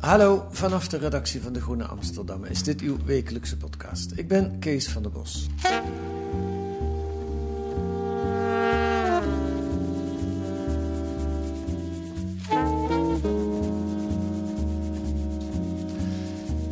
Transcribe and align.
Hallo, 0.00 0.46
vanaf 0.50 0.88
de 0.88 0.96
redactie 0.96 1.42
van 1.42 1.52
De 1.52 1.60
Groene 1.60 1.84
Amsterdam 1.84 2.44
is 2.44 2.62
dit 2.62 2.80
uw 2.80 2.96
wekelijkse 3.04 3.56
podcast. 3.56 4.12
Ik 4.16 4.28
ben 4.28 4.58
Kees 4.58 4.88
van 4.88 5.02
der 5.02 5.10
Bos. 5.10 5.46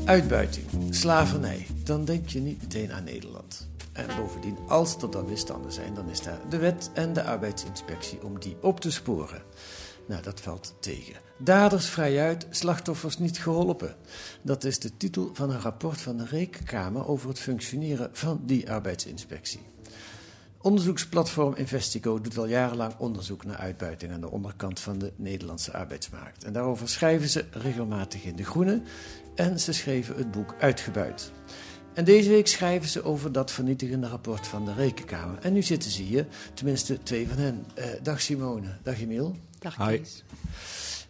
Uitbuiting, 0.05 0.67
slavernij, 0.91 1.67
dan 1.85 2.05
denk 2.05 2.29
je 2.29 2.41
niet 2.41 2.63
meteen 2.63 2.93
aan 2.93 3.05
Nederland. 3.05 3.69
En 3.93 4.07
bovendien, 4.17 4.57
als 4.69 5.03
er 5.03 5.11
dan 5.11 5.29
misstanden 5.29 5.73
zijn, 5.73 5.95
dan 5.95 6.09
is 6.09 6.23
daar 6.23 6.41
de 6.49 6.59
wet 6.59 6.91
en 6.95 7.13
de 7.13 7.23
arbeidsinspectie 7.23 8.23
om 8.23 8.41
die 8.41 8.57
op 8.61 8.81
te 8.81 8.91
sporen. 8.91 9.43
Nou, 10.07 10.23
dat 10.23 10.41
valt 10.41 10.75
tegen. 10.81 11.28
Daders 11.41 11.87
vrijuit, 11.87 12.47
slachtoffers 12.51 13.19
niet 13.19 13.39
geholpen. 13.39 13.95
Dat 14.43 14.65
is 14.65 14.79
de 14.79 14.97
titel 14.97 15.31
van 15.33 15.51
een 15.51 15.61
rapport 15.61 16.01
van 16.01 16.17
de 16.17 16.25
Rekenkamer 16.25 17.09
over 17.09 17.29
het 17.29 17.39
functioneren 17.39 18.09
van 18.13 18.41
die 18.45 18.71
arbeidsinspectie. 18.71 19.61
Onderzoeksplatform 20.61 21.55
Investigo 21.55 22.21
doet 22.21 22.39
al 22.39 22.47
jarenlang 22.47 22.95
onderzoek 22.99 23.45
naar 23.45 23.57
uitbuiting 23.57 24.13
aan 24.13 24.21
de 24.21 24.31
onderkant 24.31 24.81
van 24.81 24.99
de 24.99 25.13
Nederlandse 25.17 25.73
arbeidsmarkt. 25.73 26.45
En 26.45 26.53
daarover 26.53 26.89
schrijven 26.89 27.29
ze 27.29 27.45
regelmatig 27.51 28.25
in 28.25 28.37
De 28.37 28.45
Groene 28.45 28.83
en 29.35 29.61
ze 29.61 29.73
schreven 29.73 30.17
het 30.17 30.31
boek 30.31 30.55
Uitgebuit. 30.59 31.33
En 31.95 32.05
deze 32.05 32.31
week 32.31 32.47
schrijven 32.47 32.89
ze 32.89 33.03
over 33.03 33.33
dat 33.33 33.51
vernietigende 33.51 34.09
rapport 34.09 34.47
van 34.47 34.65
de 34.65 34.75
Rekenkamer. 34.75 35.39
En 35.43 35.53
nu 35.53 35.63
zitten 35.63 35.91
ze 35.91 36.03
hier, 36.03 36.27
tenminste 36.55 37.03
twee 37.03 37.29
van 37.29 37.39
hen. 37.39 37.67
Eh, 37.75 37.85
dag 38.03 38.21
Simone, 38.21 38.77
dag 38.83 39.01
Emiel. 39.01 39.37
Dag 39.59 39.77
Hi. 39.77 40.01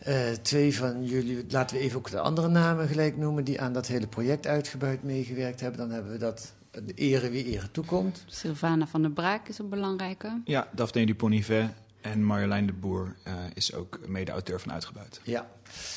Eh, 0.08 0.30
twee 0.42 0.76
van 0.76 1.04
jullie, 1.04 1.44
laten 1.48 1.76
we 1.76 1.82
even 1.82 1.98
ook 1.98 2.10
de 2.10 2.20
andere 2.20 2.48
namen 2.48 2.88
gelijk 2.88 3.16
noemen, 3.16 3.44
die 3.44 3.60
aan 3.60 3.72
dat 3.72 3.86
hele 3.86 4.06
project 4.06 4.46
Uitgebuit 4.46 5.02
meegewerkt 5.02 5.60
hebben. 5.60 5.80
Dan 5.80 5.90
hebben 5.90 6.12
we 6.12 6.18
dat, 6.18 6.52
de 6.70 6.94
ere 6.94 7.30
wie 7.30 7.44
ere 7.44 7.70
toekomt. 7.70 8.24
Sylvana 8.26 8.86
van 8.86 9.02
der 9.02 9.10
Braak 9.10 9.48
is 9.48 9.58
een 9.58 9.68
belangrijke. 9.68 10.40
Ja, 10.44 10.68
Daphne 10.72 11.06
Dupont-Nivet 11.06 11.70
en 12.00 12.24
Marjolein 12.24 12.66
de 12.66 12.72
Boer 12.72 13.16
eh, 13.22 13.34
is 13.54 13.74
ook 13.74 13.98
mede-auteur 14.06 14.60
van 14.60 14.72
Uitgebuit. 14.72 15.20
Ja. 15.24 15.50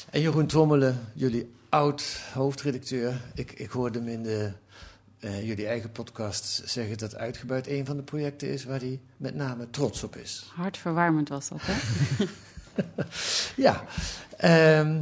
En 0.09 0.21
Jeroen 0.21 0.47
Trommelen, 0.47 0.99
jullie 1.13 1.51
oud 1.69 2.21
hoofdredacteur. 2.33 3.21
Ik, 3.33 3.51
ik 3.51 3.69
hoorde 3.69 3.99
hem 3.99 4.07
in 4.07 4.23
de, 4.23 4.51
eh, 5.19 5.47
jullie 5.47 5.67
eigen 5.67 5.91
podcast 5.91 6.61
zeggen 6.65 6.97
dat 6.97 7.15
Uitgebuit 7.15 7.67
een 7.67 7.85
van 7.85 7.97
de 7.97 8.03
projecten 8.03 8.49
is 8.49 8.63
waar 8.63 8.79
hij 8.79 8.99
met 9.17 9.35
name 9.35 9.69
trots 9.69 10.03
op 10.03 10.15
is. 10.15 10.51
Hartverwarmend 10.55 11.29
was 11.29 11.49
dat, 11.49 11.59
hè? 11.61 11.75
Ja. 13.55 13.83
Ehm, 14.37 15.01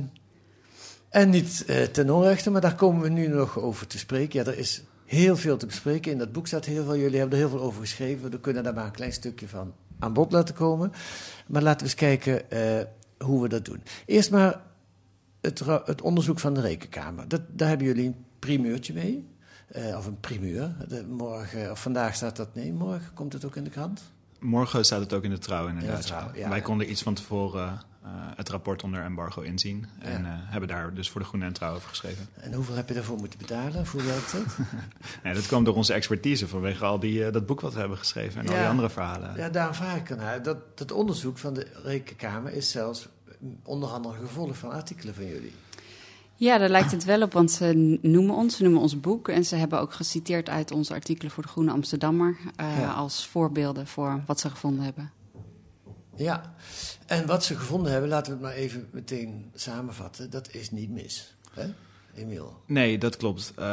en 1.09 1.29
niet 1.29 1.65
eh, 1.65 1.83
ten 1.83 2.09
onrechte, 2.09 2.49
maar 2.49 2.61
daar 2.61 2.75
komen 2.75 3.01
we 3.01 3.09
nu 3.09 3.27
nog 3.27 3.59
over 3.59 3.87
te 3.87 3.97
spreken. 3.97 4.39
Ja, 4.39 4.51
er 4.51 4.57
is 4.57 4.83
heel 5.05 5.37
veel 5.37 5.57
te 5.57 5.65
bespreken. 5.65 6.11
In 6.11 6.17
dat 6.17 6.31
boek 6.31 6.47
staat 6.47 6.65
heel 6.65 6.83
veel. 6.83 6.97
Jullie 6.97 7.19
hebben 7.19 7.39
er 7.39 7.45
heel 7.45 7.57
veel 7.57 7.65
over 7.65 7.81
geschreven. 7.81 8.31
We 8.31 8.39
kunnen 8.39 8.63
daar 8.63 8.73
maar 8.73 8.85
een 8.85 8.91
klein 8.91 9.13
stukje 9.13 9.47
van 9.47 9.73
aan 9.99 10.13
bod 10.13 10.31
laten 10.31 10.55
komen. 10.55 10.91
Maar 11.47 11.61
laten 11.61 11.79
we 11.79 11.83
eens 11.83 11.95
kijken 11.95 12.51
eh, 12.51 12.85
hoe 13.17 13.41
we 13.41 13.49
dat 13.49 13.65
doen. 13.65 13.83
Eerst 14.05 14.31
maar 14.31 14.61
het, 15.41 15.59
het 15.85 16.01
onderzoek 16.01 16.39
van 16.39 16.53
de 16.53 16.61
Rekenkamer. 16.61 17.27
Dat, 17.27 17.41
daar 17.47 17.67
hebben 17.67 17.87
jullie 17.87 18.05
een 18.05 18.25
primeurtje 18.39 18.93
mee. 18.93 19.27
Eh, 19.67 19.97
of 19.97 20.05
een 20.05 20.19
primeur. 20.19 20.75
De, 20.87 21.05
morgen, 21.07 21.71
of 21.71 21.81
vandaag 21.81 22.15
staat 22.15 22.35
dat. 22.35 22.55
Nee, 22.55 22.73
morgen 22.73 23.13
komt 23.13 23.33
het 23.33 23.45
ook 23.45 23.55
in 23.55 23.63
de 23.63 23.69
krant. 23.69 24.01
Morgen 24.39 24.85
staat 24.85 24.99
het 24.99 25.13
ook 25.13 25.23
in 25.23 25.29
de 25.29 25.37
trouw 25.37 25.67
inderdaad. 25.67 26.01
Trouw, 26.01 26.31
ja. 26.33 26.49
Wij 26.49 26.61
konden 26.61 26.91
iets 26.91 27.01
van 27.01 27.13
tevoren 27.13 27.81
eh, 28.03 28.09
het 28.35 28.49
rapport 28.49 28.83
onder 28.83 29.03
embargo 29.03 29.41
inzien. 29.41 29.85
En 29.99 30.25
eh, 30.25 30.31
hebben 30.33 30.69
daar 30.69 30.93
dus 30.93 31.09
voor 31.09 31.21
de 31.21 31.27
Groene 31.27 31.45
en 31.45 31.53
Trouw 31.53 31.75
over 31.75 31.89
geschreven. 31.89 32.27
En 32.33 32.53
hoeveel 32.53 32.75
heb 32.75 32.87
je 32.87 32.93
daarvoor 32.93 33.17
moeten 33.17 33.39
betalen? 33.39 33.85
Hoe 33.91 34.03
werkt 34.03 34.31
dat? 34.31 34.41
Nee, 35.23 35.33
dat 35.33 35.47
kwam 35.47 35.63
door 35.63 35.75
onze 35.75 35.93
expertise 35.93 36.47
vanwege 36.47 36.85
al 36.85 36.99
die, 36.99 37.25
eh, 37.25 37.33
dat 37.33 37.45
boek 37.45 37.61
wat 37.61 37.73
we 37.73 37.79
hebben 37.79 37.97
geschreven 37.97 38.41
en 38.41 38.47
al 38.47 38.55
die 38.55 38.65
andere 38.65 38.89
verhalen. 38.89 39.35
Ja, 39.35 39.49
daarom 39.49 39.73
vraag 39.73 39.97
ik 39.97 40.09
ernaar. 40.09 40.43
Dat, 40.43 40.77
dat 40.77 40.91
onderzoek 40.91 41.37
van 41.37 41.53
de 41.53 41.67
Rekenkamer 41.83 42.53
is 42.53 42.71
zelfs 42.71 43.07
onder 43.63 43.89
andere 43.89 44.15
gevolg 44.19 44.57
van 44.57 44.71
artikelen 44.71 45.15
van 45.15 45.25
jullie. 45.25 45.53
Ja, 46.39 46.57
daar 46.57 46.69
lijkt 46.69 46.91
het 46.91 47.03
wel 47.05 47.21
op, 47.21 47.33
want 47.33 47.51
ze 47.51 47.97
noemen 48.01 48.35
ons, 48.35 48.55
ze 48.57 48.63
noemen 48.63 48.81
ons 48.81 48.99
boek. 48.99 49.27
En 49.27 49.45
ze 49.45 49.55
hebben 49.55 49.79
ook 49.79 49.93
geciteerd 49.93 50.49
uit 50.49 50.71
onze 50.71 50.93
artikelen 50.93 51.31
voor 51.31 51.43
de 51.43 51.49
Groene 51.49 51.71
Amsterdammer. 51.71 52.37
eh, 52.55 52.79
Ja. 52.79 52.91
Als 52.91 53.27
voorbeelden 53.27 53.87
voor 53.87 54.23
wat 54.25 54.39
ze 54.39 54.49
gevonden 54.49 54.83
hebben. 54.83 55.11
Ja, 56.15 56.53
en 57.05 57.25
wat 57.25 57.43
ze 57.43 57.55
gevonden 57.55 57.91
hebben, 57.91 58.09
laten 58.09 58.31
we 58.31 58.37
het 58.37 58.47
maar 58.47 58.55
even 58.63 58.87
meteen 58.91 59.51
samenvatten. 59.55 60.29
Dat 60.29 60.53
is 60.53 60.71
niet 60.71 60.89
mis. 60.89 61.35
Hè? 61.53 61.73
Emiel. 62.19 62.61
Nee, 62.65 62.97
dat 62.97 63.17
klopt. 63.17 63.53
Eh, 63.55 63.65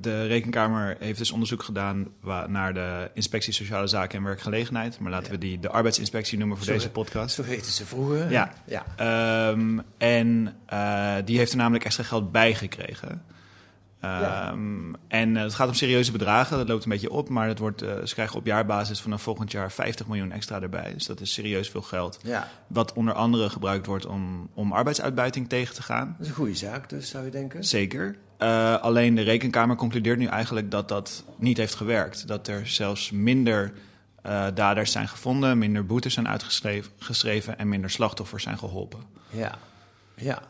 de 0.00 0.26
Rekenkamer 0.26 0.96
heeft 0.98 1.18
dus 1.18 1.30
onderzoek 1.30 1.62
gedaan 1.62 2.06
naar 2.46 2.74
de 2.74 3.10
Inspectie 3.14 3.52
Sociale 3.52 3.86
Zaken 3.86 4.18
en 4.18 4.24
Werkgelegenheid. 4.24 4.98
Maar 4.98 5.10
laten 5.10 5.26
Ja. 5.26 5.32
we 5.32 5.38
die 5.38 5.58
de 5.60 5.68
arbeidsinspectie 5.70 6.38
noemen 6.38 6.56
voor 6.56 6.66
Sorry. 6.66 6.80
deze 6.80 6.92
podcast. 6.92 7.34
Zo 7.34 7.42
heette 7.42 7.72
ze 7.72 7.86
vroeger. 7.86 8.30
Ja. 8.30 8.52
ja. 8.66 8.84
Ehm, 8.96 9.78
en 9.98 10.56
eh, 10.66 11.14
die 11.24 11.38
heeft 11.38 11.50
er 11.50 11.56
namelijk 11.58 11.84
extra 11.84 12.04
geld 12.04 12.32
bij 12.32 12.54
gekregen. 12.54 13.22
Ja. 14.00 14.50
Ehm, 14.50 14.94
En 15.08 15.36
eh, 15.36 15.42
het 15.42 15.54
gaat 15.54 15.68
om 15.68 15.74
serieuze 15.74 16.12
bedragen, 16.12 16.56
dat 16.58 16.68
loopt 16.68 16.84
een 16.84 16.90
beetje 16.90 17.10
op. 17.10 17.28
Maar 17.28 17.48
het 17.48 17.58
wordt, 17.58 17.82
eh, 17.82 17.94
ze 18.04 18.14
krijgen 18.14 18.36
op 18.36 18.46
jaarbasis 18.46 19.00
vanaf 19.00 19.22
volgend 19.22 19.50
jaar 19.52 19.72
50 19.72 20.06
miljoen 20.06 20.32
extra 20.32 20.60
erbij. 20.60 20.92
Dus 20.94 21.06
dat 21.06 21.20
is 21.20 21.32
serieus 21.32 21.68
veel 21.68 21.82
geld. 21.82 22.18
Ja, 22.22 22.48
Wat 22.66 22.92
onder 22.92 23.14
andere 23.14 23.50
gebruikt 23.50 23.86
wordt 23.86 24.06
om, 24.06 24.48
om 24.54 24.72
arbeidsuitbuiting 24.72 25.48
tegen 25.48 25.74
te 25.74 25.82
gaan. 25.82 26.06
dat 26.18 26.20
is 26.20 26.28
een 26.28 26.34
goede 26.38 26.54
zaak 26.54 26.88
dus, 26.88 27.08
zou 27.08 27.24
je 27.24 27.30
denken. 27.30 27.64
Zeker. 27.64 28.16
Eh, 28.38 28.76
alleen 28.76 29.14
de 29.14 29.22
rekenkamer 29.22 29.76
concludeert 29.76 30.18
nu 30.18 30.26
eigenlijk 30.26 30.70
dat 30.70 30.88
dat 30.88 31.24
niet 31.36 31.56
heeft 31.56 31.74
gewerkt. 31.74 32.28
Dat 32.28 32.48
er 32.48 32.66
zelfs 32.66 33.10
minder 33.10 33.72
daders 34.54 34.92
zijn 34.92 35.08
gevonden, 35.08 35.58
minder 35.58 35.86
boetes 35.86 36.14
zijn 36.14 36.28
uitgeschreven 36.28 36.92
geschreven 36.98 37.58
en 37.58 37.68
minder 37.68 37.90
slachtoffers 37.90 38.42
zijn 38.42 38.58
geholpen. 38.58 39.00
Ja, 39.30 39.54
ja. 40.16 40.42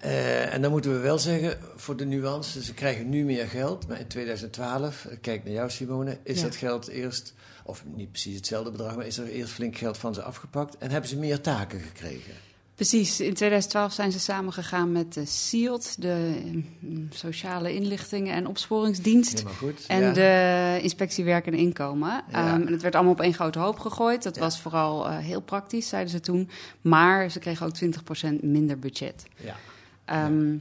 Eh, 0.00 0.54
en 0.54 0.62
dan 0.62 0.70
moeten 0.70 0.92
we 0.92 0.98
wel 0.98 1.18
zeggen, 1.18 1.58
voor 1.76 1.96
de 1.96 2.04
nuance, 2.04 2.62
ze 2.62 2.74
krijgen 2.74 3.08
nu 3.08 3.24
meer 3.24 3.46
geld. 3.46 3.88
Maar 3.88 4.00
in 4.00 4.06
2012, 4.06 5.04
eh, 5.04 5.16
kijk 5.20 5.44
naar 5.44 5.52
jou 5.52 5.70
Simone, 5.70 6.18
is 6.22 6.36
Ja. 6.38 6.42
dat 6.42 6.56
geld 6.56 6.88
eerst, 6.88 7.34
of 7.64 7.84
niet 7.94 8.10
precies 8.10 8.36
hetzelfde 8.36 8.70
bedrag, 8.70 8.96
maar 8.96 9.06
is 9.06 9.18
er 9.18 9.28
eerst 9.28 9.52
flink 9.52 9.76
geld 9.76 9.98
van 9.98 10.14
ze 10.14 10.22
afgepakt. 10.22 10.78
En 10.78 10.90
hebben 10.90 11.10
ze 11.10 11.16
meer 11.16 11.40
taken 11.40 11.80
gekregen. 11.80 12.32
Precies, 12.76 13.20
in 13.20 13.34
2012 13.34 13.92
zijn 13.92 14.12
ze 14.12 14.20
samengegaan 14.20 14.92
met 14.92 15.14
de 15.14 15.24
SIOD, 15.26 16.02
de 16.02 16.40
mm, 16.80 17.08
Sociale 17.10 17.74
Inlichtingen 17.74 18.34
en 18.34 18.46
Opsporingsdienst. 18.46 19.42
Goed. 19.58 19.84
En 19.86 20.00
ja. 20.00 20.12
de 20.12 20.78
inspectie 20.82 21.24
werk 21.24 21.46
en 21.46 21.54
inkomen. 21.54 22.08
Ja. 22.08 22.22
Ehm, 22.52 22.66
en 22.66 22.72
het 22.72 22.82
werd 22.82 22.94
allemaal 22.94 23.12
op 23.12 23.20
één 23.20 23.34
grote 23.34 23.58
hoop 23.58 23.78
gegooid. 23.78 24.22
Dat 24.22 24.34
Ja. 24.34 24.40
was 24.40 24.60
vooral 24.60 25.08
eh, 25.08 25.18
heel 25.18 25.40
praktisch, 25.40 25.88
zeiden 25.88 26.10
ze 26.10 26.20
toen. 26.20 26.48
Maar 26.80 27.30
ze 27.30 27.38
kregen 27.38 27.66
ook 27.66 27.72
20% 27.74 28.42
minder 28.42 28.78
budget. 28.78 29.26
Ja. 29.36 29.56
Ehm, 30.04 30.56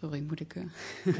Sorry, 0.00 0.24
moet 0.28 0.40
ik... 0.40 0.54
eh, 0.54 0.62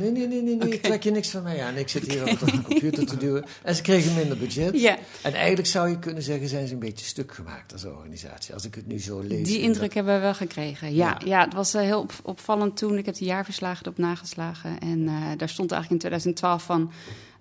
Nee, 0.01 0.11
nee, 0.11 0.27
nee, 0.27 0.43
nee, 0.43 0.57
nee. 0.57 0.81
Trek 0.89 1.03
je 1.03 1.11
niks 1.11 1.29
van 1.31 1.43
mij 1.43 1.63
aan. 1.63 1.77
Ik 1.77 1.89
zit 1.89 2.13
hier 2.13 2.31
op 2.31 2.39
de 2.39 2.63
computer 2.63 3.07
te 3.07 3.17
duwen. 3.17 3.45
En 3.63 3.75
ze 3.75 3.83
kregen 3.83 4.15
minder 4.15 4.39
budget. 4.39 4.81
Ja, 4.81 4.99
En 5.23 5.33
eigenlijk 5.33 5.67
zou 5.69 5.89
je 5.89 5.99
kunnen 5.99 6.23
zeggen, 6.23 6.49
zijn 6.49 6.67
ze 6.67 6.73
een 6.73 6.79
beetje 6.79 7.05
stuk 7.07 7.35
gemaakt 7.35 7.73
als 7.73 7.85
organisatie. 7.85 8.55
Als 8.55 8.65
ik 8.65 8.75
het 8.75 8.87
nu 8.87 9.01
zo 9.01 9.21
lees. 9.21 9.47
die 9.47 9.57
in 9.59 9.63
indruk 9.63 9.83
dat- 9.85 9.95
hebben 9.95 10.15
we 10.15 10.21
wel 10.21 10.35
gekregen. 10.35 10.95
Ja, 10.95 11.17
Ja. 11.19 11.27
ja. 11.27 11.45
het 11.45 11.55
was 11.55 11.75
eh, 11.75 11.83
heel 11.83 12.01
op- 12.01 12.13
opvallend 12.23 12.77
toen. 12.77 12.99
Ik 12.99 13.07
heb 13.07 13.15
de 13.15 13.25
jaarverslagen 13.25 13.85
erop 13.87 13.99
nageslagen. 13.99 14.81
En 14.81 15.09
eh, 15.09 15.15
daar 15.37 15.49
stond 15.49 15.73
eigenlijk 15.73 15.91
in 15.91 16.09
2012 16.11 16.63
van... 16.63 16.91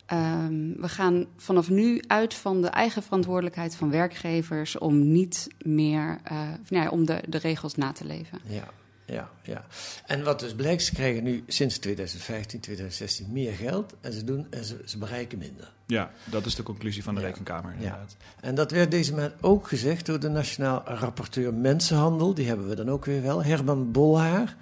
ehm, 0.06 0.72
we 0.82 0.90
gaan 0.90 1.26
vanaf 1.38 1.70
nu 1.70 2.02
uit 2.08 2.34
van 2.34 2.62
de 2.62 2.68
eigen 2.68 3.04
verantwoordelijkheid 3.04 3.76
van 3.76 3.90
werkgevers... 3.92 4.78
om 4.78 5.12
niet 5.12 5.48
meer, 5.62 6.20
eh, 6.24 6.42
of, 6.62 6.70
nou 6.70 6.84
ja, 6.84 6.90
om 6.90 7.06
de, 7.06 7.22
de 7.28 7.38
regels 7.38 7.76
na 7.76 7.92
te 7.92 8.06
leven. 8.06 8.40
Ja. 8.46 8.68
Ja, 9.08 9.30
ja. 9.44 9.66
En 10.06 10.24
wat 10.24 10.40
dus 10.40 10.54
blijkt, 10.54 10.84
ze 10.84 10.94
krijgen 10.94 11.24
nu 11.24 11.44
sinds 11.48 11.78
2015, 11.78 12.60
2016 12.60 13.28
meer 13.32 13.54
geld 13.54 13.94
en 14.02 14.14
ze, 14.14 14.24
doen, 14.24 14.48
en 14.50 14.64
ze, 14.66 14.82
ze 14.86 14.98
bereiken 14.98 15.38
minder. 15.38 15.72
Ja, 15.86 16.12
dat 16.26 16.46
is 16.46 16.56
de 16.56 16.64
conclusie 16.64 17.04
van 17.04 17.16
de 17.16 17.22
Ja. 17.22 17.28
Rekenkamer 17.28 17.74
inderdaad. 17.74 18.16
En 18.42 18.56
dat 18.56 18.72
werd 18.72 18.92
deze 18.92 19.14
maand 19.14 19.34
ook 19.42 19.68
gezegd 19.68 20.06
door 20.06 20.20
de 20.20 20.30
Nationaal 20.30 20.82
Rapporteur 20.86 21.54
Mensenhandel. 21.54 22.34
Die 22.34 22.48
hebben 22.48 22.68
we 22.68 22.76
dan 22.76 22.90
ook 22.90 23.06
weer 23.06 23.22
wel. 23.22 23.44
Herman 23.44 23.92
Bolhaar. 23.92 24.56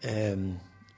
Ehm, 0.00 0.38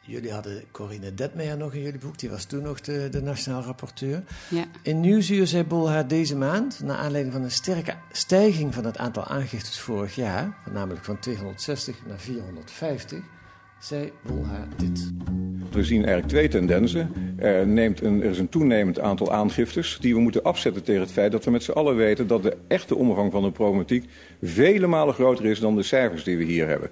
jullie 0.02 0.32
hadden 0.32 0.62
Corine 0.70 1.14
Detmeijer 1.14 1.56
nog 1.56 1.74
in 1.74 1.80
jullie 1.80 2.00
boek. 2.00 2.18
Die 2.18 2.30
was 2.30 2.44
toen 2.44 2.62
nog 2.62 2.80
de, 2.80 3.08
de 3.10 3.22
Nationaal 3.22 3.62
Rapporteur. 3.62 4.22
Ja. 4.50 4.64
In 4.82 5.00
Nieuwsuur 5.00 5.46
zei 5.46 5.64
Bolhaar 5.64 6.08
deze 6.08 6.36
maand, 6.36 6.80
naar 6.82 6.96
aanleiding 6.96 7.34
van 7.34 7.42
een 7.42 7.50
sterke 7.50 7.94
stijging 8.12 8.74
van 8.74 8.84
het 8.84 8.98
aantal 8.98 9.24
aangiftes 9.24 9.78
vorig 9.78 10.14
jaar, 10.14 10.56
namelijk 10.72 11.04
van 11.04 11.18
260 11.18 11.96
naar 12.06 12.18
450, 12.18 13.20
zei 13.80 14.12
Bolhaar 14.22 14.68
dit. 14.76 15.12
We 15.70 15.84
zien 15.84 15.98
eigenlijk 15.98 16.28
twee 16.28 16.48
tendensen. 16.48 17.12
Er, 17.36 17.66
neemt 17.66 18.02
een, 18.02 18.22
er 18.22 18.30
is 18.30 18.38
een 18.38 18.48
toenemend 18.48 19.00
aantal 19.00 19.32
aangiftes 19.32 19.98
die 20.00 20.14
we 20.14 20.20
moeten 20.20 20.42
afzetten 20.42 20.82
tegen 20.82 21.00
het 21.00 21.12
feit 21.12 21.32
dat 21.32 21.44
we 21.44 21.50
met 21.50 21.62
z'n 21.62 21.70
allen 21.70 21.96
weten 21.96 22.26
dat 22.26 22.42
de 22.42 22.56
echte 22.68 22.94
omvang 22.94 23.32
van 23.32 23.42
de 23.42 23.50
problematiek 23.50 24.04
vele 24.42 24.86
malen 24.86 25.14
groter 25.14 25.44
is 25.44 25.60
dan 25.60 25.76
de 25.76 25.82
cijfers 25.82 26.24
die 26.24 26.36
we 26.36 26.44
hier 26.44 26.68
hebben. 26.68 26.90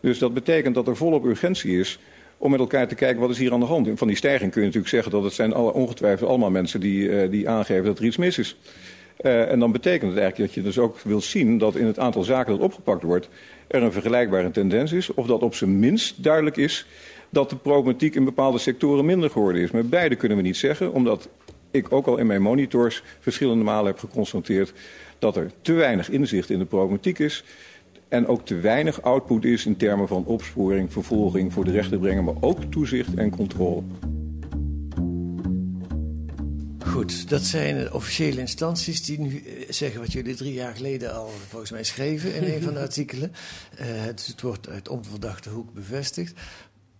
Dus 0.00 0.18
dat 0.18 0.34
betekent 0.34 0.74
dat 0.74 0.88
er 0.88 0.96
volop 0.96 1.24
urgentie 1.24 1.78
is 1.78 1.98
om 2.42 2.50
met 2.50 2.60
elkaar 2.60 2.88
te 2.88 2.94
kijken 2.94 3.20
wat 3.20 3.30
is 3.30 3.38
hier 3.38 3.52
aan 3.52 3.60
de 3.60 3.66
hand. 3.66 3.88
Van 3.94 4.06
die 4.06 4.16
stijging 4.16 4.50
kun 4.50 4.60
je 4.60 4.66
natuurlijk 4.66 4.94
zeggen 4.94 5.12
dat 5.12 5.22
het 5.24 5.32
zijn 5.32 5.52
alle, 5.52 5.72
ongetwijfeld 5.72 6.28
allemaal 6.28 6.50
mensen 6.50 6.80
die, 6.80 7.10
eh, 7.10 7.30
die 7.30 7.48
aangeven 7.48 7.84
dat 7.84 7.98
er 7.98 8.04
iets 8.04 8.16
mis 8.16 8.38
is. 8.38 8.56
Eh, 9.16 9.50
en 9.50 9.58
dan 9.58 9.72
betekent 9.72 10.10
het 10.10 10.20
eigenlijk 10.20 10.52
dat 10.52 10.64
je 10.64 10.70
dus 10.70 10.78
ook 10.78 10.98
wilt 10.98 11.24
zien 11.24 11.58
dat 11.58 11.76
in 11.76 11.86
het 11.86 11.98
aantal 11.98 12.22
zaken 12.22 12.52
dat 12.52 12.62
opgepakt 12.62 13.02
wordt 13.02 13.28
er 13.66 13.82
een 13.82 13.92
vergelijkbare 13.92 14.50
tendens 14.50 14.92
is. 14.92 15.14
Of 15.14 15.26
dat 15.26 15.42
op 15.42 15.54
zijn 15.54 15.78
minst 15.78 16.22
duidelijk 16.22 16.56
is 16.56 16.86
dat 17.28 17.50
de 17.50 17.56
problematiek 17.56 18.14
in 18.14 18.24
bepaalde 18.24 18.58
sectoren 18.58 19.04
minder 19.04 19.30
geworden 19.30 19.62
is. 19.62 19.70
Maar 19.70 19.86
beide 19.86 20.16
kunnen 20.16 20.36
we 20.36 20.42
niet 20.42 20.56
zeggen, 20.56 20.92
omdat 20.92 21.28
ik 21.70 21.92
ook 21.92 22.06
al 22.06 22.16
in 22.16 22.26
mijn 22.26 22.42
monitors 22.42 23.02
verschillende 23.20 23.64
malen 23.64 23.86
heb 23.86 23.98
geconstateerd 23.98 24.72
dat 25.18 25.36
er 25.36 25.50
te 25.60 25.72
weinig 25.72 26.10
inzicht 26.10 26.50
in 26.50 26.58
de 26.58 26.64
problematiek 26.64 27.18
is. 27.18 27.44
En 28.12 28.26
ook 28.26 28.46
te 28.46 28.54
weinig 28.54 29.02
output 29.02 29.44
is 29.44 29.66
in 29.66 29.76
termen 29.76 30.08
van 30.08 30.24
opsporing, 30.24 30.92
vervolging, 30.92 31.52
voor 31.52 31.64
de 31.64 31.70
rechter 31.70 31.98
brengen, 31.98 32.24
maar 32.24 32.34
ook 32.40 32.64
toezicht 32.64 33.14
en 33.14 33.30
controle. 33.30 33.82
Goed, 36.86 37.28
dat 37.28 37.42
zijn 37.42 37.78
de 37.78 37.92
officiële 37.92 38.40
instanties 38.40 39.02
die 39.04 39.20
nu 39.20 39.42
eh, 39.46 39.52
zeggen 39.68 40.00
wat 40.00 40.12
jullie 40.12 40.34
drie 40.34 40.52
jaar 40.52 40.74
geleden 40.74 41.14
al 41.14 41.30
volgens 41.48 41.70
mij 41.70 41.84
schreven 41.84 42.34
in 42.34 42.54
een 42.54 42.62
van 42.62 42.74
de 42.74 42.80
artikelen. 42.88 43.32
Eh, 43.76 43.86
het 43.86 44.40
wordt 44.42 44.68
uit 44.68 44.88
onverdachte 44.88 45.50
hoek 45.50 45.72
bevestigd. 45.72 46.40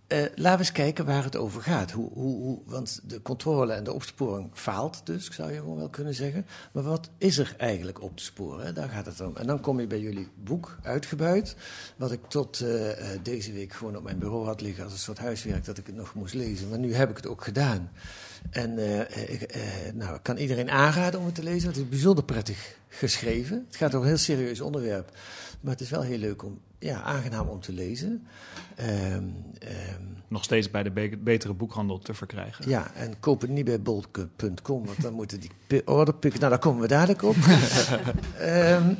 Eh, 0.07 0.19
laten 0.19 0.51
we 0.51 0.57
eens 0.57 0.71
kijken 0.71 1.05
waar 1.05 1.23
het 1.23 1.35
over 1.35 1.61
gaat. 1.61 1.91
Hoe, 1.91 2.09
hoe, 2.13 2.59
want 2.65 2.99
de 3.03 3.21
controle 3.21 3.73
en 3.73 3.83
de 3.83 3.93
opsporing 3.93 4.49
faalt 4.53 5.01
dus, 5.05 5.31
zou 5.31 5.51
je 5.51 5.57
gewoon 5.57 5.77
wel 5.77 5.89
kunnen 5.89 6.13
zeggen. 6.13 6.45
Maar 6.71 6.83
wat 6.83 7.09
is 7.17 7.37
er 7.37 7.55
eigenlijk 7.57 8.01
op 8.01 8.17
te 8.17 8.23
sporen? 8.23 8.75
Daar 8.75 8.89
gaat 8.89 9.05
het 9.05 9.21
om. 9.21 9.37
En 9.37 9.47
dan 9.47 9.59
kom 9.59 9.79
je 9.79 9.87
bij 9.87 9.99
jullie 9.99 10.27
boek 10.43 10.77
uitgebuit. 10.81 11.55
Wat 11.95 12.11
ik 12.11 12.19
tot 12.27 12.59
eh, 12.59 12.91
eh, 12.91 13.19
deze 13.23 13.51
week 13.51 13.73
gewoon 13.73 13.97
op 13.97 14.03
mijn 14.03 14.19
bureau 14.19 14.45
had 14.45 14.61
liggen 14.61 14.83
als 14.83 14.93
een 14.93 14.99
soort 14.99 15.17
huiswerk 15.17 15.65
dat 15.65 15.77
ik 15.77 15.85
het 15.85 15.95
nog 15.95 16.13
moest 16.13 16.33
lezen. 16.33 16.69
Maar 16.69 16.79
nu 16.79 16.93
heb 16.93 17.09
ik 17.09 17.15
het 17.15 17.27
ook 17.27 17.43
gedaan. 17.43 17.91
En 18.49 18.79
ik 19.31 19.55
nou, 19.93 20.19
kan 20.21 20.37
iedereen 20.37 20.69
aanraden 20.69 21.19
om 21.19 21.25
het 21.25 21.35
te 21.35 21.43
lezen. 21.43 21.67
Het 21.67 21.77
is 21.77 21.89
bijzonder 21.89 22.23
prettig 22.23 22.77
geschreven. 22.89 23.65
Het 23.67 23.75
gaat 23.75 23.89
over 23.89 24.01
een 24.01 24.07
heel 24.07 24.17
serieus 24.17 24.61
onderwerp. 24.61 25.11
Maar 25.63 25.71
het 25.71 25.81
is 25.81 25.89
wel 25.89 26.01
heel 26.01 26.17
leuk 26.17 26.43
om, 26.43 26.59
ja, 26.79 27.01
aangenaam 27.01 27.47
om 27.47 27.59
te 27.59 27.71
lezen. 27.73 28.27
Ehm, 28.75 29.23
ehm, 29.59 30.01
Nog 30.27 30.43
steeds 30.43 30.71
bij 30.71 30.83
de 30.83 30.91
be- 30.91 31.17
betere 31.23 31.53
boekhandel 31.53 31.99
te 31.99 32.13
verkrijgen. 32.13 32.69
ja, 32.69 32.93
en 32.93 33.19
koop 33.19 33.41
het 33.41 33.49
niet 33.49 33.65
bij 33.65 33.81
bol.com, 33.81 34.85
want 34.85 35.01
dan 35.01 35.13
moeten 35.13 35.39
die 35.39 35.49
pi- 35.67 35.81
order 35.85 36.13
pikken. 36.15 36.39
Nou, 36.39 36.51
daar 36.51 36.61
komen 36.61 36.81
we 36.81 36.87
dadelijk 36.87 37.21
op. 37.23 37.35
Ehm, 38.39 38.93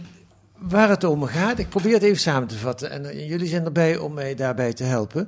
waar 0.57 0.89
het 0.89 1.03
om 1.03 1.23
gaat, 1.23 1.59
ik 1.59 1.69
probeer 1.69 1.93
het 1.93 2.03
even 2.03 2.19
samen 2.19 2.47
te 2.47 2.57
vatten. 2.57 2.89
En 2.89 3.05
eh, 3.09 3.27
jullie 3.29 3.47
zijn 3.47 3.65
erbij 3.65 3.97
om 3.97 4.13
mij 4.13 4.35
daarbij 4.35 4.73
te 4.73 4.83
helpen. 4.83 5.27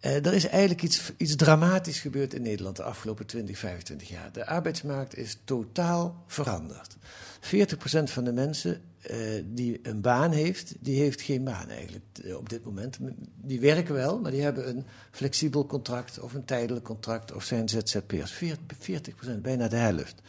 Eh, 0.00 0.26
er 0.26 0.34
is 0.34 0.46
eigenlijk 0.48 0.82
iets, 0.82 1.12
iets 1.16 1.36
dramatisch 1.36 2.00
gebeurd 2.00 2.34
in 2.34 2.42
Nederland 2.42 2.76
de 2.76 2.82
afgelopen 2.82 3.26
20, 3.26 3.58
25 3.58 4.08
jaar. 4.08 4.32
De 4.32 4.46
arbeidsmarkt 4.46 5.16
is 5.16 5.38
totaal 5.44 6.24
veranderd. 6.26 6.96
40% 7.40 8.10
van 8.10 8.24
de 8.24 8.32
mensen 8.32 8.80
eh, 9.02 9.42
die 9.44 9.80
een 9.82 10.00
baan 10.00 10.32
heeft, 10.32 10.74
die 10.80 11.00
heeft 11.00 11.20
geen 11.20 11.44
baan 11.44 11.68
eigenlijk 11.68 12.04
eh, 12.24 12.36
op 12.36 12.48
dit 12.48 12.64
moment. 12.64 12.98
Die 13.36 13.60
werken 13.60 13.94
wel, 13.94 14.20
maar 14.20 14.30
die 14.30 14.42
hebben 14.42 14.68
een 14.68 14.84
flexibel 15.10 15.66
contract 15.66 16.20
of 16.20 16.34
een 16.34 16.44
tijdelijk 16.44 16.84
contract 16.84 17.32
of 17.32 17.44
zijn 17.44 17.68
ZZP'ers. 17.68 18.32
40%, 18.32 19.40
bijna 19.40 19.68
de 19.68 19.76
helft. 19.76 20.22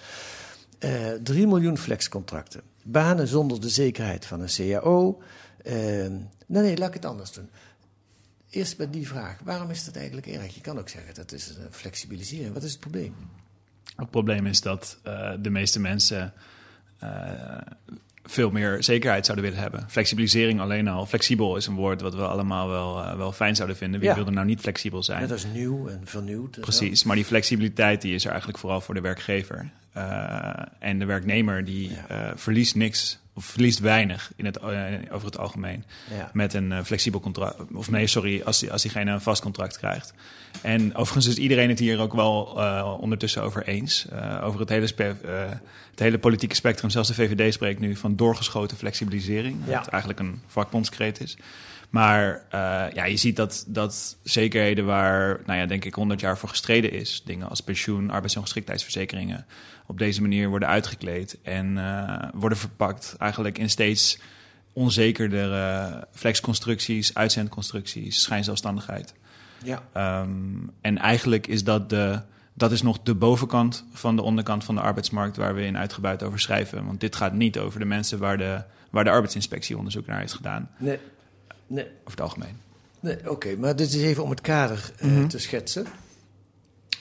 Eh 0.79 1.11
3 1.23 1.47
miljoen 1.47 1.77
flexcontracten. 1.77 2.61
Banen 2.83 3.27
zonder 3.27 3.61
de 3.61 3.69
zekerheid 3.69 4.25
van 4.25 4.41
een 4.41 4.47
CAO. 4.47 5.21
Eh, 5.63 5.73
nee, 5.73 6.27
nee, 6.45 6.77
laat 6.77 6.87
ik 6.87 6.93
het 6.93 7.05
anders 7.05 7.31
doen. 7.31 7.49
Eerst 8.49 8.77
bij 8.77 8.89
die 8.89 9.07
vraag. 9.07 9.39
Waarom 9.43 9.69
is 9.69 9.85
dat 9.85 9.95
eigenlijk 9.95 10.27
erg? 10.27 10.55
Je 10.55 10.61
kan 10.61 10.79
ook 10.79 10.89
zeggen 10.89 11.13
dat 11.13 11.31
is 11.31 11.49
een 11.49 11.73
flexibilisering. 11.73 12.53
Wat 12.53 12.63
is 12.63 12.71
het 12.71 12.79
probleem? 12.79 13.15
Het 13.95 14.09
probleem 14.09 14.45
is 14.45 14.61
dat 14.61 14.99
de 15.41 15.49
meeste 15.49 15.79
mensen 15.79 16.33
veel 18.23 18.49
meer 18.51 18.83
zekerheid 18.83 19.25
zouden 19.25 19.45
willen 19.45 19.61
hebben. 19.61 19.85
Flexibilisering 19.89 20.59
alleen 20.59 20.87
al. 20.87 21.05
Flexibel 21.05 21.55
is 21.55 21.67
een 21.67 21.75
woord 21.75 22.01
wat 22.01 22.15
we 22.15 22.21
allemaal 22.27 22.69
wel, 22.69 23.03
eh, 23.03 23.17
wel 23.17 23.31
fijn 23.31 23.55
zouden 23.55 23.77
vinden. 23.77 23.99
Wie 23.99 24.09
Ja. 24.09 24.15
wil 24.15 24.25
er 24.25 24.31
nou 24.31 24.45
niet 24.45 24.59
flexibel 24.59 25.03
zijn? 25.03 25.21
Net 25.21 25.31
als 25.31 25.45
nieuw 25.53 25.87
en 25.87 26.01
vernieuwd. 26.03 26.59
Precies, 26.59 27.03
maar 27.03 27.15
die 27.15 27.25
flexibiliteit 27.25 28.01
die 28.01 28.13
is 28.15 28.23
er 28.23 28.29
eigenlijk 28.29 28.59
vooral 28.59 28.81
voor 28.81 28.93
de 28.93 29.01
werkgever. 29.01 29.69
Eh, 29.93 30.49
en 30.79 30.99
de 30.99 31.05
werknemer 31.05 31.65
die 31.65 31.91
eh, 32.07 32.31
verliest 32.35 32.75
niks 32.75 33.19
of 33.35 33.45
verliest 33.45 33.79
weinig 33.79 34.31
in 34.35 34.45
het, 34.45 34.57
eh, 34.57 34.83
over 35.11 35.25
het 35.25 35.37
algemeen 35.37 35.83
Ja. 36.17 36.29
met 36.33 36.53
een 36.53 36.85
flexibel 36.85 37.19
contract. 37.19 37.73
Of 37.73 37.89
nee, 37.91 38.07
sorry, 38.07 38.41
als, 38.45 38.59
die, 38.59 38.71
als 38.71 38.81
diegene 38.81 39.11
een 39.11 39.21
vast 39.21 39.41
contract 39.41 39.77
krijgt. 39.77 40.13
En 40.61 40.95
overigens 40.95 41.27
is 41.27 41.35
iedereen 41.43 41.69
het 41.69 41.79
hier 41.79 41.99
ook 41.99 42.13
wel 42.13 42.43
ondertussen 43.01 43.43
over 43.43 43.67
eens. 43.67 44.07
Over 44.41 44.59
het 44.59 44.69
hele, 44.69 44.87
spe- 44.87 45.15
eh, 45.25 45.49
het 45.91 45.99
hele 45.99 46.17
politieke 46.19 46.55
spectrum. 46.55 46.89
Zelfs 46.89 47.07
de 47.07 47.13
VVD 47.13 47.53
spreekt 47.53 47.79
nu 47.79 47.95
van 47.95 48.15
doorgeschoten 48.15 48.77
flexibilisering. 48.77 49.57
Ja. 49.65 49.77
Wat 49.79 49.87
eigenlijk 49.87 50.19
een 50.21 50.41
vakbondskreet 50.47 51.21
is. 51.21 51.37
Maar 51.93 52.45
eh, 52.49 52.85
ja, 52.93 53.05
je 53.05 53.17
ziet 53.17 53.35
dat, 53.35 53.65
dat 53.67 54.17
zekerheden 54.23 54.85
waar, 54.85 55.41
nou 55.45 55.59
ja, 55.59 55.65
denk 55.65 55.85
ik, 55.85 55.93
100 55.93 56.19
jaar 56.19 56.37
voor 56.37 56.49
gestreden 56.49 56.91
is. 56.91 57.21
Dingen 57.25 57.49
als 57.49 57.61
pensioen, 57.61 58.09
arbeidsongeschiktheidsverzekeringen. 58.09 59.45
op 59.87 59.97
deze 59.97 60.21
manier 60.21 60.49
worden 60.49 60.67
uitgekleed 60.67 61.37
en 61.43 61.77
eh, 61.77 62.29
worden 62.33 62.57
verpakt. 62.57 63.15
Eigenlijk 63.19 63.57
in 63.57 63.69
steeds 63.69 64.19
onzekerdere 64.73 66.07
flexconstructies, 66.11 67.13
uitzendconstructies, 67.13 68.21
schijnzelfstandigheid. 68.21 69.13
Ja. 69.63 69.83
Ehm, 69.91 70.29
en 70.81 70.97
eigenlijk 70.97 71.47
is 71.47 71.63
dat, 71.63 71.89
de, 71.89 72.21
dat 72.53 72.71
is 72.71 72.81
nog 72.81 72.99
de 73.03 73.15
bovenkant 73.15 73.85
van 73.91 74.15
de 74.15 74.21
onderkant 74.21 74.63
van 74.63 74.75
de 74.75 74.81
arbeidsmarkt 74.81 75.37
waar 75.37 75.55
we 75.55 75.65
in 75.65 75.77
uitgebreid 75.77 76.23
over 76.23 76.39
schrijven. 76.39 76.85
Want 76.85 76.99
dit 76.99 77.15
gaat 77.15 77.33
niet 77.33 77.59
over 77.59 77.79
de 77.79 77.85
mensen 77.85 78.19
waar 78.19 78.37
de, 78.37 78.63
waar 78.89 79.03
de 79.03 79.09
arbeidsinspectie 79.09 79.77
onderzoek 79.77 80.05
naar 80.05 80.19
heeft 80.19 80.33
gedaan, 80.33 80.69
Nee. 80.77 80.99
Nee. 81.73 81.85
over 81.85 82.11
het 82.11 82.21
algemeen. 82.21 82.57
Nee, 82.99 83.29
oké, 83.29 83.55
maar 83.55 83.75
dit 83.75 83.87
is 83.93 84.01
even 84.01 84.23
om 84.23 84.29
het 84.29 84.41
kader 84.41 84.91
eh, 84.97 85.07
Mhm. 85.07 85.27
te 85.27 85.39
schetsen. 85.39 85.85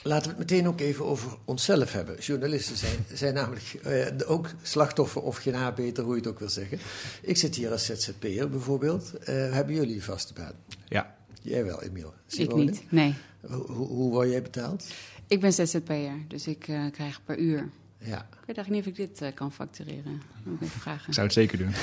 Laten 0.03 0.23
we 0.23 0.29
het 0.29 0.49
meteen 0.49 0.67
ook 0.67 0.79
even 0.79 1.05
over 1.05 1.37
onszelf 1.45 1.91
hebben. 1.93 2.19
Journalisten 2.19 2.77
zijn, 2.77 3.05
zijn 3.13 3.33
namelijk 3.33 3.73
eh, 3.83 4.05
ook 4.25 4.49
slachtoffer 4.61 5.21
of 5.21 5.37
genabeter, 5.37 6.03
hoe 6.03 6.13
je 6.13 6.19
het 6.19 6.29
ook 6.29 6.39
wil 6.39 6.49
zeggen. 6.49 6.79
Ik 7.21 7.37
zit 7.37 7.55
hier 7.55 7.71
als 7.71 7.85
ZZP'er 7.85 8.49
bijvoorbeeld. 8.49 9.13
Eh, 9.13 9.51
hebben 9.51 9.75
jullie 9.75 9.95
een 9.95 10.01
vaste 10.01 10.33
baan? 10.33 10.53
Ja, 10.87 11.15
Jij 11.41 11.65
wel, 11.65 11.81
Emiel? 11.83 12.13
Ik 12.29 12.55
niet, 12.55 12.83
nee. 12.91 13.15
Hoe, 13.41 13.65
hoe, 13.65 14.11
word 14.11 14.29
jij 14.29 14.41
betaald? 14.41 14.85
Ik 15.27 15.39
ben 15.39 15.53
ZZP'er, 15.53 16.15
dus 16.27 16.47
ik 16.47 16.67
eh, 16.67 16.91
krijg 16.91 17.23
per 17.25 17.37
uur. 17.37 17.69
Ja. 18.03 18.17
Ik 18.17 18.49
weet 18.49 18.57
eigenlijk 18.57 18.69
niet 18.69 18.79
of 18.79 18.85
ik 18.85 19.09
dit 19.09 19.21
eh, 19.21 19.33
kan 19.33 19.51
factureren. 19.51 20.21
Moet 20.43 20.61
ik 20.61 20.67
even 20.67 20.79
vragen. 20.79 21.07
ik 21.07 21.13
zou 21.13 21.25
het 21.25 21.35
zeker 21.35 21.57
doen. 21.57 21.73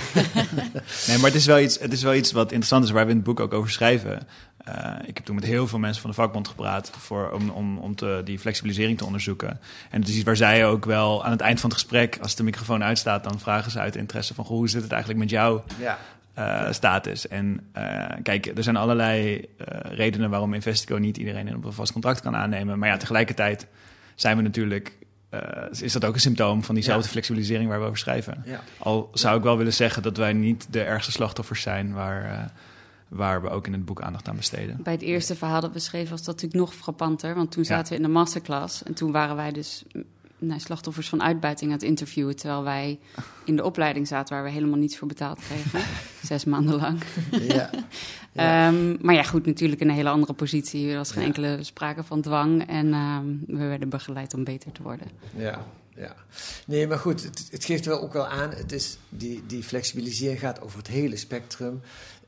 nee, 1.09 1.19
maar 1.19 1.31
het 1.31 1.35
is, 1.35 1.47
wel 1.47 1.61
iets, 1.61 1.79
het 1.79 1.93
is 1.93 2.03
wel 2.03 2.15
iets 2.15 2.33
wat 2.33 2.45
interessant 2.45 2.85
is, 2.85 2.91
waar 2.91 3.05
we 3.05 3.11
in 3.11 3.17
het 3.17 3.25
boek 3.25 3.41
ook 3.41 3.53
over 3.53 3.71
schrijven. 3.71 4.27
Eh, 4.57 4.95
ik 5.07 5.17
heb 5.17 5.25
toen 5.25 5.35
met 5.35 5.45
heel 5.45 5.67
veel 5.67 5.79
mensen 5.79 6.01
van 6.01 6.11
de 6.11 6.17
vakbond 6.17 6.49
gepraat 6.49 6.91
voor, 6.91 7.31
om, 7.31 7.51
om, 7.51 7.79
om 7.79 7.95
te, 7.95 8.21
die 8.25 8.39
flexibilisering 8.39 8.99
te 8.99 9.05
onderzoeken. 9.05 9.61
En 9.91 10.01
het 10.01 10.09
is 10.09 10.15
iets 10.15 10.25
waar 10.25 10.37
zij 10.37 10.67
ook 10.67 10.85
wel 10.85 11.25
aan 11.25 11.31
het 11.31 11.41
eind 11.41 11.61
van 11.61 11.71
het 11.71 11.79
gesprek, 11.79 12.19
als 12.23 12.35
de 12.35 12.43
microfoon 12.43 12.85
uitstaat, 12.85 13.25
dan 13.25 13.41
vragen 13.41 13.71
ze 13.71 13.79
uit 13.79 13.97
interesse 13.97 14.35
van 14.35 14.45
goh, 14.45 14.57
hoe 14.57 14.69
zit 14.69 14.83
het 14.83 14.93
eigenlijk 14.93 15.21
met 15.21 15.31
jou? 15.31 15.61
Ja. 15.79 15.99
eh, 16.35 16.73
status. 16.73 17.29
En 17.29 17.61
eh, 17.73 18.05
kijk, 18.23 18.47
er 18.47 18.63
zijn 18.63 18.77
allerlei 18.77 19.45
eh, 19.57 19.93
redenen 19.93 20.31
waarom 20.31 20.55
Investico 20.55 20.97
niet 20.97 21.17
iedereen 21.17 21.57
op 21.57 21.65
een 21.65 21.73
vast 21.73 21.93
contract 21.93 22.21
kan 22.21 22.37
aannemen. 22.37 22.79
Maar 22.79 22.89
ja, 22.89 22.97
tegelijkertijd 22.97 23.67
zijn 24.15 24.37
we 24.37 24.43
natuurlijk. 24.43 24.97
Eh, 25.31 25.81
is 25.83 25.93
dat 25.93 26.05
ook 26.05 26.15
een 26.15 26.21
symptoom 26.21 26.63
van 26.65 26.75
diezelfde 26.75 27.05
Ja. 27.05 27.11
flexibilisering 27.11 27.69
waar 27.69 27.79
we 27.81 27.85
over 27.87 27.99
schrijven? 27.99 28.43
Ja. 28.47 28.61
Al 28.79 29.11
zou 29.13 29.37
ik 29.37 29.43
wel 29.43 29.57
willen 29.57 29.73
zeggen 29.73 30.03
dat 30.03 30.17
wij 30.17 30.33
niet 30.33 30.67
de 30.71 30.83
ergste 30.83 31.13
slachtoffers 31.13 31.63
zijn 31.63 31.93
waar, 31.93 32.25
eh, 32.25 32.45
waar 33.09 33.43
we 33.43 33.49
ook 33.51 33.67
in 33.67 33.73
het 33.73 33.85
boek 33.85 34.03
aandacht 34.03 34.29
aan 34.29 34.37
besteden. 34.37 34.81
Bij 34.83 34.93
het 34.93 35.03
eerste 35.03 35.35
verhaal 35.37 35.61
dat 35.61 35.73
we 35.73 35.79
schreven 35.79 36.11
was 36.11 36.23
dat 36.23 36.35
natuurlijk 36.35 36.61
nog 36.61 36.75
frappanter. 36.75 37.35
Want 37.35 37.51
toen 37.53 37.63
Ja. 37.63 37.69
zaten 37.69 37.89
we 37.93 37.97
in 37.97 38.03
de 38.03 38.09
masterclass. 38.13 38.83
En 38.83 38.95
toen 38.95 39.13
waren 39.13 39.37
wij 39.37 39.53
dus 39.53 39.85
nou, 40.41 40.61
slachtoffers 40.61 41.09
van 41.09 41.23
uitbuiting 41.23 41.71
aan 41.71 41.77
het 41.77 41.87
interviewen. 41.87 42.37
Terwijl 42.37 42.63
wij 42.63 42.99
in 43.45 43.57
de 43.57 43.65
opleiding 43.65 44.07
zaten 44.09 44.35
waar 44.35 44.45
we 44.45 44.51
helemaal 44.51 44.79
niets 44.79 44.97
voor 44.97 45.09
betaald 45.09 45.39
kregen. 45.39 45.81
Zes 46.29 46.45
maanden 46.45 46.75
lang. 46.75 47.03
Ja. 47.31 47.71
Ja. 48.33 48.69
Ehm, 48.69 48.97
maar 49.01 49.15
ja, 49.15 49.23
goed, 49.23 49.47
natuurlijk 49.47 49.81
in 49.81 49.89
een 49.89 49.95
hele 49.95 50.09
andere 50.09 50.33
positie. 50.33 50.91
Er 50.91 50.97
was 50.97 51.11
geen 51.11 51.21
Ja. 51.21 51.27
enkele 51.27 51.59
sprake 51.61 52.03
van 52.05 52.21
dwang. 52.21 52.67
En 52.69 52.93
ehm, 52.93 53.25
we 53.47 53.67
werden 53.67 53.89
begeleid 53.89 54.35
om 54.35 54.45
beter 54.45 54.73
te 54.73 54.83
worden. 54.83 55.07
Ja, 55.37 55.67
ja. 55.97 56.15
Nee, 56.67 56.87
maar 56.87 56.99
goed, 56.99 57.23
het, 57.23 57.49
het 57.51 57.65
geeft 57.65 57.87
wel 57.87 58.01
ook 58.01 58.13
wel 58.13 58.27
aan. 58.27 58.51
Het 58.51 58.73
is, 58.73 58.99
die, 59.09 59.43
die 59.47 59.63
flexibilisering 59.63 60.39
gaat 60.41 60.61
over 60.61 60.79
het 60.79 60.87
hele 60.87 61.17
spectrum. 61.17 61.81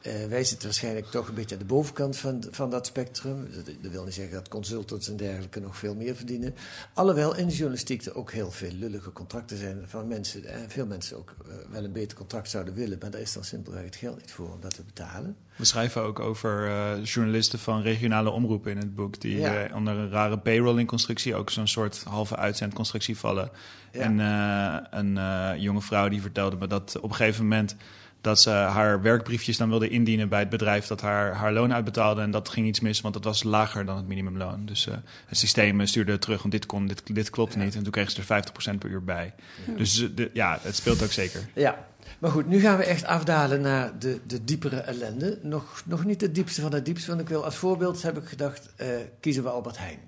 Eh, 0.03 0.13
wij 0.29 0.45
zitten 0.45 0.67
waarschijnlijk 0.67 1.07
toch 1.07 1.29
een 1.29 1.35
beetje 1.35 1.55
aan 1.55 1.61
de 1.61 1.67
bovenkant 1.67 2.17
van, 2.17 2.45
van 2.51 2.71
dat 2.71 2.87
spectrum. 2.87 3.49
Dat, 3.81 3.93
wil 3.93 4.05
niet 4.05 4.15
zeggen 4.15 4.35
dat 4.35 4.49
consultants 4.49 5.09
en 5.09 5.17
dergelijke 5.17 5.61
nog 5.61 5.77
veel 5.77 5.95
meer 5.95 6.17
verdienen. 6.17 6.55
Alhoewel 6.95 7.37
in 7.37 7.47
de 7.47 7.53
journalistiek 7.55 8.05
er 8.05 8.17
ook 8.17 8.33
heel 8.33 8.51
veel 8.51 8.71
lullige 8.73 9.13
contracten 9.13 9.57
zijn 9.57 9.85
van 9.87 10.09
mensen. 10.09 10.45
En 10.45 10.71
veel 10.71 10.87
mensen 10.87 11.17
ook 11.17 11.35
eh, 11.49 11.55
wel 11.71 11.85
een 11.85 11.93
beter 11.93 12.17
contract 12.17 12.51
zouden 12.51 12.75
willen. 12.75 12.99
Maar 13.01 13.11
daar 13.11 13.21
is 13.21 13.33
dan 13.33 13.45
simpelweg 13.45 13.85
het 13.85 13.97
geld 13.97 14.17
niet 14.21 14.33
voor 14.33 14.53
om 14.53 14.61
dat 14.61 14.75
te 14.75 14.83
betalen. 14.83 15.37
We 15.57 15.65
schrijven 15.65 16.03
ook 16.03 16.19
over 16.21 16.67
eh, 16.69 17.05
journalisten 17.05 17.59
van 17.59 17.83
regionale 17.83 18.31
omroepen 18.31 18.71
in 18.71 18.79
het 18.79 18.95
boek. 18.95 19.21
Die 19.21 19.37
Ja. 19.39 19.63
eh, 19.65 19.77
onder 19.77 19.97
een 19.97 20.11
rare 20.11 20.39
payrolling-constructie, 20.39 21.35
ook 21.35 21.51
zo'n 21.51 21.69
soort 21.69 22.03
halve 22.09 22.37
uitzendconstructie 22.37 23.17
vallen. 23.19 23.51
Ja. 23.93 24.01
En 24.01 24.21
eh, 24.21 24.99
een 24.99 25.19
eh, 25.19 25.63
jonge 25.63 25.81
vrouw 25.81 26.09
die 26.09 26.21
vertelde 26.21 26.57
me 26.57 26.67
dat 26.67 26.97
op 27.01 27.11
een 27.11 27.17
gegeven 27.17 27.43
moment 27.43 27.77
dat 28.23 28.41
ze 28.41 28.51
haar 28.51 29.03
werkbriefjes 29.03 29.57
dan 29.57 29.69
wilde 29.69 29.89
indienen 29.89 30.29
bij 30.29 30.41
het 30.41 30.49
bedrijf 30.49 30.87
dat 30.87 31.01
haar, 31.01 31.33
haar 31.35 31.53
loon 31.53 31.75
uitbetaalde. 31.75 32.21
En 32.21 32.31
dat 32.31 32.49
ging 32.49 32.67
iets 32.67 32.81
mis, 32.81 33.01
want 33.01 33.15
dat 33.15 33.25
was 33.25 33.43
lager 33.43 33.85
dan 33.85 33.97
het 33.97 34.07
minimumloon. 34.07 34.67
Dus 34.67 34.87
eh, 34.87 34.95
het 35.27 35.39
systeem 35.39 35.81
eh, 35.81 35.87
stuurde 35.87 36.19
terug, 36.19 36.39
want 36.41 36.53
dit, 36.53 36.67
kon, 36.67 36.87
dit, 36.87 37.03
dit 37.15 37.31
klopt 37.31 37.57
niet. 37.57 37.75
En 37.75 37.83
toen 37.83 37.93
kregen 37.93 38.13
ze 38.13 38.35
er 38.35 38.75
50% 38.75 38.79
per 38.79 38.91
uur 38.91 39.05
bij. 39.05 39.35
Dus 39.77 40.03
eh, 40.03 40.09
de, 40.15 40.31
ja, 40.33 40.59
het 40.63 40.77
speelt 40.77 41.03
ook 41.03 41.13
zeker. 41.13 41.49
Ja, 41.55 41.87
maar 42.19 42.31
goed, 42.31 42.47
nu 42.47 42.61
gaan 42.61 42.77
we 42.77 42.85
echt 42.85 43.05
afdalen 43.05 43.61
naar 43.61 43.99
de, 43.99 44.21
de 44.27 44.45
diepere 44.45 44.77
ellende. 44.77 45.39
Nog, 45.43 45.83
nog 45.87 46.05
niet 46.05 46.21
het 46.21 46.35
diepste 46.35 46.61
van 46.61 46.73
het 46.73 46.85
diepste, 46.85 47.09
want 47.09 47.21
ik 47.21 47.29
wil 47.29 47.45
als 47.45 47.57
voorbeeld, 47.57 48.03
heb 48.03 48.17
ik 48.17 48.25
gedacht, 48.25 48.71
eh, 48.77 48.89
kiezen 49.21 49.43
we 49.43 49.49
Albert 49.49 49.79
Heijn. 49.79 49.99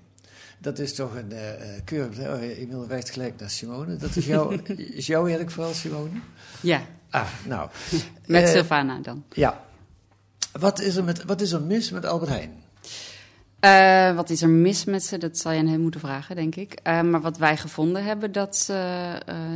Dat 0.59 0.79
is 0.79 0.93
toch 0.93 1.15
een 1.15 1.31
eh 1.31 1.75
eh, 1.75 1.81
keurig. 1.83 2.17
Oh, 2.17 2.23
ja, 2.23 2.39
Emiel 2.39 2.87
wijst 2.87 3.09
gelijk 3.09 3.39
naar 3.39 3.49
Simone. 3.49 3.95
Dat 3.95 4.15
is, 4.15 4.25
jouw 4.25 4.49
is 4.99 5.07
jouw 5.07 5.23
werk 5.23 5.51
vooral, 5.51 5.73
Simone? 5.73 6.09
Ja, 6.61 6.81
Ah, 7.15 7.27
nou. 7.45 7.69
met 8.25 8.43
Eh, 8.43 8.49
Sylvana 8.49 8.99
dan. 8.99 9.23
Ja. 9.29 9.63
Wat 10.51 10.79
is, 10.79 10.95
er 10.95 11.03
met, 11.03 11.23
wat 11.23 11.41
is 11.41 11.51
er 11.51 11.61
mis 11.61 11.91
met 11.91 12.05
Albert 12.05 12.31
Heijn? 12.31 12.63
Eh, 13.59 14.15
wat 14.15 14.29
is 14.29 14.41
er 14.41 14.49
mis 14.49 14.85
met 14.85 15.03
ze? 15.03 15.17
Dat 15.17 15.37
zal 15.37 15.51
je 15.51 15.59
aan 15.59 15.67
hem 15.67 15.81
moeten 15.81 15.99
vragen, 15.99 16.35
denk 16.35 16.55
ik. 16.55 16.73
Eh, 16.73 17.01
maar 17.01 17.21
wat 17.21 17.37
wij 17.37 17.57
gevonden 17.57 18.03
hebben 18.03 18.31
dat 18.31 18.55
ze 18.55 18.73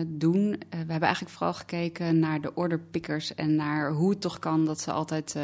doen... 0.07 0.49
we 0.69 0.77
hebben 0.77 1.01
eigenlijk 1.01 1.35
vooral 1.35 1.53
gekeken 1.53 2.19
naar 2.19 2.41
de 2.41 2.53
orderpickers... 2.55 3.35
en 3.35 3.55
naar 3.55 3.91
hoe 3.91 4.09
het 4.09 4.21
toch 4.21 4.39
kan 4.39 4.65
dat 4.65 4.81
ze 4.81 4.91
altijd 4.91 5.35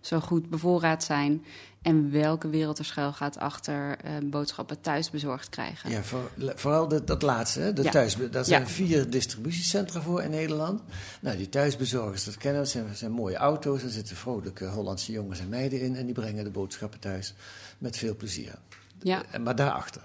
zo 0.00 0.20
goed 0.20 0.50
bevoorraad 0.50 1.04
zijn... 1.04 1.44
en 1.82 2.10
welke 2.10 2.48
wereld 2.48 2.78
er 2.78 2.84
schuil 2.84 3.12
gaat 3.12 3.38
achter 3.38 3.98
eh, 3.98 4.12
boodschappen 4.24 4.80
thuis 4.80 5.10
bezorgd 5.10 5.48
krijgen. 5.48 5.90
Ja, 5.90 6.02
voor, 6.02 6.30
vooral 6.54 6.88
de, 6.88 7.04
dat 7.04 7.22
laatste, 7.22 7.60
hè, 7.60 7.72
de 7.72 7.82
Ja. 7.82 7.90
thuis. 7.90 8.16
Daar 8.30 8.44
zijn 8.44 8.60
Ja. 8.62 8.68
vier 8.68 9.10
distributiecentra 9.10 10.00
voor 10.00 10.22
in 10.22 10.30
Nederland. 10.30 10.82
Nou, 11.20 11.36
die 11.36 11.48
thuisbezorgers, 11.48 12.24
dat 12.24 12.36
kennen 12.36 12.60
we. 12.62 12.66
Dat 12.72 12.72
zijn, 12.82 12.96
zijn 12.96 13.10
mooie 13.12 13.36
auto's. 13.36 13.82
Er 13.82 13.90
zitten 13.90 14.16
vrolijke 14.16 14.66
Hollandse 14.66 15.12
jongens 15.12 15.40
en 15.40 15.48
meiden 15.48 15.80
in. 15.80 15.96
En 15.96 16.04
die 16.04 16.14
brengen 16.14 16.44
de 16.44 16.50
boodschappen 16.50 17.00
thuis 17.00 17.34
met 17.78 17.96
veel 17.96 18.16
plezier. 18.16 18.54
Ja. 19.02 19.22
Eh, 19.30 19.40
Maar 19.40 19.56
daarachter. 19.56 20.02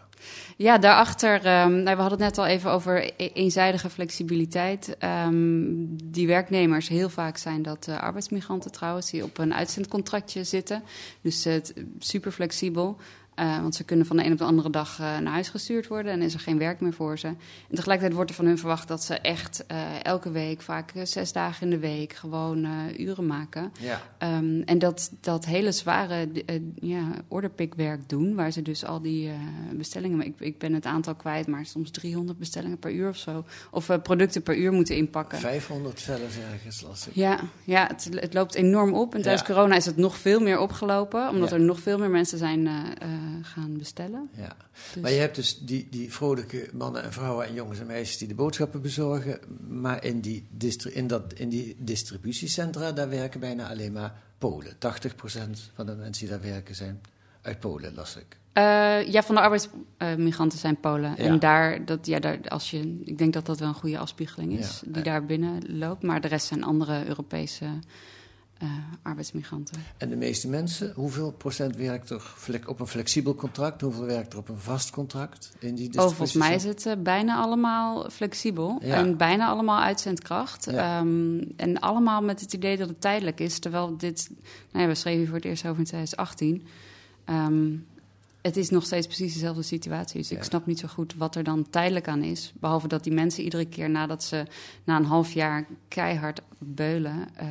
Ja, 0.58 0.78
daarachter, 0.78 1.46
ehm, 1.46 1.72
nou, 1.72 1.96
we 1.96 2.02
hadden 2.02 2.10
het 2.10 2.20
net 2.20 2.38
al 2.38 2.46
even 2.46 2.72
over 2.72 3.04
e- 3.18 3.30
eenzijdige 3.34 3.90
flexibiliteit. 3.90 4.96
Ehm, 5.00 5.74
die 6.04 6.28
werknemers, 6.28 6.88
heel 6.88 7.10
vaak 7.10 7.38
zijn 7.38 7.62
dat 7.62 7.88
eh, 7.88 8.00
arbeidsmigranten 8.00 8.72
trouwens, 8.72 9.12
die 9.12 9.24
op 9.24 9.38
een 9.38 9.54
uitzendcontractje 9.54 10.44
zitten. 10.44 10.84
Dus 11.22 11.46
eh, 11.46 11.54
het 11.54 11.74
super 12.00 12.32
flexibel. 12.32 12.98
Eh, 13.36 13.62
want 13.62 13.76
ze 13.76 13.84
kunnen 13.84 14.06
van 14.06 14.18
de 14.18 14.26
een 14.26 14.32
op 14.32 14.38
de 14.38 14.44
andere 14.44 14.70
dag 14.70 15.00
eh, 15.00 15.18
naar 15.18 15.34
huis 15.34 15.50
gestuurd 15.50 15.88
worden 15.88 16.12
en 16.12 16.22
is 16.22 16.34
er 16.34 16.40
geen 16.40 16.58
werk 16.58 16.80
meer 16.80 16.94
voor 16.94 17.20
ze. 17.20 17.28
En 17.28 17.76
tegelijkertijd 17.76 18.14
wordt 18.16 18.30
er 18.30 18.36
van 18.36 18.46
hun 18.46 18.58
verwacht 18.58 18.88
dat 18.88 19.04
ze 19.04 19.16
echt 19.20 19.66
eh, 19.68 20.04
elke 20.04 20.32
week, 20.32 20.62
vaak 20.62 20.92
zes 21.04 21.32
dagen 21.32 21.64
in 21.64 21.70
de 21.70 21.80
week, 21.88 22.14
gewoon 22.14 22.68
uren 22.98 23.26
maken. 23.26 23.72
Ja. 23.80 24.02
Ehm, 24.18 24.62
en 24.66 24.80
dat, 24.80 25.12
dat 25.22 25.46
hele 25.46 25.72
zware 25.72 26.30
ja, 26.76 27.04
orderpickwerk 27.28 28.10
doen, 28.10 28.36
waar 28.36 28.52
ze 28.52 28.62
dus 28.62 28.86
al 28.86 29.02
die 29.02 29.32
bestellingen, 29.74 30.26
ik, 30.26 30.34
ik 30.40 30.58
ben 30.58 30.74
het 30.74 30.86
aantal 30.86 31.16
kwijt, 31.16 31.48
maar 31.48 31.66
soms 31.66 31.92
300 31.92 32.38
bestellingen 32.40 32.78
per 32.80 32.92
uur 32.92 33.10
of 33.10 33.18
zo, 33.18 33.46
of 33.72 33.90
producten 34.04 34.44
per 34.44 34.58
uur 34.58 34.72
moeten 34.72 34.96
inpakken. 34.96 35.38
500 35.40 36.00
zelfs 36.00 36.38
ergens 36.52 36.82
lastig. 36.82 37.16
Ja, 37.16 37.40
ja 37.64 37.88
het, 37.88 38.10
het 38.16 38.34
loopt 38.34 38.56
enorm 38.56 38.94
op. 38.94 39.16
En 39.16 39.22
tijdens 39.22 39.48
Ja. 39.48 39.54
corona 39.54 39.76
is 39.76 39.86
het 39.86 39.98
nog 39.98 40.18
veel 40.18 40.40
meer 40.40 40.60
opgelopen, 40.60 41.30
omdat 41.30 41.50
Ja. 41.50 41.56
er 41.56 41.62
nog 41.62 41.80
veel 41.80 41.98
meer 41.98 42.10
mensen 42.10 42.38
zijn 42.38 42.68
gaan 43.42 43.78
bestellen. 43.78 44.30
Ja. 44.38 44.56
Dus- 44.94 45.02
Maar 45.02 45.12
je 45.12 45.20
hebt 45.20 45.36
dus 45.36 45.60
die, 45.60 45.88
die 45.90 46.14
vrolijke 46.14 46.70
mannen 46.74 47.04
en 47.04 47.14
vrouwen 47.14 47.46
en 47.48 47.54
jongens 47.54 47.80
en 47.80 47.86
meisjes 47.88 48.18
die 48.18 48.28
de 48.28 48.36
boodschappen 48.36 48.82
bezorgen. 48.82 49.40
Maar 49.68 50.04
in 50.04 50.20
die, 50.20 50.48
in 50.92 51.08
dat, 51.08 51.34
in 51.34 51.50
die 51.50 51.76
distributiecentra, 51.80 52.92
daar 52.92 53.10
werken 53.10 53.40
bijna 53.40 53.70
alleen 53.70 53.92
maar 53.92 54.22
Polen. 54.38 54.74
80% 54.74 54.78
van 55.74 55.86
de 55.86 55.96
mensen 55.96 56.26
die 56.28 56.38
daar 56.38 56.52
werken 56.52 56.76
zijn 56.76 57.02
uit 57.42 57.60
Polen, 57.60 57.94
las 57.94 58.16
ik. 58.16 58.38
Eh, 58.54 59.08
ja, 59.12 59.24
van 59.24 59.36
de 59.36 59.42
arbeidsmigranten 59.42 60.60
zijn 60.60 60.80
Polen. 60.80 61.10
Ja. 61.10 61.16
En 61.24 61.40
daar, 61.40 61.86
dat, 61.86 62.06
ja, 62.06 62.20
daar, 62.20 62.40
als 62.48 62.72
je, 62.72 63.02
ik 63.06 63.18
denk 63.18 63.34
dat 63.34 63.46
dat 63.46 63.60
wel 63.60 63.68
een 63.68 63.74
goede 63.74 63.98
afspiegeling 63.98 64.60
is, 64.60 64.82
Ja. 64.86 64.92
die 64.92 65.04
daar 65.04 65.26
binnen 65.26 65.78
loopt. 65.78 66.04
Maar 66.04 66.22
de 66.22 66.28
rest 66.28 66.48
zijn 66.48 66.64
andere 66.64 67.08
Europese 67.08 67.66
eh, 68.64 68.70
arbeidsmigranten. 69.02 69.82
En 69.98 70.10
de 70.10 70.16
meeste 70.16 70.50
mensen, 70.50 70.92
hoeveel 70.96 71.32
procent 71.32 71.76
werkt 71.76 72.10
er 72.10 72.22
op 72.66 72.80
een 72.80 72.88
flexibel 72.88 73.36
contract? 73.36 73.82
Hoeveel 73.82 74.06
werkt 74.06 74.34
er 74.34 74.40
op 74.40 74.50
een 74.50 74.60
vast 74.60 74.90
contract 74.90 75.52
in 75.60 75.76
die 75.76 76.00
Oh, 76.00 76.06
volgens 76.06 76.34
mij 76.34 76.56
is 76.56 76.64
het 76.64 76.86
eh, 76.86 76.94
bijna 77.00 77.38
allemaal 77.38 78.10
flexibel. 78.10 78.80
Ja. 78.82 78.96
En 78.96 79.18
bijna 79.18 79.48
allemaal 79.48 79.80
uitzendkracht. 79.80 80.68
Ja. 80.72 81.00
Ehm, 81.00 81.42
en 81.56 81.80
allemaal 81.80 82.22
met 82.22 82.42
het 82.42 82.54
idee 82.54 82.78
dat 82.78 82.88
het 82.88 83.02
tijdelijk 83.02 83.40
is. 83.40 83.60
Terwijl 83.60 83.98
dit, 83.98 84.30
nou 84.72 84.84
ja, 84.84 84.90
we 84.90 84.96
schreven 84.96 85.20
hier 85.20 85.28
voor 85.28 85.38
het 85.38 85.46
eerst 85.46 85.66
over 85.66 85.80
in 85.80 85.86
2018. 85.86 86.68
Ehm, 87.26 87.72
het 88.44 88.58
is 88.58 88.70
nog 88.70 88.84
steeds 88.86 89.06
precies 89.08 89.34
dezelfde 89.34 89.62
situatie. 89.62 90.20
Dus 90.20 90.30
Ja. 90.30 90.38
ik 90.38 90.44
snap 90.44 90.66
niet 90.66 90.80
zo 90.80 90.88
goed 90.88 91.14
wat 91.18 91.36
er 91.36 91.44
dan 91.44 91.70
tijdelijk 91.70 92.08
aan 92.08 92.24
is. 92.24 92.54
Behalve 92.60 92.88
dat 92.88 93.04
die 93.04 93.14
mensen 93.14 93.44
iedere 93.44 93.66
keer 93.66 93.90
nadat 93.90 94.24
ze 94.24 94.46
na 94.84 94.96
een 94.98 95.06
half 95.06 95.32
jaar 95.34 95.66
keihard 95.88 96.42
beulen, 96.60 97.28
eh, 97.36 97.48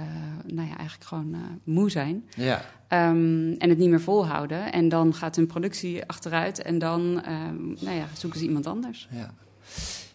nou 0.47 0.69
ja, 0.69 0.77
eigenlijk 0.77 1.09
gewoon 1.09 1.35
eh, 1.35 1.41
moe 1.65 1.91
zijn. 1.91 2.25
Ja, 2.37 2.65
Ehm, 2.89 3.53
en 3.59 3.69
het 3.69 3.79
niet 3.79 3.89
meer 3.89 4.01
volhouden. 4.01 4.73
En 4.73 4.89
dan 4.89 5.15
gaat 5.15 5.37
hun 5.37 5.47
productie 5.47 6.05
achteruit. 6.07 6.63
En 6.63 6.79
dan 6.79 7.23
ehm, 7.23 7.67
nou 7.67 7.97
ja, 7.97 8.07
zoeken 8.19 8.39
ze 8.39 8.45
iemand 8.47 8.67
anders. 8.67 9.09
ja. 9.11 9.35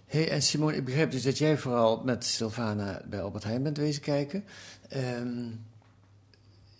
Hey, 0.07 0.29
en 0.29 0.41
Simone, 0.41 0.75
ik 0.75 0.86
begrijp 0.86 1.12
dus 1.12 1.24
dat 1.24 1.38
jij 1.38 1.57
vooral 1.57 2.01
met 2.05 2.25
Sylvana 2.25 3.01
bij 3.10 3.22
Albert 3.22 3.43
Heijn 3.43 3.63
bent 3.63 3.77
wezen 3.77 4.01
kijken. 4.01 4.43
Ehm 4.89 5.46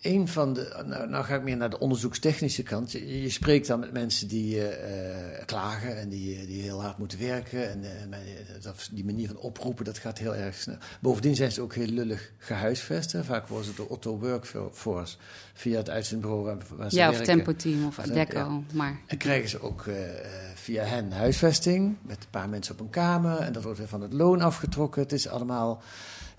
een 0.00 0.28
van 0.28 0.52
de, 0.52 0.82
nou, 0.86 1.08
nou 1.08 1.24
ga 1.24 1.34
ik 1.34 1.42
meer 1.42 1.56
naar 1.56 1.70
de 1.70 1.78
onderzoekstechnische 1.78 2.62
kant. 2.62 2.92
Je, 2.92 3.22
je 3.22 3.30
spreekt 3.30 3.66
dan 3.66 3.80
met 3.80 3.92
mensen 3.92 4.28
die 4.28 4.68
eh, 4.68 5.38
eh, 5.38 5.46
klagen 5.46 5.96
en 5.96 6.08
die, 6.08 6.46
die 6.46 6.62
heel 6.62 6.82
hard 6.82 6.98
moeten 6.98 7.18
werken. 7.18 7.70
En 7.70 7.84
eh, 7.84 8.02
eh, 8.02 8.62
dat, 8.62 8.88
die 8.92 9.04
manier 9.04 9.26
van 9.26 9.36
oproepen, 9.36 9.84
dat 9.84 9.98
gaat 9.98 10.18
heel 10.18 10.34
erg 10.34 10.54
snel. 10.54 10.76
Bovendien 11.00 11.36
zijn 11.36 11.52
ze 11.52 11.60
ook 11.60 11.74
heel 11.74 11.86
lullig 11.86 12.32
gehuisvest. 12.38 13.12
Hè. 13.12 13.24
Vaak 13.24 13.46
worden 13.46 13.66
ze 13.66 13.74
door 13.74 13.88
Otto 13.88 14.18
Workforce 14.18 15.16
via 15.54 15.76
het 15.76 15.90
uitzendbureau 15.90 16.44
waar, 16.44 16.56
waar 16.76 16.90
ze 16.90 16.96
Ja, 16.96 17.08
of 17.08 17.16
werken. 17.16 17.34
Tempo 17.34 17.56
Team 17.56 17.86
of 17.86 17.96
Ja. 17.96 18.02
Adecco. 18.02 18.62
Maar 18.72 19.00
En 19.06 19.16
krijgen 19.16 19.48
ze 19.48 19.62
ook 19.62 19.86
eh, 19.86 20.08
eh, 20.08 20.24
via 20.54 20.84
hen 20.84 21.12
huisvesting 21.12 21.96
met 22.02 22.16
een 22.16 22.30
paar 22.30 22.48
mensen 22.48 22.74
op 22.74 22.80
een 22.80 22.90
kamer. 22.90 23.38
En 23.38 23.52
dat 23.52 23.62
wordt 23.62 23.78
weer 23.78 23.88
van 23.88 24.02
het 24.02 24.12
loon 24.12 24.40
afgetrokken. 24.40 25.02
Het 25.02 25.12
is 25.12 25.28
allemaal 25.28 25.82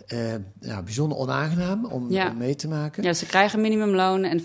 eh, 0.10 0.34
ja, 0.60 0.82
bijzonder 0.82 1.18
onaangenaam 1.18 1.86
om, 1.86 2.12
Ja. 2.12 2.30
om 2.30 2.38
mee 2.38 2.56
te 2.56 2.68
maken. 2.68 3.04
ja, 3.04 3.14
ze 3.14 3.26
krijgen 3.26 3.62
minimumloon 3.62 4.24
en 4.24 4.40
25% 4.42 4.44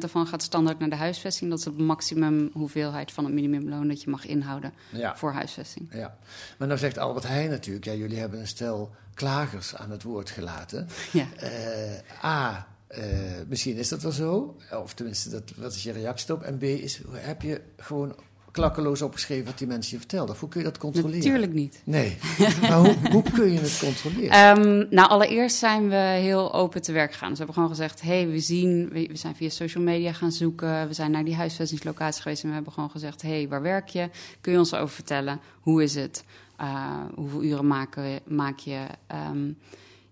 daarvan 0.00 0.26
gaat 0.26 0.42
standaard 0.42 0.78
naar 0.78 0.90
de 0.90 0.96
huisvesting. 0.96 1.50
Dat 1.50 1.58
is 1.58 1.64
het 1.64 1.78
maximum 1.78 2.50
hoeveelheid 2.52 3.12
van 3.12 3.24
het 3.24 3.34
minimumloon 3.34 3.88
dat 3.88 4.02
je 4.02 4.10
mag 4.10 4.26
inhouden 4.26 4.72
Ja. 4.90 5.16
voor 5.16 5.32
huisvesting. 5.32 5.88
Ja. 5.92 6.16
Maar 6.58 6.68
nou 6.68 6.80
zegt 6.80 6.98
Albert 6.98 7.26
Heijn 7.26 7.50
natuurlijk, 7.50 7.84
ja, 7.84 7.92
jullie 7.92 8.18
hebben 8.18 8.40
een 8.40 8.46
stel 8.46 8.90
klagers 9.14 9.74
aan 9.76 9.90
het 9.90 10.02
woord 10.02 10.30
gelaten. 10.30 10.88
Ja. 11.12 11.26
Eh, 11.36 12.24
A, 12.24 12.66
eh, 12.86 13.02
misschien 13.48 13.76
is 13.76 13.88
dat 13.88 14.02
wel 14.02 14.12
zo, 14.12 14.56
of 14.82 14.94
tenminste, 14.94 15.30
dat, 15.30 15.42
wat 15.56 15.74
is 15.74 15.82
je 15.82 15.92
reactie 15.92 16.34
op? 16.34 16.42
En 16.42 16.58
B, 16.58 16.62
is, 16.62 17.00
heb 17.12 17.42
je 17.42 17.60
gewoon 17.76 18.14
klakkeloos 18.54 19.02
opgeschreven 19.02 19.44
wat 19.44 19.58
die 19.58 19.66
mensen 19.66 19.92
je 19.92 19.98
vertelden? 19.98 20.34
Of 20.34 20.40
hoe 20.40 20.48
kun 20.48 20.60
je 20.60 20.66
dat 20.66 20.78
controleren? 20.78 21.18
Natuurlijk 21.18 21.52
niet. 21.52 21.80
Nee. 21.84 22.16
maar 22.60 22.78
hoe, 22.78 22.96
hoe 23.10 23.22
kun 23.22 23.52
je 23.52 23.58
het 23.58 23.78
controleren? 23.78 24.30
Ehm, 24.44 24.94
nou, 24.94 25.08
allereerst 25.08 25.56
zijn 25.56 25.88
we 25.88 25.96
heel 25.96 26.54
open 26.54 26.82
te 26.82 26.92
werk 26.92 27.12
gegaan. 27.12 27.28
Dus 27.28 27.38
we 27.38 27.44
hebben 27.44 27.62
gewoon 27.62 27.76
gezegd: 27.76 28.02
hey, 28.02 28.28
we 28.28 28.40
zien, 28.40 28.88
we, 28.88 29.06
we 29.06 29.16
zijn 29.16 29.34
via 29.36 29.48
social 29.48 29.84
media 29.84 30.12
gaan 30.12 30.32
zoeken. 30.32 30.88
We 30.88 30.94
zijn 30.94 31.10
naar 31.10 31.24
die 31.24 31.34
huisvestingslocatie 31.34 32.22
geweest 32.22 32.42
en 32.42 32.48
we 32.48 32.54
hebben 32.54 32.72
gewoon 32.72 32.90
gezegd: 32.90 33.22
hey, 33.22 33.48
waar 33.48 33.62
werk 33.62 33.88
je? 33.88 34.10
Kun 34.40 34.52
je 34.52 34.58
ons 34.58 34.74
over 34.74 34.94
vertellen? 34.94 35.40
Hoe 35.60 35.82
is 35.82 35.94
het? 35.94 36.24
Uh, 36.60 37.00
hoeveel 37.14 37.42
uren 37.42 37.66
maken, 37.66 38.20
maak 38.24 38.58
je? 38.58 38.86
Um, 39.30 39.58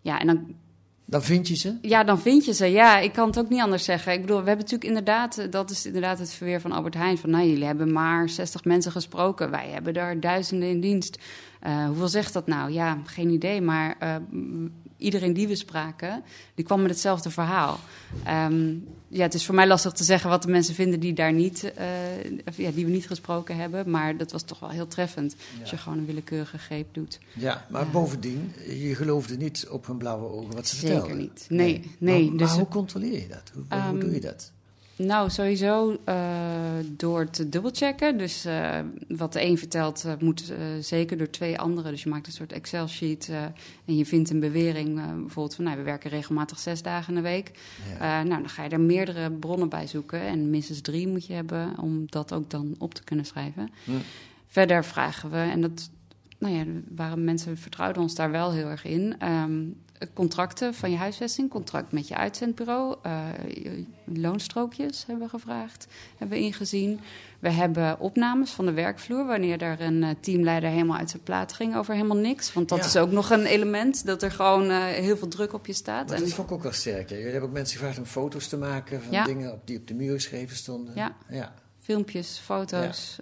ja, 0.00 0.20
en 0.20 0.26
dan 0.26 0.54
dan 1.12 1.22
vind 1.22 1.48
je 1.48 1.56
ze? 1.56 1.78
Ja, 1.80 2.04
dan 2.04 2.20
vind 2.20 2.44
je 2.44 2.52
ze. 2.52 2.66
Ja, 2.66 2.98
ik 2.98 3.12
kan 3.12 3.26
het 3.26 3.38
ook 3.38 3.48
niet 3.48 3.60
anders 3.60 3.84
zeggen. 3.84 4.12
Ik 4.12 4.20
bedoel, 4.20 4.42
we 4.42 4.48
hebben 4.48 4.64
natuurlijk 4.64 4.88
inderdaad, 4.88 5.52
dat 5.52 5.70
is 5.70 5.86
inderdaad 5.86 6.18
het 6.18 6.32
verweer 6.32 6.60
van 6.60 6.72
Albert 6.72 6.94
Heijn. 6.94 7.18
Van 7.18 7.30
nou, 7.30 7.46
jullie 7.46 7.64
hebben 7.64 7.92
maar 7.92 8.28
60 8.28 8.64
mensen 8.64 8.92
gesproken. 8.92 9.50
Wij 9.50 9.68
hebben 9.68 9.94
daar 9.94 10.20
duizenden 10.20 10.68
in 10.68 10.80
dienst. 10.80 11.18
Uh, 11.66 11.86
hoeveel 11.86 12.08
zegt 12.08 12.32
dat 12.32 12.46
nou? 12.46 12.70
Ja, 12.70 12.98
geen 13.04 13.30
idee. 13.30 13.60
Maar 13.60 13.96
uh, 14.02 14.14
iedereen 15.02 15.32
die 15.32 15.48
we 15.48 15.54
spraken, 15.54 16.22
die 16.54 16.64
kwam 16.64 16.82
met 16.82 16.90
hetzelfde 16.90 17.30
verhaal. 17.30 17.78
Um, 18.28 18.84
ja, 19.08 19.22
het 19.22 19.34
is 19.34 19.46
voor 19.46 19.54
mij 19.54 19.66
lastig 19.66 19.92
te 19.92 20.04
zeggen 20.04 20.30
wat 20.30 20.42
de 20.42 20.50
mensen 20.50 20.74
vinden 20.74 21.00
die 21.00 21.12
daar 21.12 21.32
niet, 21.32 21.72
uh, 21.78 22.24
ja, 22.56 22.70
die 22.70 22.84
we 22.84 22.90
niet 22.90 23.06
gesproken 23.06 23.56
hebben. 23.56 23.90
Maar 23.90 24.16
dat 24.16 24.32
was 24.32 24.42
toch 24.42 24.60
wel 24.60 24.70
heel 24.70 24.86
treffend. 24.86 25.34
Ja. 25.54 25.60
Als 25.60 25.70
je 25.70 25.76
gewoon 25.76 25.98
een 25.98 26.06
willekeurige 26.06 26.58
greep 26.58 26.94
doet. 26.94 27.18
Ja, 27.32 27.66
maar 27.70 27.88
bovendien, 27.88 28.52
je 28.66 28.94
geloofde 28.94 29.36
niet 29.36 29.66
op 29.70 29.86
hun 29.86 29.96
blauwe 29.96 30.28
ogen 30.28 30.54
wat 30.54 30.66
ze 30.66 30.76
Zeker 30.76 30.94
vertelden. 30.94 31.18
niet. 31.22 31.46
Nee, 31.48 31.72
nee. 31.72 31.90
nee 31.98 32.28
maar, 32.28 32.38
dus 32.38 32.50
hoe 32.50 32.68
controleer 32.68 33.20
je 33.20 33.28
dat? 33.28 33.50
Hoe, 33.54 33.78
um, 33.78 33.88
hoe 33.88 33.98
doe 33.98 34.10
je 34.10 34.20
dat? 34.20 34.52
Nou, 34.96 35.30
sowieso 35.30 35.96
uh, 36.08 36.16
door 36.86 37.30
te 37.30 37.48
dubbelchecken. 37.48 38.18
Dus 38.18 38.46
uh, 38.46 38.78
wat 39.08 39.32
de 39.32 39.42
een 39.42 39.58
vertelt, 39.58 40.04
uh, 40.06 40.12
moet 40.18 40.52
zeker 40.80 41.18
door 41.18 41.30
twee 41.30 41.58
anderen. 41.58 41.90
Dus 41.90 42.02
je 42.02 42.08
maakt 42.08 42.26
een 42.26 42.32
soort 42.32 42.52
Excel-sheet 42.52 43.30
en 43.84 43.96
je 43.96 44.06
vindt 44.06 44.30
een 44.30 44.40
bewering. 44.40 44.94
bijvoorbeeld 44.94 45.54
van, 45.54 45.64
nou, 45.64 45.76
we 45.76 45.82
werken 45.82 46.10
regelmatig 46.10 46.58
zes 46.58 46.82
dagen 46.82 47.08
in 47.08 47.22
de 47.22 47.28
week. 47.28 47.50
Ja. 47.98 48.22
nou, 48.22 48.40
dan 48.40 48.48
ga 48.48 48.64
je 48.64 48.68
er 48.68 48.80
meerdere 48.80 49.30
bronnen 49.30 49.68
bij 49.68 49.86
zoeken. 49.86 50.20
En 50.20 50.50
minstens 50.50 50.80
drie 50.80 51.08
moet 51.08 51.26
je 51.26 51.32
hebben 51.32 51.78
om 51.78 52.04
dat 52.06 52.32
ook 52.32 52.50
dan 52.50 52.74
op 52.78 52.94
te 52.94 53.04
kunnen 53.04 53.24
schrijven. 53.24 53.70
Hm. 53.84 53.92
Verder 54.46 54.84
vragen 54.84 55.30
we, 55.30 55.36
en 55.36 55.60
dat 55.60 55.90
nou 56.38 56.54
ja, 56.54 56.64
waren 56.88 57.24
mensen 57.24 57.58
vertrouwden 57.58 58.02
ons 58.02 58.14
daar 58.14 58.30
wel 58.30 58.52
heel 58.52 58.66
erg 58.66 58.84
in. 58.84 59.28
Um, 59.28 59.76
contracten 60.12 60.74
van 60.74 60.90
je 60.90 60.96
huisvesting, 60.96 61.50
contract 61.50 61.92
met 61.92 62.08
je 62.08 62.16
uitzendbureau, 62.16 62.96
uh, 63.06 63.24
loonstrookjes 64.04 65.06
hebben 65.06 65.24
we 65.24 65.30
gevraagd, 65.30 65.86
hebben 66.16 66.38
we 66.38 66.44
ingezien. 66.44 67.00
We 67.38 67.50
hebben 67.50 68.00
opnames 68.00 68.50
van 68.50 68.66
de 68.66 68.72
werkvloer, 68.72 69.26
wanneer 69.26 69.62
er 69.62 69.80
een 69.80 70.02
uh, 70.02 70.08
teamleider 70.20 70.70
helemaal 70.70 70.96
uit 70.96 71.10
zijn 71.10 71.22
plaat 71.22 71.52
ging 71.52 71.76
over 71.76 71.94
helemaal 71.94 72.16
niks. 72.16 72.52
Want 72.52 72.68
dat 72.68 72.78
ja. 72.78 72.84
is 72.84 72.96
ook 72.96 73.10
nog 73.10 73.30
een 73.30 73.46
element, 73.46 74.06
dat 74.06 74.22
er 74.22 74.30
gewoon 74.30 74.70
uh, 74.70 74.84
heel 74.84 75.16
veel 75.16 75.28
druk 75.28 75.52
op 75.52 75.66
je 75.66 75.72
staat. 75.72 76.08
Maar 76.08 76.18
dat 76.18 76.32
vond 76.32 76.48
ik 76.48 76.54
ook 76.54 76.62
wel 76.62 76.72
sterk. 76.72 77.08
Jullie 77.08 77.24
hebben 77.24 77.42
ook 77.42 77.54
mensen 77.54 77.78
gevraagd 77.78 77.98
om 77.98 78.04
foto's 78.04 78.48
te 78.48 78.56
maken 78.56 79.02
van 79.02 79.12
ja. 79.12 79.24
dingen 79.24 79.60
die 79.64 79.78
op 79.78 79.86
de 79.86 79.94
muur 79.94 80.14
geschreven 80.14 80.56
stonden. 80.56 80.94
Ja, 80.94 81.16
ja. 81.28 81.54
filmpjes, 81.80 82.38
foto's, 82.38 83.18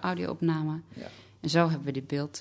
audio-opname. 0.00 0.80
En 1.40 1.50
zo 1.50 1.68
hebben 1.68 1.84
we 1.86 1.92
dit 1.92 2.06
beeld 2.06 2.40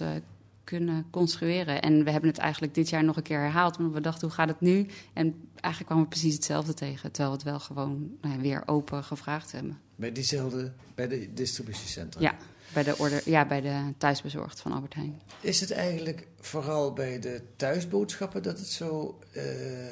kunnen 0.66 1.06
construeren. 1.10 1.82
En 1.82 2.04
we 2.04 2.12
hebben 2.12 2.30
het 2.30 2.40
eigenlijk 2.40 2.74
dit 2.74 2.90
jaar 2.90 3.04
nog 3.04 3.16
een 3.16 3.24
keer 3.24 3.40
herhaald, 3.40 3.78
want 3.78 3.94
we 3.94 4.02
dachten, 4.02 4.28
hoe 4.28 4.36
gaat 4.36 4.48
het 4.48 4.62
nu? 4.62 4.88
En 5.14 5.50
eigenlijk 5.54 5.86
kwamen 5.86 6.04
we 6.04 6.10
precies 6.10 6.34
hetzelfde 6.34 6.74
tegen, 6.74 7.12
terwijl 7.12 7.36
we 7.36 7.42
het 7.42 7.50
wel 7.50 7.60
gewoon 7.60 8.18
nou 8.22 8.36
ja, 8.36 8.42
weer 8.42 8.64
open 8.66 9.04
gevraagd 9.04 9.52
hebben. 9.52 9.80
Bij 9.96 10.12
diezelfde, 10.12 10.72
bij 10.96 11.08
de 11.08 11.34
distributiecentra? 11.34 12.22
Ja, 12.22 12.36
bij 12.74 12.84
de, 12.84 12.98
order, 12.98 13.22
ja, 13.26 13.46
bij 13.48 13.62
de 13.62 13.94
thuisbezorgd 13.98 14.60
van 14.60 14.72
Albert 14.72 14.94
Heijn. 14.94 15.22
Is 15.42 15.60
het 15.60 15.72
eigenlijk 15.72 16.28
vooral 16.40 16.94
bij 16.94 17.20
de 17.20 17.42
thuisboodschappen 17.56 18.44
dat 18.44 18.60
het 18.60 18.68
zo 18.68 19.20
uh, 19.32 19.44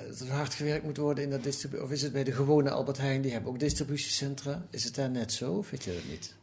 dat 0.07 0.19
het 0.19 0.29
hard 0.29 0.53
gewerkt 0.53 0.83
moet 0.83 0.97
worden 0.97 1.23
in 1.23 1.29
dat 1.29 1.43
distributie? 1.43 1.85
Of 1.85 1.91
is 1.91 2.01
het 2.01 2.11
bij 2.11 2.23
de 2.23 2.31
gewone 2.31 2.69
Albert 2.69 2.97
Heijn, 2.97 3.21
die 3.21 3.31
hebben 3.31 3.51
ook 3.51 3.59
distributiecentra? 3.59 4.65
Is 4.69 4.83
het 4.83 4.95
daar 4.95 5.09
net 5.09 5.31
zo, 5.31 5.53
of 5.53 5.69
weet 5.69 5.83
je 5.83 5.93
dat 5.93 6.09
niet? 6.09 6.35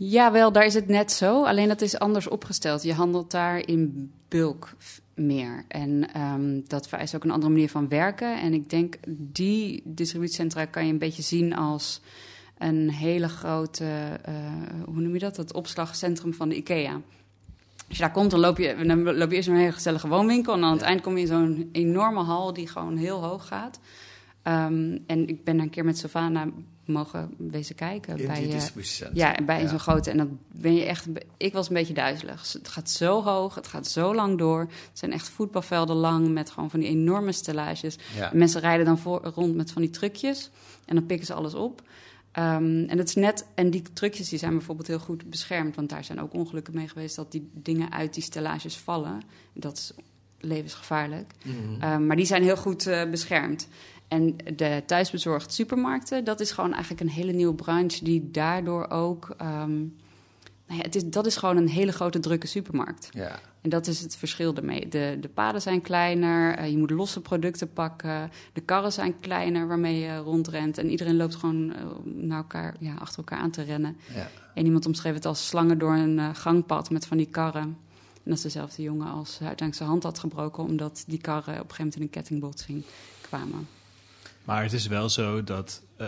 Ja, 0.00 0.32
wel, 0.32 0.52
daar 0.52 0.64
is 0.64 0.74
het 0.74 0.88
net 0.88 1.12
zo. 1.12 1.44
Alleen 1.44 1.68
dat 1.68 1.80
is 1.80 1.98
anders 1.98 2.28
opgesteld. 2.28 2.82
Je 2.82 2.92
handelt 2.92 3.30
daar 3.30 3.66
in 3.66 4.12
bulk 4.28 4.74
meer. 5.14 5.64
En 5.68 6.20
um, 6.20 6.64
dat 6.66 6.88
vereist 6.88 7.14
ook 7.14 7.24
een 7.24 7.30
andere 7.30 7.52
manier 7.52 7.68
van 7.68 7.88
werken. 7.88 8.40
En 8.40 8.52
ik 8.52 8.70
denk, 8.70 8.96
die 9.08 9.82
distributiecentra 9.84 10.64
kan 10.64 10.86
je 10.86 10.92
een 10.92 10.98
beetje 10.98 11.22
zien 11.22 11.54
als 11.54 12.00
een 12.58 12.90
hele 12.90 13.28
grote, 13.28 13.84
uh, 14.28 14.34
hoe 14.84 15.00
noem 15.00 15.12
je 15.12 15.18
dat? 15.18 15.36
Het 15.36 15.52
opslagcentrum 15.52 16.34
van 16.34 16.48
de 16.48 16.56
IKEA. 16.56 17.00
Als 17.88 17.96
je 17.96 18.02
daar 18.02 18.12
komt, 18.12 18.30
dan 18.30 18.40
loop 18.40 18.58
je, 18.58 18.84
dan 18.86 19.02
loop 19.02 19.30
je 19.30 19.36
eerst 19.36 19.48
een 19.48 19.56
hele 19.56 19.72
gezellige 19.72 20.08
woonwinkel. 20.08 20.54
En 20.54 20.64
aan 20.64 20.72
het 20.72 20.80
ja. 20.80 20.86
eind 20.86 21.00
kom 21.00 21.14
je 21.14 21.20
in 21.20 21.26
zo'n 21.26 21.68
enorme 21.72 22.22
hal 22.22 22.52
die 22.52 22.68
gewoon 22.68 22.96
heel 22.96 23.24
hoog 23.24 23.46
gaat. 23.46 23.80
Um, 24.42 25.04
en 25.06 25.28
ik 25.28 25.44
ben 25.44 25.58
een 25.58 25.70
keer 25.70 25.84
met 25.84 25.98
Savannah 25.98 26.52
mogen 26.88 27.34
wezen 27.36 27.74
kijken. 27.74 28.16
In 28.16 28.26
bij, 28.26 28.40
die 28.40 28.48
distributiecentra. 28.48 29.34
Ja, 29.38 29.44
bij 29.44 29.62
ja. 29.62 29.68
zo'n 29.68 29.78
grote. 29.78 30.10
En 30.10 30.16
dan 30.16 30.38
ben 30.52 30.74
je 30.74 30.84
echt... 30.84 31.06
Ik 31.36 31.52
was 31.52 31.68
een 31.68 31.74
beetje 31.74 31.94
duizelig. 31.94 32.52
Het 32.52 32.68
gaat 32.68 32.90
zo 32.90 33.22
hoog, 33.22 33.54
het 33.54 33.66
gaat 33.66 33.86
zo 33.86 34.14
lang 34.14 34.38
door. 34.38 34.60
Het 34.60 34.98
zijn 34.98 35.12
echt 35.12 35.28
voetbalvelden 35.28 35.96
lang 35.96 36.28
met 36.28 36.50
gewoon 36.50 36.70
van 36.70 36.80
die 36.80 36.88
enorme 36.88 37.32
stellages. 37.32 37.96
Ja. 38.16 38.30
Mensen 38.34 38.60
rijden 38.60 38.86
dan 38.86 38.98
voor, 38.98 39.30
rond 39.34 39.54
met 39.54 39.70
van 39.70 39.82
die 39.82 39.90
trucjes. 39.90 40.50
En 40.84 40.94
dan 40.94 41.06
pikken 41.06 41.26
ze 41.26 41.34
alles 41.34 41.54
op. 41.54 41.82
Um, 42.38 42.84
en 42.84 42.98
het 42.98 43.08
is 43.08 43.14
net... 43.14 43.46
En 43.54 43.70
die 43.70 43.82
trucjes 43.92 44.28
die 44.28 44.38
zijn 44.38 44.52
bijvoorbeeld 44.52 44.88
heel 44.88 44.98
goed 44.98 45.30
beschermd. 45.30 45.76
Want 45.76 45.88
daar 45.88 46.04
zijn 46.04 46.20
ook 46.20 46.34
ongelukken 46.34 46.74
mee 46.74 46.88
geweest... 46.88 47.16
dat 47.16 47.32
die 47.32 47.50
dingen 47.54 47.92
uit 47.92 48.14
die 48.14 48.22
stellages 48.22 48.76
vallen. 48.76 49.20
Dat 49.54 49.76
is 49.76 49.92
levensgevaarlijk. 50.40 51.32
Mhm. 51.44 51.56
Mm 51.56 51.80
-hmm. 51.80 51.92
um, 51.92 52.06
maar 52.06 52.16
die 52.16 52.26
zijn 52.26 52.42
heel 52.42 52.56
goed 52.56 52.86
uh, 52.86 53.10
beschermd. 53.10 53.68
En 54.08 54.36
de 54.56 54.82
thuisbezorgd 54.86 55.52
supermarkten, 55.52 56.24
dat 56.24 56.40
is 56.40 56.50
gewoon 56.50 56.72
eigenlijk 56.72 57.02
een 57.02 57.10
hele 57.10 57.32
nieuwe 57.32 57.54
branche 57.54 58.04
die 58.04 58.30
daardoor 58.30 58.88
ook. 58.88 59.34
Um, 59.42 59.96
nou 60.66 60.80
ja, 60.80 60.86
het 60.86 60.94
is, 60.94 61.04
dat 61.04 61.26
is 61.26 61.36
gewoon 61.36 61.56
een 61.56 61.68
hele 61.68 61.92
grote 61.92 62.18
drukke 62.18 62.46
supermarkt. 62.46 63.08
Ja. 63.12 63.40
En 63.60 63.70
dat 63.70 63.86
is 63.86 64.00
het 64.00 64.16
verschil 64.16 64.54
ermee. 64.54 64.88
De, 64.88 65.16
de 65.20 65.28
paden 65.28 65.62
zijn 65.62 65.80
kleiner, 65.80 66.58
uh, 66.58 66.70
je 66.70 66.78
moet 66.78 66.90
losse 66.90 67.20
producten 67.20 67.72
pakken. 67.72 68.30
De 68.52 68.60
karren 68.60 68.92
zijn 68.92 69.20
kleiner 69.20 69.68
waarmee 69.68 69.98
je 69.98 70.16
rondrent. 70.16 70.78
En 70.78 70.90
iedereen 70.90 71.16
loopt 71.16 71.34
gewoon 71.34 71.70
uh, 71.70 71.76
naar 72.04 72.38
elkaar, 72.38 72.74
ja, 72.78 72.94
achter 72.94 73.18
elkaar 73.18 73.38
aan 73.38 73.50
te 73.50 73.62
rennen. 73.62 73.96
Ja. 74.14 74.28
En 74.54 74.64
iemand 74.64 74.86
omschreef 74.86 75.14
het 75.14 75.26
als 75.26 75.46
slangen 75.46 75.78
door 75.78 75.94
een 75.94 76.18
uh, 76.18 76.28
gangpad 76.32 76.90
met 76.90 77.06
van 77.06 77.16
die 77.16 77.28
karren. 77.30 77.76
En 78.12 78.34
dat 78.34 78.36
is 78.36 78.42
dezelfde 78.42 78.82
jongen 78.82 79.06
als 79.06 79.30
uiteindelijk 79.30 79.76
zijn 79.76 79.88
hand 79.88 80.02
had 80.02 80.18
gebroken... 80.18 80.64
omdat 80.64 81.04
die 81.06 81.20
karren 81.20 81.54
op 81.54 81.68
een 81.68 81.74
gegeven 81.74 81.76
moment 81.76 81.96
in 81.96 82.02
een 82.02 82.10
kettingbotsing 82.10 82.84
kwamen. 83.20 83.68
Maar 84.48 84.62
het 84.62 84.72
is 84.72 84.86
wel 84.86 85.08
zo 85.08 85.44
dat 85.44 85.82
uh, 86.00 86.06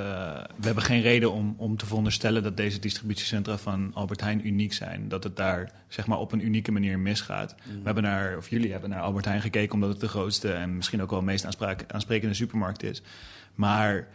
we 0.57 0.67
hebben 0.67 0.83
geen 0.83 1.01
reden 1.01 1.33
om, 1.33 1.55
om 1.57 1.77
te 1.77 1.87
veronderstellen 1.87 2.43
dat 2.43 2.57
deze 2.57 2.79
distributiecentra 2.79 3.59
van 3.59 3.91
Albert 3.95 4.21
Heijn 4.21 4.47
uniek 4.47 4.73
zijn. 4.73 5.09
Dat 5.09 5.25
het 5.25 5.37
daar 5.37 5.73
zeg 5.89 6.07
maar, 6.07 6.19
op 6.19 6.33
een 6.33 6.45
unieke 6.45 6.73
manier 6.73 6.99
misgaat. 6.99 7.55
Mm. 7.65 7.73
We 7.73 7.85
hebben 7.85 8.03
naar, 8.03 8.37
of 8.37 8.49
jullie 8.49 8.73
hebben 8.73 8.91
naar 8.91 9.01
Albert 9.01 9.25
Heijn 9.25 9.41
gekeken 9.41 9.75
omdat 9.75 9.89
het 9.89 10.01
de 10.01 10.09
grootste 10.09 10.53
en 10.53 10.77
misschien 10.77 11.03
ook 11.03 11.11
wel 11.11 11.23
meest 11.23 11.47
aansprekende 11.87 12.35
supermarkt 12.35 12.83
is. 12.83 13.03
Maar 13.55 14.09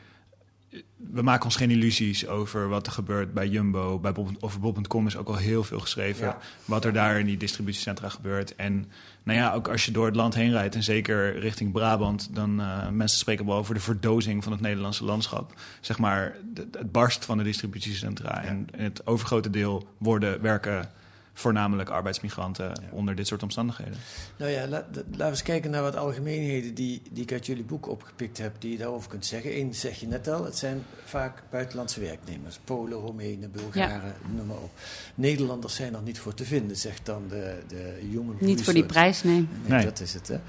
we 1.12 1.22
maken 1.22 1.46
ons 1.46 1.56
geen 1.56 1.72
illusies 1.72 2.28
over 2.28 2.70
wat 2.70 2.86
er 2.86 2.92
gebeurt 2.92 3.34
bij 3.34 3.48
Jumbo. 3.48 4.00
Bij 4.00 4.12
Bob, 4.12 4.30
over 4.40 4.60
Bob.com 4.60 5.08
is 5.08 5.18
ook 5.18 5.28
al 5.28 5.36
heel 5.36 5.64
veel 5.64 5.80
geschreven. 5.80 6.26
Ja. 6.26 6.38
Wat 6.66 6.86
er 6.86 6.94
daar 6.94 7.20
in 7.20 7.26
die 7.26 7.38
distributiecentra 7.38 8.10
gebeurt. 8.10 8.56
En 8.56 8.86
nou 9.24 9.40
ja, 9.40 9.54
ook 9.54 9.68
als 9.68 9.86
je 9.86 9.92
door 9.92 10.06
het 10.06 10.16
land 10.16 10.34
heen 10.34 10.52
rijdt... 10.52 10.76
en 10.76 10.84
zeker 10.84 11.40
richting 11.40 11.72
Brabant... 11.72 12.36
dan 12.36 12.60
uh, 12.60 12.90
mensen 12.90 13.20
spreken 13.20 13.46
wel 13.46 13.56
over 13.56 13.74
de 13.74 13.80
verdozing 13.80 14.44
van 14.44 14.52
het 14.52 14.62
Nederlandse 14.62 15.06
landschap. 15.06 15.54
Zeg 15.80 15.98
maar, 15.98 16.36
de, 16.54 16.68
het 16.72 16.92
barst 16.92 17.26
van 17.26 17.38
de 17.38 17.44
distributiecentra. 17.44 18.42
Ja. 18.42 18.48
En, 18.48 18.68
en 18.72 18.84
het 18.84 19.08
overgrote 19.08 19.50
deel 19.50 19.88
worden 19.98 20.42
werken 20.42 20.90
voornamelijk 21.38 21.90
arbeidsmigranten 21.90 22.66
ja. 22.66 22.88
onder 22.92 23.16
dit 23.16 23.28
soort 23.28 23.44
omstandigheden. 23.44 23.98
Nou 24.38 24.52
ja, 24.52 24.68
la, 24.68 24.86
laten 24.92 25.18
we 25.18 25.24
eens 25.24 25.42
kijken 25.42 25.72
naar 25.72 25.82
wat 25.82 25.96
algemeenheden 25.96 26.74
die, 26.74 27.02
die 27.12 27.24
ik 27.24 27.32
uit 27.32 27.46
jullie 27.46 27.64
boek 27.64 27.88
opgepikt 27.88 28.38
heb, 28.38 28.56
die 28.60 28.72
je 28.72 28.78
daarover 28.78 29.10
kunt 29.10 29.26
zeggen. 29.26 29.58
Eén 29.58 29.74
zeg 29.74 30.00
je 30.00 30.08
net 30.08 30.28
al, 30.28 30.46
het 30.46 30.58
zijn 30.58 30.84
vaak 31.04 31.44
buitenlandse 31.50 32.00
werknemers. 32.00 32.60
Polen, 32.64 32.98
Roemenen, 32.98 33.52
Bulgaren, 33.52 34.16
ja. 34.22 34.36
noem 34.36 34.46
maar 34.48 34.58
op. 34.58 34.72
Nederlanders 35.16 35.76
zijn 35.76 35.94
er 35.94 36.02
niet 36.02 36.20
voor 36.20 36.34
te 36.34 36.46
vinden, 36.46 36.78
zegt 36.78 37.06
dan 37.06 37.28
de, 37.28 37.64
de 37.68 37.98
Human 38.10 38.38
Niet 38.40 38.64
voor 38.64 38.74
die 38.74 38.86
prijs, 38.86 39.24
nee. 39.24 39.36
nee. 39.36 39.48
Nee, 39.68 39.86
dat 39.86 40.00
is 40.00 40.14
het. 40.14 40.28
Hè. 40.28 40.40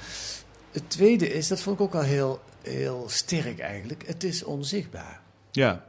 Het 0.71 0.91
tweede 0.91 1.33
is, 1.33 1.49
dat 1.49 1.61
vond 1.61 1.77
ik 1.77 1.83
ook 1.83 1.95
al 1.95 2.03
heel, 2.03 2.41
heel 2.63 3.05
sterk 3.09 3.59
eigenlijk, 3.59 4.07
het 4.07 4.25
is 4.25 4.45
onzichtbaar. 4.45 5.21
Ja. 5.51 5.85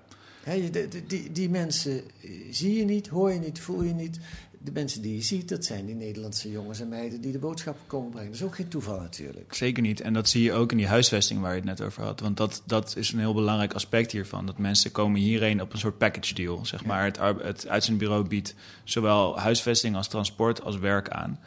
He, 0.48 0.70
die, 0.70 1.06
die, 1.08 1.32
die, 1.32 1.50
mensen 1.50 2.04
zie 2.50 2.78
je 2.78 2.86
niet, 2.86 3.08
hoor 3.08 3.32
je 3.32 3.40
niet, 3.40 3.60
voel 3.60 3.84
je 3.84 3.94
niet. 3.94 4.20
De 4.60 4.72
mensen 4.72 5.02
die 5.02 5.16
je 5.16 5.22
ziet, 5.22 5.50
dat 5.50 5.66
zijn 5.66 5.86
die 5.86 5.96
Nederlandse 5.96 6.52
jongens 6.52 6.80
en 6.80 6.88
meiden 6.88 7.22
die 7.22 7.32
de 7.32 7.40
boodschappen 7.40 7.88
komen 7.88 8.10
brengen. 8.10 8.32
Dat 8.32 8.40
is 8.40 8.46
ook 8.46 8.56
geen 8.56 8.68
toeval 8.68 9.00
natuurlijk. 9.00 9.54
Zeker 9.54 9.84
niet. 9.84 10.02
En 10.02 10.14
dat 10.14 10.30
zie 10.30 10.44
je 10.44 10.54
ook 10.54 10.72
in 10.72 10.78
die 10.78 10.88
huisvesting 10.88 11.42
waar 11.42 11.52
je 11.52 11.56
het 11.56 11.66
net 11.66 11.82
over 11.82 12.04
had. 12.04 12.20
Want 12.20 12.38
dat, 12.38 12.64
dat 12.66 12.96
is 12.96 13.12
een 13.12 13.20
heel 13.20 13.34
belangrijk 13.34 13.74
aspect 13.74 14.12
hiervan. 14.12 14.46
Dat 14.46 14.58
mensen 14.58 14.92
komen 14.92 15.20
hierheen 15.20 15.62
op 15.62 15.74
een 15.74 15.80
soort 15.80 15.98
package 15.98 16.34
deal. 16.34 16.66
Zeg 16.66 16.86
maar. 16.86 17.06
het, 17.44 17.68
uitzendbureau 17.68 18.28
biedt 18.28 18.56
zowel 18.84 19.40
huisvesting 19.40 19.96
als 19.96 20.08
transport 20.08 20.62
als 20.64 20.78
werk 20.78 21.10
aan. 21.10 21.40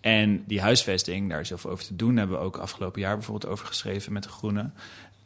En 0.00 0.44
die 0.46 0.60
huisvesting, 0.60 1.30
daar 1.30 1.40
is 1.40 1.48
heel 1.48 1.58
veel 1.58 1.70
over 1.70 1.84
te 1.84 1.96
doen. 1.96 2.16
Hebben 2.16 2.38
we 2.38 2.44
ook 2.44 2.56
afgelopen 2.56 3.00
jaar 3.00 3.16
bijvoorbeeld 3.16 3.52
over 3.52 3.66
geschreven 3.66 4.12
met 4.12 4.22
de 4.22 4.28
Groenen. 4.28 4.74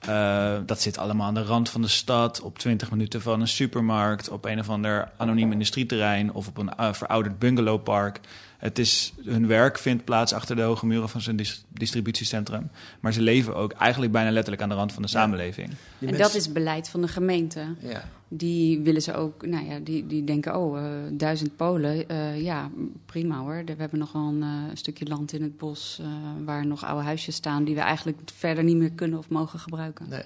Eh, 0.00 0.56
dat 0.66 0.80
zit 0.80 0.98
allemaal 0.98 1.26
aan 1.26 1.34
de 1.34 1.44
rand 1.44 1.70
van 1.70 1.82
de 1.82 1.88
stad, 1.88 2.40
op 2.40 2.58
20 2.58 2.90
minuten 2.90 3.22
van 3.22 3.40
een 3.40 3.48
supermarkt, 3.48 4.28
op 4.28 4.44
een 4.44 4.58
of 4.58 4.68
ander 4.68 5.10
anoniem 5.16 5.52
industrieterrein 5.52 6.32
of 6.32 6.48
op 6.48 6.58
een 6.58 6.74
eh, 6.74 6.92
verouderd 6.92 7.38
bungalowpark. 7.38 8.20
Het 8.60 8.78
is, 8.78 9.12
hun 9.24 9.46
werk 9.46 9.78
vindt 9.78 10.04
plaats 10.04 10.32
achter 10.32 10.56
de 10.56 10.62
hoge 10.62 10.86
muren 10.86 11.08
van 11.08 11.20
zo'n 11.20 11.36
dis- 11.36 11.64
distributiecentrum. 11.68 12.70
Maar 13.00 13.12
ze 13.12 13.20
leven 13.20 13.56
ook 13.56 13.72
eigenlijk 13.72 14.12
bijna 14.12 14.30
letterlijk 14.30 14.62
aan 14.62 14.68
de 14.68 14.74
rand 14.74 14.92
van 14.92 15.02
de 15.02 15.08
samenleving. 15.08 15.68
Die 15.68 15.76
En 15.78 15.78
mensen- 15.98 16.18
dat 16.22 16.34
is 16.34 16.52
beleid 16.52 16.88
van 16.88 17.00
de 17.00 17.08
gemeente. 17.08 17.64
Ja. 17.78 18.08
Die 18.32 18.80
willen 18.80 19.02
ze 19.02 19.14
ook, 19.14 19.46
nou 19.46 19.64
ja, 19.66 19.78
die, 19.78 20.06
die 20.06 20.24
denken, 20.24 20.56
oh, 20.56 20.78
eh, 20.78 20.84
duizend 21.12 21.56
Polen, 21.56 22.08
eh, 22.08 22.40
ja, 22.42 22.70
prima 23.06 23.38
hoor. 23.38 23.62
We 23.64 23.74
hebben 23.78 23.98
nog 23.98 24.12
wel 24.12 24.22
een 24.22 24.42
eh, 24.42 24.48
stukje 24.74 25.06
land 25.06 25.32
in 25.32 25.42
het 25.42 25.58
bos 25.58 25.98
eh, 26.00 26.06
waar 26.44 26.66
nog 26.66 26.84
oude 26.84 27.04
huisjes 27.04 27.34
staan 27.34 27.64
die 27.64 27.74
we 27.74 27.80
eigenlijk 27.80 28.18
verder 28.34 28.64
niet 28.64 28.76
meer 28.76 28.90
kunnen 28.92 29.18
of 29.18 29.28
mogen 29.28 29.58
gebruiken. 29.58 30.08
Nee. 30.08 30.22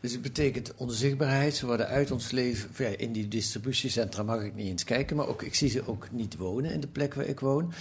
Dus 0.00 0.12
het 0.12 0.22
betekent 0.22 0.74
onzichtbaarheid. 0.76 1.54
Ze 1.54 1.66
worden 1.66 1.86
uit 1.86 2.10
ons 2.10 2.30
leven. 2.30 2.70
Ja, 2.76 2.86
in 2.96 3.12
die 3.12 3.28
distributiecentra 3.28 4.22
mag 4.22 4.42
ik 4.42 4.54
niet 4.54 4.66
eens 4.66 4.84
kijken, 4.84 5.16
maar 5.16 5.26
ook, 5.26 5.42
ik 5.42 5.54
zie 5.54 5.68
ze 5.68 5.82
ook 5.86 6.08
niet 6.10 6.36
wonen 6.36 6.72
in 6.72 6.80
de 6.80 6.86
plek 6.86 7.14
waar 7.14 7.26
ik 7.26 7.40
woon. 7.40 7.72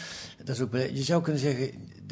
Dat 0.44 0.56
is 0.56 0.62
ook, 0.62 0.74
je 0.76 1.04
zou 1.04 1.22
kunnen 1.22 1.42
zeggen, 1.42 1.72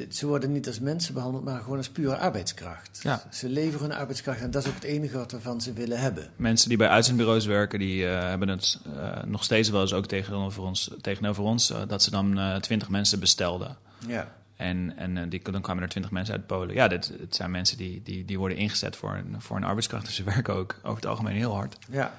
ze 0.09 0.27
worden 0.27 0.51
niet 0.51 0.67
als 0.67 0.79
mensen 0.79 1.13
behandeld, 1.13 1.43
maar 1.43 1.61
gewoon 1.61 1.77
als 1.77 1.89
pure 1.89 2.17
arbeidskracht. 2.17 2.99
Ja. 3.03 3.23
Ze 3.31 3.49
leveren 3.49 3.89
hun 3.89 3.97
arbeidskracht 3.97 4.41
en 4.41 4.51
dat 4.51 4.63
is 4.63 4.69
ook 4.69 4.75
het 4.75 4.83
enige 4.83 5.17
wat 5.17 5.31
we 5.31 5.39
van 5.39 5.61
ze 5.61 5.73
willen 5.73 5.99
hebben. 5.99 6.29
Mensen 6.35 6.69
die 6.69 6.77
bij 6.77 6.87
uitzendbureaus 6.87 7.45
werken, 7.45 7.79
die 7.79 8.07
eh, 8.07 8.27
hebben 8.27 8.47
het 8.47 8.79
eh, 8.95 9.23
nog 9.23 9.43
steeds 9.43 9.69
wel 9.69 9.81
eens 9.81 9.93
ook 9.93 10.05
tegenover 10.05 10.63
ons, 10.63 10.91
tegenover 11.01 11.43
ons 11.43 11.71
eh, 11.71 11.81
dat 11.87 12.03
ze 12.03 12.11
dan 12.11 12.59
twintig 12.61 12.89
mensen 12.89 13.19
bestelden. 13.19 13.77
Ja. 14.07 14.33
En, 14.55 14.97
en 14.97 15.29
die, 15.29 15.51
dan 15.51 15.61
kwamen 15.61 15.83
er 15.83 15.89
twintig 15.89 16.11
mensen 16.11 16.33
uit 16.35 16.47
Polen. 16.47 16.75
Ja, 16.75 16.87
dit, 16.87 17.11
het 17.19 17.35
zijn 17.35 17.51
mensen 17.51 17.77
die, 17.77 18.01
die, 18.03 18.25
die 18.25 18.39
worden 18.39 18.57
ingezet 18.57 18.95
voor 18.95 19.13
een, 19.13 19.35
voor 19.41 19.55
een 19.57 19.63
arbeidskracht. 19.63 20.05
Dus 20.05 20.15
ze 20.15 20.23
werken 20.23 20.53
ook 20.53 20.79
over 20.83 20.95
het 20.95 21.05
algemeen 21.05 21.35
heel 21.35 21.53
hard. 21.53 21.77
Ja. 21.91 22.13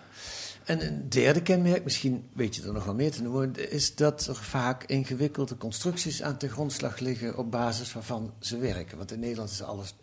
En 0.66 0.87
een 0.87 1.09
derde 1.09 1.42
kenmerk, 1.42 1.85
misschien 1.85 2.29
weet 2.33 2.57
je 2.57 2.62
er 2.62 2.72
nog 2.72 2.85
wel 2.85 2.94
meer 2.94 3.11
te 3.11 3.22
noemen, 3.22 3.70
is 3.70 3.94
dat 3.94 4.26
er 4.26 4.37
vaak 4.37 4.85
ingewikkelde 4.85 5.57
constructies 5.57 6.22
aan 6.22 6.35
de 6.38 6.48
grondslag 6.48 6.98
liggen 6.98 7.37
op 7.37 7.50
basis 7.50 7.92
waarvan 7.92 8.33
ze 8.38 8.59
werken. 8.59 8.96
Want 8.96 9.12
in 9.12 9.20
Nederland 9.20 9.50
is 9.50 9.62
alles 9.62 9.94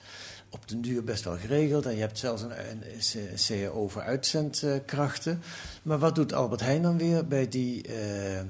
op 0.49 0.67
den 0.67 0.81
duur 0.81 1.03
best 1.03 1.23
wel 1.23 1.37
geregeld 1.37 1.85
en 1.85 1.93
je 1.93 1.99
hebt 1.99 2.17
zelfs 2.17 2.41
een, 2.41 2.51
een 2.51 3.35
CAO 3.47 3.87
voor 3.87 4.01
uitzendkrachten. 4.01 5.41
Maar 5.81 5.99
wat 5.99 6.15
doet 6.15 6.33
Albert 6.33 6.61
Heijn 6.61 6.81
dan 6.81 6.97
weer 6.97 7.27
bij 7.27 7.47
die 7.47 7.87
eh, 7.87 8.41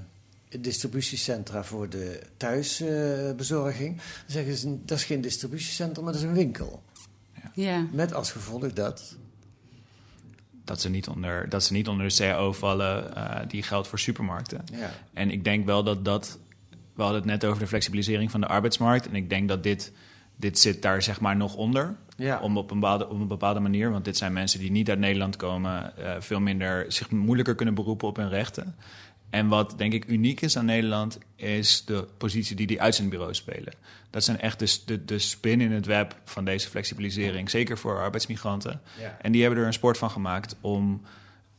distributiecentra 0.60 1.64
voor 1.64 1.90
de 1.90 2.20
thuisbezorging? 2.38 3.96
dan 3.96 4.06
zeggen 4.28 4.58
ze, 4.58 4.86
dat 4.86 4.98
is 4.98 5.04
geen 5.04 5.22
distributiecentrum, 5.22 6.04
maar 6.04 6.14
dat 6.14 6.22
is 6.22 6.28
een 6.28 6.36
winkel. 6.36 6.84
Ja. 7.54 7.88
Met 7.92 8.14
als 8.14 8.32
gevolg 8.32 8.74
dat 8.74 9.16
Dat 10.64 10.82
ze 10.82 10.90
niet 10.90 11.08
onder, 11.08 11.50
dat 11.50 11.64
ze 11.64 11.74
niet 11.74 11.88
onder 11.88 12.08
de 12.08 12.16
CAO 12.16 12.54
vallen 12.54 13.16
eh, 13.16 13.48
die 13.48 13.64
geldt 13.64 13.88
voor 13.88 14.00
supermarkten. 14.00 14.64
Ja. 14.74 14.92
En 15.14 15.32
ik 15.32 15.44
denk 15.44 15.66
wel 15.66 15.84
dat 15.84 16.06
dat. 16.06 16.40
We 16.96 17.02
hadden 17.02 17.22
het 17.22 17.30
net 17.30 17.46
over 17.46 17.60
de 17.62 17.68
flexibilisering 17.68 18.32
van 18.32 18.42
de 18.42 18.48
arbeidsmarkt. 18.48 19.08
En 19.08 19.16
ik 19.16 19.30
denk 19.30 19.48
dat 19.48 19.64
dit, 19.64 19.92
dit 20.36 20.60
zit 20.60 20.82
daar 20.82 21.02
zeg 21.02 21.20
maar 21.20 21.36
nog 21.36 21.56
onder. 21.56 21.96
Ja. 22.18 22.40
Om 22.40 22.58
op 22.58 22.72
een, 22.72 22.80
bepaalde, 22.80 23.10
op 23.10 23.20
een 23.20 23.28
bepaalde 23.28 23.60
manier. 23.60 23.92
Want 23.92 24.06
dit 24.06 24.18
zijn 24.18 24.34
mensen 24.34 24.60
die 24.60 24.72
niet 24.72 24.90
uit 24.90 25.00
Nederland 25.00 25.36
komen. 25.36 25.98
eh, 25.98 26.16
veel 26.20 26.40
minder 26.40 26.86
zich 26.92 27.12
moeilijker 27.12 27.56
kunnen 27.56 27.76
beroepen 27.76 28.08
op 28.08 28.16
hun 28.16 28.30
rechten. 28.30 28.76
En 29.34 29.48
wat 29.48 29.78
denk 29.78 29.94
ik 29.94 30.08
uniek 30.08 30.42
is 30.42 30.58
aan 30.58 30.66
Nederland, 30.66 31.18
is 31.36 31.86
de 31.86 32.08
positie 32.18 32.56
die 32.56 32.68
die 32.68 32.82
uitzendbureaus 32.82 33.38
spelen. 33.38 33.74
Dat 34.10 34.24
zijn 34.24 34.40
echt 34.40 34.60
de, 34.60 34.78
de, 34.86 35.06
de 35.06 35.20
spin 35.20 35.62
in 35.62 35.72
het 35.72 35.86
web 35.86 36.16
van 36.26 36.46
deze 36.46 36.70
flexibilisering, 36.70 37.50
zeker 37.50 37.78
voor 37.78 38.00
arbeidsmigranten. 38.00 38.82
Ja. 39.00 39.18
En 39.22 39.32
die 39.32 39.42
hebben 39.42 39.60
er 39.60 39.66
een 39.66 39.74
sport 39.74 39.98
van 39.98 40.12
gemaakt 40.12 40.56
om 40.62 41.02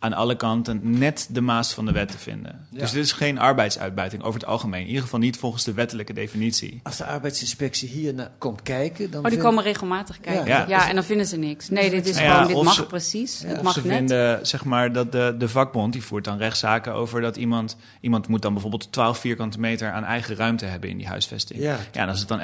aan 0.05 0.13
alle 0.13 0.37
kanten 0.37 0.81
net 0.99 1.27
de 1.31 1.41
maas 1.41 1.73
van 1.73 1.87
de 1.87 1.93
wet 1.93 2.11
te 2.11 2.19
vinden. 2.19 2.67
Ja. 2.71 2.79
Dus 2.81 2.91
dit 2.91 3.05
is 3.05 3.13
geen 3.13 3.39
arbeidsuitbuiting 3.39 4.23
over 4.23 4.41
het 4.41 4.49
algemeen. 4.49 4.81
In 4.81 4.87
ieder 4.87 5.03
geval 5.03 5.19
niet 5.19 5.37
volgens 5.37 5.65
de 5.65 5.73
wettelijke 5.73 6.13
definitie. 6.13 6.81
Als 6.83 6.97
de 6.97 7.05
arbeidsinspectie 7.05 7.89
hier 7.89 8.15
naar 8.15 8.31
komt 8.39 8.63
kijken, 8.63 9.11
dan 9.11 9.17
Oh, 9.21 9.27
die 9.27 9.31
vind- 9.33 9.43
komen 9.49 9.65
regelmatig 9.65 10.21
kijken. 10.21 10.47
Ja. 10.47 10.65
Ja, 10.69 10.89
en 10.89 10.95
dan 10.95 11.05
vinden 11.05 11.27
ze 11.27 11.37
niks. 11.37 11.69
Nee, 11.69 11.91
dit 11.91 12.07
is 12.07 12.19
ja, 12.19 12.33
gewoon, 12.35 12.47
dit 12.55 12.63
mag 12.63 12.75
ze- 12.75 12.87
precies. 12.87 13.41
Ja, 13.41 13.49
het 13.49 13.63
mag 13.63 13.73
Ze 13.73 13.87
net. 13.87 13.97
vinden 13.97 14.47
zeg 14.47 14.65
maar, 14.65 14.93
dat 14.93 15.13
de, 15.13 15.35
de 15.39 15.49
vakbond 15.49 15.93
die 15.93 16.03
voert 16.03 16.25
dan 16.25 16.39
rechtszaken 16.39 16.93
over 16.93 17.21
dat 17.21 17.37
iemand... 17.37 17.77
iemand 18.01 18.29
moet 18.29 18.43
dan 18.43 18.53
bijvoorbeeld 18.53 18.93
12 18.93 19.19
vierkante 19.19 19.61
meter 19.61 19.91
aan 19.93 20.05
eigen 20.05 20.37
ruimte 20.37 20.65
hebben 20.65 20.91
in 20.91 20.97
die 20.97 21.07
huisvesting. 21.07 21.61
Ja. 21.61 21.79
Ja, 21.93 22.01
en 22.03 22.09
als 22.09 22.19
het 22.19 22.29
dan 22.29 22.41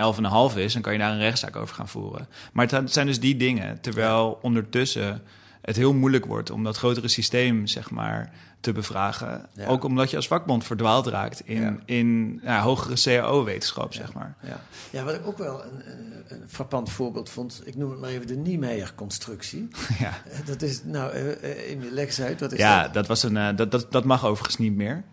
11,5 0.53 0.57
is, 0.59 0.73
dan 0.73 0.83
kan 0.83 0.93
je 0.93 0.99
daar 0.99 1.13
een 1.13 1.19
rechtszaak 1.19 1.57
over 1.57 1.75
gaan 1.75 1.89
voeren. 1.89 2.29
Maar 2.53 2.69
het 2.71 2.93
zijn 2.93 3.07
dus 3.07 3.21
die 3.21 3.37
dingen, 3.37 3.81
terwijl 3.81 4.39
ondertussen 4.43 5.23
het 5.63 5.77
heel 5.77 5.95
moeilijk 5.95 6.25
wordt 6.25 6.51
om 6.51 6.65
dat 6.65 6.77
grotere 6.77 7.09
systeem, 7.09 7.67
zeg 7.67 7.91
maar, 7.91 8.33
te 8.61 8.73
bevragen. 8.73 9.47
Ja. 9.53 9.67
Ook 9.67 9.85
omdat 9.85 10.11
je 10.11 10.17
als 10.17 10.27
vakbond 10.27 10.65
verdwaald 10.65 11.07
raakt 11.07 11.41
in, 11.45 11.61
Ja. 11.63 11.77
in 11.85 12.41
ja, 12.43 12.61
hogere 12.63 12.95
CAO-wetenschap, 12.95 13.95
zeg 13.95 14.13
maar. 14.13 14.35
Ja. 14.43 14.61
ja, 14.91 15.05
wat 15.05 15.15
ik 15.15 15.27
ook 15.27 15.39
wel 15.39 15.65
een, 15.65 15.91
een, 15.91 16.13
een 16.29 16.43
frappant 16.49 16.91
voorbeeld 16.91 17.31
vond, 17.31 17.63
ik 17.65 17.77
noem 17.77 17.91
het 17.91 18.01
maar 18.01 18.11
even 18.11 18.27
de 18.27 18.37
Niemeyer-constructie. 18.37 19.69
Ja. 19.99 20.23
Eh, 20.31 20.39
Dat 20.47 20.63
is, 20.63 20.85
nou, 20.85 21.13
eh, 21.13 21.73
eh, 21.73 21.81
leg 21.93 22.07
eens 22.07 22.21
uit, 22.21 22.41
wat 22.41 22.53
is 22.53 22.59
Ja, 22.59 22.83
dat? 22.83 22.95
dat, 22.95 23.07
was 23.07 23.23
een, 23.23 23.37
eh, 23.37 23.57
dat, 23.57 23.71
dat, 23.71 23.93
dat 23.93 24.05
mag 24.05 24.25
overigens 24.25 24.57
niet 24.59 24.75
meer. 24.77 25.05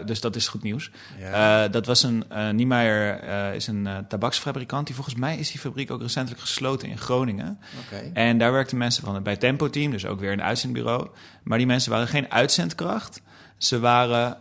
Eh, 0.00 0.06
dus 0.06 0.20
dat 0.20 0.36
is 0.36 0.48
goed 0.48 0.62
nieuws. 0.62 0.90
Ja. 1.18 1.64
Eh, 1.64 1.72
dat 1.72 1.86
was 1.86 2.02
een. 2.02 2.24
eh 2.28 2.50
Niemeyer 2.50 3.22
is 3.54 3.66
een 3.66 3.88
tabaksfabrikant. 4.08 4.86
Die 4.86 4.94
volgens 4.94 5.16
mij 5.16 5.36
is 5.36 5.50
die 5.50 5.60
fabriek 5.60 5.90
ook 5.90 6.00
recentelijk 6.00 6.40
gesloten 6.40 6.88
in 6.88 6.98
Groningen. 6.98 7.58
En 8.12 8.38
daar 8.38 8.52
werkten 8.52 8.78
mensen 8.78 9.04
van 9.04 9.14
het 9.14 9.22
bij 9.22 9.36
Tempo 9.36 9.70
Team, 9.70 9.90
dus 9.90 10.06
ook 10.06 10.20
weer 10.20 10.32
een 10.32 10.42
uitzendbureau. 10.42 11.08
Maar 11.42 11.58
die 11.58 11.66
mensen 11.66 11.90
waren 11.90 12.08
geen 12.08 12.30
uitzendkracht. 12.30 13.22
Ze 13.56 13.80
waren. 13.80 14.36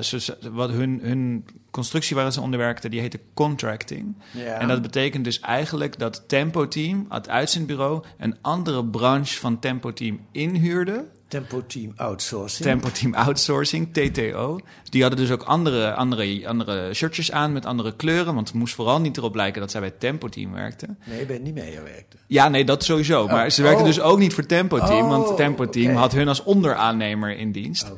ze- 0.00 0.36
wat 0.52 0.70
hun, 0.70 1.00
hun 1.02 1.44
constructie 1.70 2.16
waar 2.16 2.32
ze 2.32 2.40
onder 2.40 2.58
werkten, 2.58 2.90
die 2.90 3.00
heette 3.00 3.20
contracting. 3.34 4.16
Ja. 4.30 4.58
En 4.58 4.68
dat 4.68 4.82
betekent 4.82 5.24
dus 5.24 5.40
eigenlijk 5.40 5.98
dat 5.98 6.28
Tempo 6.28 6.68
Team, 6.68 7.06
het 7.08 7.28
uitzendbureau, 7.28 8.04
een 8.18 8.36
andere 8.42 8.84
branche 8.84 9.38
van 9.38 9.58
Tempo 9.58 9.92
Team 9.92 10.20
inhuurde. 10.32 11.04
Tempo 11.28 11.66
Team 11.66 11.92
Outsourcing. 11.96 12.68
Tempo 12.68 12.88
Team 12.90 13.14
Outsourcing, 13.14 13.92
TTO. 13.92 14.58
Die 14.84 15.00
hadden 15.02 15.20
dus 15.20 15.30
ook 15.30 15.42
andere, 15.42 15.94
andere, 15.94 16.48
andere 16.48 16.94
shirtjes 16.94 17.32
aan 17.32 17.52
met 17.52 17.66
andere 17.66 17.96
kleuren. 17.96 18.34
Want 18.34 18.48
het 18.48 18.56
moest 18.56 18.74
vooral 18.74 19.00
niet 19.00 19.16
erop 19.16 19.34
lijken 19.34 19.60
dat 19.60 19.70
zij 19.70 19.80
bij 19.80 19.90
Tempo 19.90 20.28
Team 20.28 20.52
werkten. 20.52 20.98
Nee, 21.04 21.26
bij 21.26 21.38
Niemeyer 21.38 21.82
werkte. 21.82 22.16
Ja, 22.26 22.48
nee, 22.48 22.64
dat 22.64 22.84
sowieso. 22.84 23.26
Maar 23.26 23.50
ze 23.50 23.62
werkten 23.62 23.80
Oh. 23.86 23.88
dus 23.88 24.00
ook 24.00 24.18
niet 24.18 24.34
voor 24.34 24.46
Tempo 24.46 24.78
Team. 24.78 25.04
Oh, 25.04 25.08
want 25.08 25.36
Tempo 25.36 25.68
Team 25.68 25.94
had 25.96 26.12
hun 26.12 26.28
als 26.28 26.42
onderaannemer 26.42 27.36
in 27.38 27.52
dienst. 27.52 27.92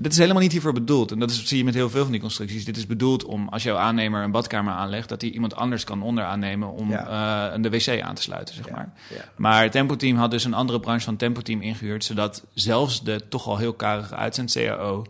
Dat 0.00 0.12
is 0.12 0.18
helemaal 0.18 0.42
niet 0.42 0.52
hiervoor 0.52 0.72
bedoeld. 0.72 1.10
En 1.10 1.18
dat 1.18 1.30
is, 1.30 1.44
zie 1.46 1.58
je 1.58 1.64
met 1.64 1.74
heel 1.74 1.90
veel 1.90 2.02
van 2.02 2.12
die 2.12 2.20
constructies. 2.20 2.64
Dit 2.64 2.76
is 2.76 2.86
bedoeld 2.86 3.24
om, 3.24 3.48
als 3.48 3.62
jouw 3.62 3.76
aannemer 3.76 4.22
een 4.22 4.30
badkamer 4.30 4.72
aanlegt... 4.72 5.08
dat 5.08 5.20
hij 5.20 5.30
iemand 5.30 5.54
anders 5.54 5.84
kan 5.84 6.02
onderaannemen 6.02 6.68
om 6.72 6.90
Ja. 6.90 7.52
eh, 7.52 7.62
de 7.62 7.70
wc 7.70 8.00
aan 8.02 8.14
te 8.14 8.22
sluiten, 8.22 8.54
zeg 8.54 8.66
Ja, 8.66 8.72
maar. 8.72 8.92
ja. 9.10 9.24
Maar 9.36 9.70
Tempo 9.70 9.96
Team 9.96 10.16
had 10.16 10.30
dus 10.30 10.44
een 10.44 10.54
andere 10.54 10.80
branche 10.80 11.04
van 11.04 11.16
Tempo 11.16 11.40
Team 11.40 11.60
ingehuurd... 11.60 12.04
zodat 12.04 12.44
zelfs 12.74 13.02
de 13.02 13.28
toch 13.28 13.46
al 13.46 13.56
heel 13.58 13.72
karige 13.72 14.14
uitzend-CAO... 14.14 15.04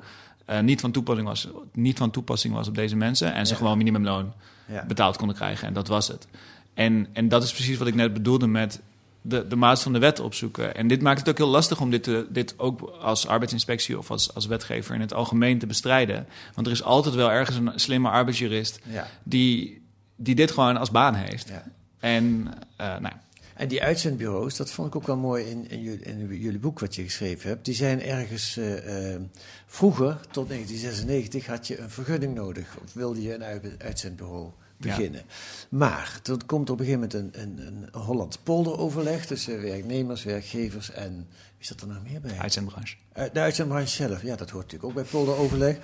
eh, 0.44 0.60
niet, 0.60 0.80
van 0.80 0.90
toepassing 0.90 1.28
was, 1.28 1.48
niet 1.72 1.98
van 1.98 2.10
toepassing 2.10 2.54
was 2.54 2.68
op 2.68 2.74
deze 2.74 2.96
mensen... 2.96 3.32
en 3.34 3.46
ze 3.46 3.52
Ja. 3.52 3.58
gewoon 3.58 3.78
minimumloon 3.78 4.32
Ja. 4.66 4.84
betaald 4.86 5.16
konden 5.16 5.36
krijgen. 5.36 5.66
En 5.68 5.74
dat 5.74 5.88
was 5.88 6.08
het. 6.08 6.26
En, 6.74 7.06
en 7.12 7.28
dat 7.28 7.42
is 7.42 7.52
precies 7.52 7.78
wat 7.78 7.86
ik 7.86 7.94
net 7.94 8.12
bedoelde 8.12 8.46
met 8.46 8.80
de, 9.20 9.46
de 9.48 9.56
maat 9.56 9.82
van 9.82 9.92
de 9.92 9.98
wet 9.98 10.20
opzoeken. 10.20 10.74
En 10.76 10.88
dit 10.88 11.02
maakt 11.02 11.18
het 11.18 11.28
ook 11.28 11.36
heel 11.38 11.46
lastig 11.48 11.80
om 11.80 11.90
dit, 11.90 12.02
te, 12.02 12.26
dit 12.28 12.54
ook 12.56 12.80
als 13.00 13.26
arbeidsinspectie 13.26 13.98
of 13.98 14.10
als, 14.10 14.34
als 14.34 14.46
wetgever 14.46 14.94
in 14.94 15.00
het 15.00 15.14
algemeen 15.14 15.58
te 15.58 15.66
bestrijden. 15.66 16.26
Want 16.54 16.66
er 16.66 16.72
is 16.72 16.82
altijd 16.82 17.14
wel 17.14 17.30
ergens 17.30 17.56
een 17.56 17.72
slimme 17.74 18.08
arbeidsjurist 18.08 18.80
Ja. 18.90 19.06
die, 19.22 19.82
die 20.16 20.34
dit 20.34 20.50
gewoon 20.50 20.76
als 20.76 20.90
baan 20.90 21.14
heeft. 21.14 21.48
Ja. 21.48 21.62
En 22.00 22.46
eh, 22.76 22.86
nou, 22.86 23.02
ja. 23.02 23.20
En 23.54 23.68
die 23.68 23.82
uitzendbureaus, 23.82 24.56
dat 24.56 24.70
vond 24.70 24.88
ik 24.88 24.96
ook 24.96 25.06
wel 25.06 25.16
mooi 25.16 25.44
in, 25.44 25.70
in, 25.70 25.82
jullie, 25.82 26.04
in 26.04 26.38
jullie 26.38 26.58
boek 26.58 26.78
wat 26.78 26.94
je 26.94 27.02
geschreven 27.02 27.48
hebt. 27.48 27.64
Die 27.64 27.74
zijn 27.74 28.02
ergens 28.02 28.56
eh, 28.56 29.14
eh, 29.14 29.20
vroeger, 29.66 30.20
tot 30.30 30.48
1996, 30.48 31.46
had 31.46 31.66
je 31.66 31.78
een 31.78 31.90
vergunning 31.90 32.34
nodig. 32.34 32.76
Of 32.84 32.92
wilde 32.92 33.22
je 33.22 33.34
een 33.34 33.44
uit- 33.44 33.82
uitzendbureau 33.82 34.50
beginnen. 34.76 35.22
Maar 35.68 36.18
toen 36.22 36.46
komt 36.46 36.70
op 36.70 36.80
een 36.80 36.84
gegeven 36.86 37.08
moment 37.10 37.36
een, 37.36 37.42
een, 37.42 37.66
een 37.92 38.00
Holland 38.00 38.38
polderoverleg 38.42 39.26
tussen 39.26 39.62
werknemers, 39.62 40.24
werkgevers 40.24 40.90
en 40.90 41.26
wie 41.64 41.72
zat 41.72 41.88
er 41.88 41.94
nog 41.94 42.10
meer 42.10 42.20
bij? 42.20 42.38
Uitzendbranche. 42.38 42.96
Uh, 43.18 43.24
de 43.32 43.40
uitzendbranche 43.40 43.88
zelf, 43.88 44.22
ja, 44.22 44.36
dat 44.36 44.50
hoort 44.50 44.64
natuurlijk 44.64 44.84
ook 44.84 44.94
bij 44.94 45.04
polderoverleg. 45.10 45.76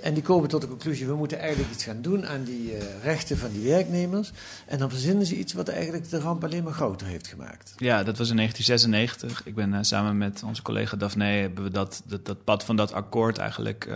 En 0.00 0.14
die 0.14 0.22
komen 0.22 0.48
tot 0.48 0.60
de 0.60 0.68
conclusie, 0.68 1.06
we 1.06 1.14
moeten 1.14 1.38
eigenlijk 1.38 1.72
iets 1.72 1.84
gaan 1.84 2.02
doen 2.02 2.26
aan 2.26 2.44
die 2.44 2.76
uh, 2.76 2.82
rechten 3.02 3.38
van 3.38 3.50
die 3.52 3.68
werknemers. 3.68 4.30
En 4.66 4.78
dan 4.78 4.90
verzinnen 4.90 5.26
ze 5.26 5.36
iets 5.36 5.52
wat 5.52 5.68
eigenlijk 5.68 6.10
de 6.10 6.18
ramp 6.18 6.44
alleen 6.44 6.62
maar 6.64 6.72
groter 6.72 7.06
heeft 7.06 7.26
gemaakt. 7.26 7.74
Ja, 7.76 8.02
dat 8.02 8.18
was 8.18 8.30
in 8.30 8.36
1996. 8.36 9.46
Ik 9.46 9.54
ben 9.54 9.72
uh, 9.72 9.78
samen 9.80 10.18
met 10.18 10.42
onze 10.46 10.62
collega 10.62 10.96
Daphne, 10.96 11.24
hebben 11.24 11.64
we 11.64 11.70
dat, 11.70 12.02
dat, 12.04 12.26
dat 12.26 12.44
pad 12.44 12.64
van 12.64 12.76
dat 12.76 12.92
akkoord 12.92 13.38
eigenlijk 13.38 13.88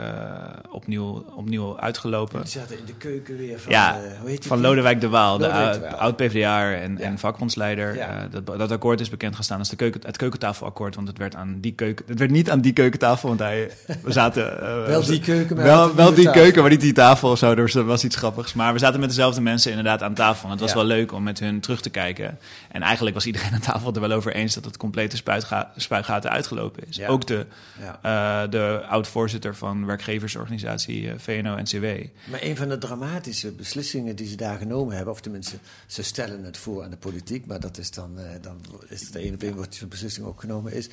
opnieuw, 0.70 1.24
opnieuw 1.36 1.80
uitgelopen. 1.80 2.40
Die 2.40 2.50
zaten 2.50 2.78
in 2.78 2.84
de 2.84 2.94
keuken 2.94 3.36
weer 3.36 3.60
van, 3.60 3.72
ja, 3.72 4.00
hoe 4.20 4.30
heet 4.30 4.46
van 4.46 4.60
Lodewijk 4.60 5.00
de 5.00 5.08
Waal, 5.08 5.38
Lodewijk 5.38 5.80
de 5.80 5.96
oud-PVDA 5.96 6.72
en, 6.72 6.96
Ja. 6.96 7.04
en 7.04 7.18
vakbondsleider. 7.18 7.94
Ja. 7.94 8.28
dat, 8.30 8.46
dat 8.46 8.70
akkoord 8.70 9.00
is 9.00 9.08
bekend 9.08 9.36
gestaan 9.36 9.58
als 9.58 9.68
de 9.68 9.76
keuken, 9.76 10.00
het 10.06 10.16
keukentafelakkoord, 10.16 10.94
want 10.94 11.08
het 11.08 11.18
werd, 11.18 11.27
aan 11.36 11.58
die 11.60 11.72
keuken, 11.72 12.04
het 12.08 12.18
werd 12.18 12.30
niet 12.30 12.50
aan 12.50 12.60
die 12.60 12.72
keukentafel, 12.72 13.28
want 13.28 13.40
hij, 13.40 13.70
we 14.02 14.12
zaten... 14.12 14.60
eh, 14.62 14.86
Wel 14.94 15.04
die 15.04 15.20
keuken, 15.20 15.56
maar 15.56 15.64
wel, 15.64 15.88
een 15.90 15.94
wel 15.96 16.14
die 16.14 16.24
tafel. 16.24 16.40
keuken, 16.42 16.60
maar 16.62 16.70
niet 16.70 16.80
die 16.80 16.92
tafel 16.92 17.30
of 17.30 17.38
zo. 17.38 17.54
Dus 17.54 17.72
dat 17.72 17.84
was 17.84 18.04
iets 18.04 18.16
grappigs. 18.16 18.54
Maar 18.54 18.72
we 18.72 18.78
zaten 18.78 19.00
met 19.00 19.08
dezelfde 19.08 19.40
mensen 19.40 19.70
inderdaad 19.70 20.02
aan 20.02 20.14
tafel. 20.14 20.44
En 20.44 20.50
het 20.50 20.60
was 20.60 20.70
Ja. 20.70 20.76
wel 20.76 20.84
leuk 20.84 21.12
om 21.12 21.22
met 21.22 21.38
hun 21.38 21.60
terug 21.60 21.80
te 21.80 21.90
kijken. 21.90 22.38
En 22.70 22.82
eigenlijk 22.82 23.14
was 23.14 23.26
iedereen 23.26 23.52
aan 23.52 23.60
tafel 23.60 23.92
er 23.94 24.00
wel 24.00 24.12
over 24.12 24.32
eens 24.34 24.54
dat 24.54 24.64
het 24.64 24.76
complete 24.76 25.16
spuitga 25.16 25.72
spuitgaten 25.76 26.30
uitgelopen 26.30 26.82
is. 26.88 26.96
Ja. 26.96 27.08
Ook 27.08 27.26
de, 27.26 27.46
Ja. 27.80 27.98
eh, 28.44 28.50
de 28.50 28.82
oud-voorzitter 28.88 29.56
van 29.56 29.86
werkgeversorganisatie 29.86 31.08
eh, 31.08 31.14
VNO-NCW. 31.18 31.84
Maar 32.30 32.42
een 32.42 32.56
van 32.56 32.68
de 32.68 32.78
dramatische 32.78 33.50
beslissingen 33.52 34.16
die 34.16 34.26
ze 34.28 34.36
daar 34.36 34.58
genomen 34.58 34.94
hebben, 34.96 35.12
of 35.12 35.20
tenminste, 35.20 35.56
ze 35.86 36.02
stellen 36.02 36.44
het 36.44 36.56
voor 36.56 36.82
aan 36.82 36.90
de 36.90 36.96
politiek, 36.96 37.46
maar 37.46 37.60
dat 37.60 37.78
is 37.78 37.90
dan, 37.90 38.10
eh, 38.18 38.24
dan 38.40 38.56
is 38.88 39.00
het 39.00 39.12
de 39.12 39.18
ene 39.18 39.34
op 39.34 39.54
wordt 39.54 39.74
zo'n 39.74 39.88
beslissing 39.88 40.26
ook 40.26 40.40
genomen, 40.40 40.72
is 40.72 40.88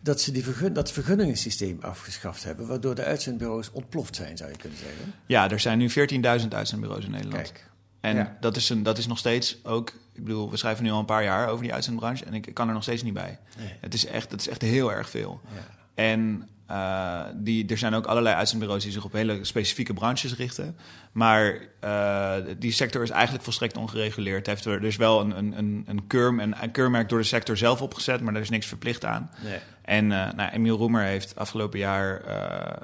dat 0.00 0.20
ze 0.20 0.32
die 0.32 0.44
vergun, 0.44 0.72
dat 0.72 0.92
vergunningensysteem 0.92 1.78
afgeschaft 1.80 2.44
hebben, 2.44 2.66
waardoor 2.66 2.94
de 2.94 3.04
uitzendbureaus 3.04 3.70
ontploft 3.70 4.16
zijn, 4.16 4.36
zou 4.36 4.50
je 4.50 4.56
kunnen 4.56 4.78
zeggen. 4.78 5.14
Ja, 5.26 5.50
er 5.50 5.60
zijn 5.60 5.78
nu 5.78 5.90
14.000 5.90 6.48
uitzendbureaus 6.48 7.04
in 7.04 7.10
Nederland. 7.10 7.42
Kijk. 7.42 7.68
En 8.00 8.16
Ja. 8.16 8.36
dat, 8.40 8.56
is 8.56 8.68
een, 8.68 8.82
dat 8.82 8.98
is 8.98 9.06
nog 9.06 9.18
steeds 9.18 9.58
ook... 9.64 9.88
Ik 10.14 10.24
bedoel, 10.24 10.50
we 10.50 10.56
schrijven 10.56 10.84
nu 10.84 10.90
al 10.90 10.98
een 10.98 11.04
paar 11.04 11.22
jaar 11.24 11.48
over 11.48 11.62
die 11.64 11.72
uitzendbranche... 11.74 12.24
en 12.24 12.34
ik 12.34 12.50
kan 12.54 12.68
er 12.68 12.74
nog 12.74 12.82
steeds 12.82 13.02
niet 13.02 13.14
bij. 13.14 13.38
Nee. 13.58 13.72
Het 13.80 13.94
is 13.94 14.06
echt, 14.06 14.30
het 14.30 14.40
is 14.40 14.48
echt 14.48 14.62
heel 14.62 14.92
erg 14.92 15.10
veel. 15.10 15.40
Ja. 15.54 15.60
En 15.94 16.48
eh, 16.70 17.20
die, 17.34 17.66
er 17.66 17.78
zijn 17.78 17.94
ook 17.94 18.06
allerlei 18.06 18.34
uitzendbureaus 18.36 18.82
die 18.82 18.92
zich 18.92 19.04
op 19.04 19.12
hele 19.12 19.44
specifieke 19.44 19.92
branches 19.92 20.36
richten. 20.36 20.76
Maar 21.12 21.60
eh, 21.80 22.34
die 22.58 22.72
sector 22.72 23.02
is 23.02 23.10
eigenlijk 23.10 23.44
volstrekt 23.44 23.76
ongereguleerd. 23.76 24.46
Heeft 24.46 24.64
er, 24.64 24.72
er 24.72 24.84
is 24.84 24.96
wel 24.96 25.20
een, 25.20 25.38
een, 25.38 25.58
een, 25.58 25.84
een, 25.86 26.06
keurm, 26.06 26.40
een, 26.40 26.62
een 26.62 26.70
keurmerk 26.70 27.08
door 27.08 27.18
de 27.18 27.24
sector 27.24 27.56
zelf 27.56 27.82
opgezet, 27.82 28.20
maar 28.20 28.32
daar 28.32 28.42
is 28.42 28.50
niks 28.50 28.66
verplicht 28.66 29.04
aan. 29.04 29.30
Nee. 29.44 29.58
En 29.82 30.12
eh 30.12 30.32
nou, 30.32 30.50
Emiel 30.50 30.76
Roemer 30.76 31.02
heeft 31.02 31.36
afgelopen 31.36 31.78
jaar 31.78 32.22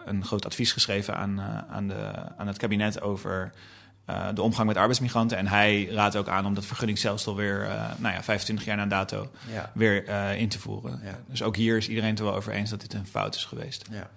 een 0.04 0.24
groot 0.24 0.46
advies 0.46 0.72
geschreven 0.72 1.16
aan, 1.16 1.40
aan, 1.70 1.88
de, 1.88 2.10
aan 2.36 2.46
het 2.46 2.58
kabinet 2.58 3.00
over 3.00 3.52
eh, 4.06 4.28
de 4.34 4.42
omgang 4.42 4.66
met 4.66 4.76
arbeidsmigranten. 4.76 5.38
En 5.38 5.46
hij 5.46 5.84
raadt 5.90 6.16
ook 6.16 6.28
aan 6.28 6.46
om 6.46 6.54
dat 6.54 6.66
vergunningsstelsel 6.66 7.36
weer, 7.36 7.62
eh, 7.62 7.90
nou 7.98 8.14
ja, 8.14 8.22
25 8.22 8.64
jaar 8.64 8.76
na 8.76 8.86
dato, 8.86 9.30
Ja. 9.52 9.70
weer 9.74 10.06
eh, 10.06 10.40
in 10.40 10.48
te 10.48 10.58
voeren. 10.58 11.00
Ja. 11.04 11.18
Dus 11.28 11.42
ook 11.42 11.56
hier 11.56 11.76
is 11.76 11.88
iedereen 11.88 12.10
het 12.10 12.18
er 12.18 12.24
wel 12.24 12.34
over 12.34 12.52
eens 12.52 12.70
dat 12.70 12.80
dit 12.80 12.92
een 12.92 13.06
fout 13.06 13.34
is 13.34 13.44
geweest. 13.44 13.84
Ja. 13.90 14.10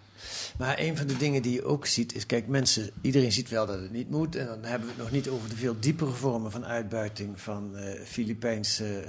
Maar 0.57 0.79
een 0.79 0.97
van 0.97 1.07
de 1.07 1.17
dingen 1.17 1.41
die 1.41 1.53
je 1.53 1.63
ook 1.63 1.85
ziet 1.85 2.15
is, 2.15 2.25
kijk, 2.25 2.47
mensen, 2.47 2.89
iedereen 3.01 3.31
ziet 3.31 3.49
wel 3.49 3.65
dat 3.65 3.79
het 3.79 3.91
niet 3.91 4.09
moet. 4.09 4.35
En 4.35 4.45
dan 4.45 4.63
hebben 4.63 4.87
we 4.87 4.93
het 4.93 5.03
nog 5.03 5.11
niet 5.11 5.29
over 5.29 5.49
de 5.49 5.55
veel 5.55 5.75
diepere 5.79 6.11
vormen 6.11 6.51
van 6.51 6.65
uitbuiting 6.65 7.41
van 7.41 7.75
Filipijnse 8.05 9.03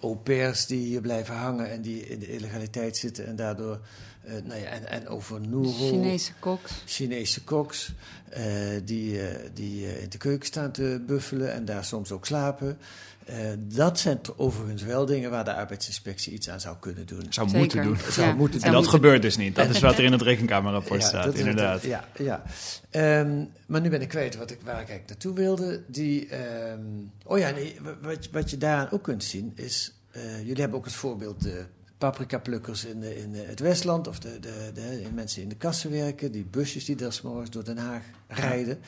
au 0.00 0.16
pairs 0.16 0.66
die 0.66 0.86
hier 0.86 1.00
blijven 1.00 1.34
hangen 1.34 1.70
en 1.70 1.82
die 1.82 2.06
in 2.06 2.18
de 2.18 2.32
illegaliteit 2.32 2.96
zitten 2.96 3.26
en 3.26 3.36
daardoor, 3.36 3.80
eh, 4.24 4.32
nou 4.44 4.60
ja, 4.60 4.66
en, 4.66 4.86
en 4.88 5.08
over 5.08 5.40
Noero. 5.40 5.70
Chinese 5.88 6.32
koks. 6.38 6.72
Chinese 6.86 7.42
koks 7.44 7.92
eh, 8.28 8.44
die, 8.84 9.20
eh, 9.28 9.48
die 9.54 9.86
eh, 9.86 10.02
in 10.02 10.08
de 10.08 10.18
keuken 10.18 10.46
staan 10.46 10.70
te 10.70 11.02
buffelen 11.06 11.52
en 11.52 11.64
daar 11.64 11.84
soms 11.84 12.12
ook 12.12 12.26
slapen. 12.26 12.78
Eh, 13.26 13.36
dat 13.58 13.98
zijn 13.98 14.20
overigens 14.36 14.82
wel 14.82 15.06
dingen 15.06 15.30
waar 15.30 15.44
de 15.44 15.54
arbeidsinspectie 15.54 16.32
iets 16.32 16.48
aan 16.48 16.60
zou 16.60 16.76
kunnen 16.80 17.06
doen. 17.06 17.26
Zou 17.28 17.48
Zeker. 17.48 17.58
moeten 17.60 17.82
doen. 17.82 18.12
Zou 18.12 18.26
Ja, 18.28 18.34
moeten 18.34 18.58
En 18.60 18.64
dat 18.64 18.72
moeten- 18.74 18.90
gebeurt 18.92 19.22
dus 19.22 19.36
niet. 19.36 19.54
Dat 19.56 19.68
is 19.68 19.80
wat 19.80 19.98
er 19.98 20.04
in 20.04 20.12
het 20.12 20.22
rekenkamerrapport 20.22 21.02
staat, 21.02 21.24
dat 21.24 21.32
is 21.34 21.38
het. 21.40 21.48
inderdaad. 21.48 21.82
ja, 21.82 22.04
ja. 22.18 22.42
Ehm, 22.90 23.44
maar 23.66 23.80
nu 23.80 23.88
ben 23.88 24.00
ik 24.00 24.08
kwijt 24.08 24.36
wat 24.36 24.50
ik, 24.50 24.58
waar 24.62 24.80
ik 24.80 24.88
eigenlijk 24.88 25.08
naartoe 25.08 25.34
wilde. 25.34 25.82
Die, 25.86 26.28
ehm, 26.28 26.80
oh 27.24 27.38
ja, 27.38 27.50
nee, 27.50 27.76
wat, 28.02 28.28
wat 28.32 28.50
je 28.50 28.58
daaraan 28.58 28.90
ook 28.90 29.02
kunt 29.02 29.24
zien 29.24 29.52
is... 29.54 29.92
eh, 30.10 30.38
jullie 30.38 30.60
hebben 30.60 30.78
ook 30.78 30.84
als 30.84 30.94
voorbeeld 30.94 31.42
de 31.42 31.64
paprikaplukkers 32.00 32.84
in, 32.84 33.00
de- 33.00 33.16
in 33.18 33.34
het 33.34 33.60
Westland... 33.60 34.06
of 34.08 34.18
de, 34.18 34.38
de, 34.40 34.70
de, 34.74 34.80
de 35.02 35.08
mensen 35.14 35.42
in 35.42 35.48
de 35.48 35.54
kassen 35.56 35.90
werken, 35.90 36.32
die 36.32 36.44
busjes 36.44 36.84
die 36.84 36.96
daar 36.96 37.12
's 37.12 37.20
morgens 37.22 37.50
door 37.50 37.64
Den 37.64 37.78
Haag 37.78 38.02
rijden... 38.28 38.80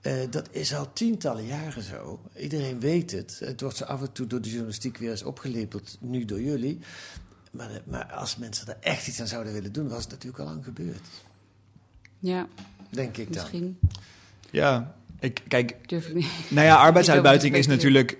Eh, 0.00 0.12
dat 0.30 0.48
is 0.50 0.74
al 0.74 0.92
tientallen 0.92 1.46
jaren 1.46 1.82
zo. 1.82 2.20
Iedereen 2.36 2.80
weet 2.80 3.10
het. 3.10 3.40
Het 3.44 3.60
wordt 3.60 3.76
zo 3.76 3.84
af 3.84 4.00
en 4.00 4.12
toe 4.12 4.26
door 4.26 4.40
de 4.40 4.48
journalistiek 4.48 4.96
weer 4.98 5.10
eens 5.10 5.22
opgelepeld, 5.22 5.96
nu 6.00 6.24
door 6.24 6.40
jullie. 6.40 6.78
Maar, 7.50 7.70
eh, 7.70 7.76
maar 7.84 8.04
als 8.12 8.36
mensen 8.36 8.66
er 8.68 8.76
echt 8.80 9.06
iets 9.08 9.20
aan 9.20 9.26
zouden 9.26 9.52
willen 9.52 9.72
doen, 9.72 9.88
was 9.88 10.02
het 10.02 10.10
natuurlijk 10.10 10.38
al 10.38 10.46
lang 10.46 10.64
gebeurd. 10.64 11.06
Ja, 12.18 12.46
Denk 12.90 13.16
ik 13.16 13.32
dan. 13.32 13.42
misschien 13.42 13.78
Ja, 14.50 14.94
ik, 15.20 15.42
kijk, 15.48 15.88
durf 15.88 16.06
ik 16.08 16.14
niet. 16.14 16.26
Nou 16.48 16.66
ja, 16.66 16.76
arbeidsuitbuiting 16.86 17.54
is 17.56 17.66
natuurlijk 17.66 18.18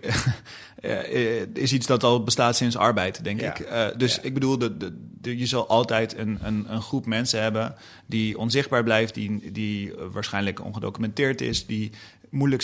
eh, 0.81 1.47
is 1.55 1.73
iets 1.73 1.87
dat 1.87 2.03
al 2.03 2.23
bestaat 2.25 2.57
sinds 2.57 2.77
arbeid, 2.77 3.25
denk 3.25 3.41
Ja. 3.41 3.51
ik. 3.51 3.59
Eh, 3.61 3.87
dus 3.97 4.15
Ja. 4.15 4.23
ik 4.23 4.35
bedoel, 4.35 4.59
de, 4.59 4.77
de, 4.77 4.97
de- 5.21 5.39
je 5.39 5.47
zal 5.47 5.69
altijd 5.69 6.19
een, 6.19 6.39
een, 6.43 6.73
een 6.73 6.83
groep 6.83 7.07
mensen 7.07 7.43
hebben 7.43 7.75
die 8.07 8.39
onzichtbaar 8.39 8.83
blijft, 8.85 9.15
die, 9.15 9.53
die 9.53 9.93
waarschijnlijk 10.13 10.65
ongedocumenteerd 10.65 11.41
is, 11.41 11.67
die 11.67 11.91
moeilijk 12.31 12.63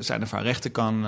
zijn 0.00 0.22
of 0.22 0.30
haar 0.30 0.42
rechten 0.42 0.70
kan, 0.70 1.04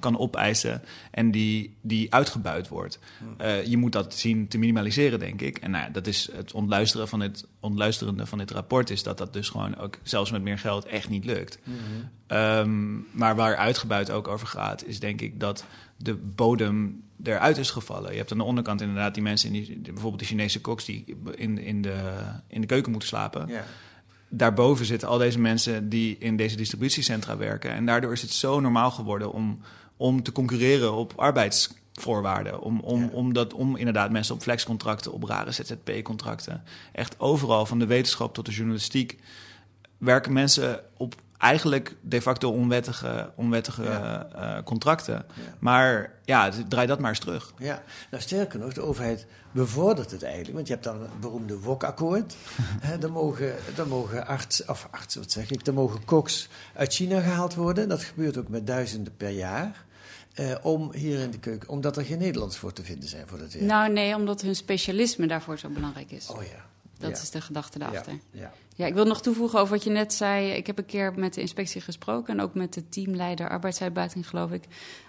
kan 0.00 0.18
opeisen 0.18 0.82
en 1.10 1.30
die, 1.30 1.76
die 1.80 2.14
uitgebuit 2.14 2.68
wordt. 2.68 2.98
Eh, 3.38 3.64
je 3.64 3.76
moet 3.76 3.92
dat 3.92 4.14
zien 4.14 4.48
te 4.48 4.58
minimaliseren, 4.58 5.18
denk 5.18 5.40
ik. 5.40 5.58
En 5.58 5.70
nou 5.70 5.92
dat 5.92 6.06
is 6.06 6.28
het 6.32 6.52
ontluisteren 6.52 7.08
van 7.08 7.20
dit, 7.20 7.46
ontluisterende 7.60 8.26
van 8.26 8.38
dit 8.38 8.50
rapport 8.50 8.90
is 8.90 9.02
dat 9.02 9.18
dat 9.18 9.32
dus 9.32 9.48
gewoon 9.48 9.76
ook 9.78 9.98
zelfs 10.02 10.30
met 10.30 10.42
meer 10.42 10.58
geld 10.58 10.84
echt 10.84 11.08
niet 11.08 11.24
lukt. 11.24 11.58
Ehm, 12.26 12.96
maar 13.10 13.36
waar 13.36 13.56
uitgebuit 13.56 14.10
ook 14.10 14.28
over 14.28 14.46
gaat, 14.46 14.84
is 14.84 15.00
denk 15.00 15.20
ik 15.20 15.40
dat 15.40 15.64
de 15.96 16.14
bodem 16.14 17.02
eruit 17.22 17.58
is 17.58 17.70
gevallen. 17.70 18.10
Je 18.10 18.16
hebt 18.16 18.32
aan 18.32 18.38
de 18.38 18.44
onderkant 18.44 18.80
inderdaad 18.80 19.14
die 19.14 19.22
mensen, 19.22 19.54
in 19.54 19.62
die, 19.62 19.78
bijvoorbeeld 19.78 20.18
de 20.18 20.26
Chinese 20.26 20.60
koks, 20.60 20.84
die 20.84 21.16
in, 21.34 21.58
in, 21.58 21.82
de, 21.82 22.12
in 22.46 22.60
de 22.60 22.66
keuken 22.66 22.90
moeten 22.90 23.08
slapen. 23.08 23.48
Daarboven 24.28 24.86
zitten 24.86 25.08
al 25.08 25.18
deze 25.18 25.38
mensen 25.38 25.88
die 25.88 26.16
in 26.18 26.36
deze 26.36 26.56
distributiecentra 26.56 27.36
werken. 27.36 27.70
En 27.70 27.86
daardoor 27.86 28.12
is 28.12 28.22
het 28.22 28.30
zo 28.30 28.60
normaal 28.60 28.90
geworden 28.90 29.32
om, 29.32 29.60
om 29.96 30.22
te 30.22 30.32
concurreren 30.32 30.92
op 30.92 31.12
arbeidsvoorwaarden. 31.16 32.60
Om, 32.60 32.80
om, 32.80 33.08
om, 33.08 33.32
dat, 33.32 33.52
om 33.52 33.76
inderdaad 33.76 34.10
mensen 34.10 34.34
op 34.34 34.42
flexcontracten, 34.42 35.12
op 35.12 35.22
rare 35.22 35.52
ZZP-contracten. 35.52 36.62
Echt 36.92 37.20
overal, 37.20 37.66
van 37.66 37.78
de 37.78 37.86
wetenschap 37.86 38.34
tot 38.34 38.46
de 38.46 38.52
journalistiek, 38.52 39.18
werken 39.98 40.32
mensen 40.32 40.80
op 40.96 41.14
eigenlijk 41.38 41.96
de 42.00 42.22
facto 42.22 42.50
onwettige, 42.50 43.30
onwettige 43.34 43.82
Ja. 43.82 44.26
eh, 44.34 44.62
contracten. 44.64 45.14
Ja. 45.14 45.42
Maar 45.58 46.12
ja, 46.24 46.50
draai 46.68 46.86
dat 46.86 46.98
maar 47.00 47.10
eens 47.10 47.18
terug. 47.18 47.52
Ja, 47.58 47.82
nou 48.10 48.22
sterker 48.22 48.58
nog, 48.58 48.72
de 48.72 48.82
overheid 48.82 49.26
bevordert 49.52 50.10
het 50.10 50.22
eigenlijk. 50.22 50.54
Want 50.54 50.66
je 50.66 50.72
hebt 50.72 50.84
dan 50.84 51.00
het 51.00 51.20
beroemde 51.20 51.58
WOC-akkoord. 51.60 52.34
Hè, 52.86 52.98
dan 52.98 53.10
mogen, 53.10 53.54
dan 53.74 53.88
mogen 53.88 54.26
arts, 54.26 54.64
of 54.64 54.88
artsen, 54.90 55.20
wat 55.20 55.30
zeg 55.32 55.50
ik, 55.50 55.64
dan 55.64 55.74
mogen 55.74 56.04
koks 56.04 56.48
uit 56.74 56.92
China 56.94 57.20
gehaald 57.20 57.54
worden. 57.54 57.88
Dat 57.88 58.02
gebeurt 58.02 58.36
ook 58.36 58.48
met 58.48 58.66
duizenden 58.66 59.16
per 59.16 59.30
jaar. 59.30 59.84
Eh, 60.34 60.54
om 60.62 60.92
hier 60.92 61.18
in 61.20 61.30
de 61.30 61.38
keuken, 61.38 61.68
omdat 61.68 61.96
er 61.96 62.04
geen 62.04 62.18
Nederlands 62.18 62.56
voor 62.56 62.72
te 62.72 62.82
vinden 62.84 63.08
zijn 63.08 63.26
voor 63.26 63.38
dat 63.38 63.52
werk. 63.52 63.64
Nou 63.64 63.92
nee, 63.92 64.14
omdat 64.14 64.40
hun 64.40 64.56
specialisme 64.56 65.26
daarvoor 65.26 65.58
zo 65.58 65.68
belangrijk 65.68 66.10
is. 66.10 66.28
oh 66.28 66.42
ja. 66.42 66.64
Dat 66.98 67.16
ja. 67.16 67.22
is 67.22 67.30
de 67.30 67.40
gedachte 67.40 67.78
daarachter. 67.78 68.12
Ja, 68.30 68.52
ja. 68.76 68.86
Ik 68.86 68.94
wil 68.94 69.04
nog 69.04 69.20
toevoegen 69.22 69.58
over 69.60 69.74
wat 69.74 69.84
je 69.84 69.90
net 69.90 70.12
zei. 70.12 70.50
Ik 70.50 70.66
heb 70.66 70.78
een 70.78 70.86
keer 70.86 71.12
met 71.16 71.34
de 71.34 71.40
inspectie 71.40 71.80
gesproken 71.80 72.34
en 72.34 72.40
ook 72.44 72.54
met 72.54 72.72
de 72.74 72.88
teamleider 72.88 73.48
arbeidsuitbuiting, 73.48 74.28
geloof 74.28 74.50
ik. 74.50 74.64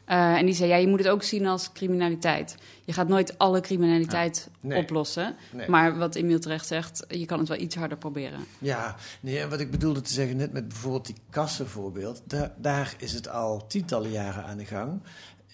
Eh, 0.06 0.34
en 0.36 0.46
die 0.46 0.56
zei, 0.56 0.70
ja, 0.70 0.76
je 0.76 0.88
moet 0.88 1.00
het 1.00 1.08
ook 1.08 1.24
zien 1.24 1.46
als 1.46 1.72
criminaliteit. 1.72 2.56
Je 2.86 2.94
gaat 2.94 3.08
nooit 3.08 3.38
alle 3.38 3.62
criminaliteit 3.62 4.50
Nee. 4.60 4.78
oplossen. 4.82 5.36
Nee. 5.52 5.70
Maar 5.70 5.98
wat 5.98 6.16
Emiel 6.16 6.40
terecht 6.40 6.68
zegt, 6.68 7.06
je 7.08 7.26
kan 7.26 7.40
het 7.40 7.48
wel 7.48 7.58
iets 7.60 7.76
harder 7.76 7.98
proberen. 7.98 8.40
Ja, 8.60 8.96
nee, 9.20 9.40
en 9.40 9.50
wat 9.50 9.60
ik 9.60 9.72
bedoelde 9.72 10.02
te 10.02 10.14
zeggen 10.14 10.38
net 10.38 10.54
met 10.54 10.68
bijvoorbeeld 10.68 11.06
die 11.06 11.16
kassenvoorbeeld, 11.30 12.22
daar, 12.26 12.52
daar 12.58 12.96
is 12.98 13.14
het 13.14 13.30
al 13.30 13.68
tientallen 13.68 14.12
jaren 14.12 14.44
aan 14.46 14.58
de 14.58 14.66
gang. 14.66 15.02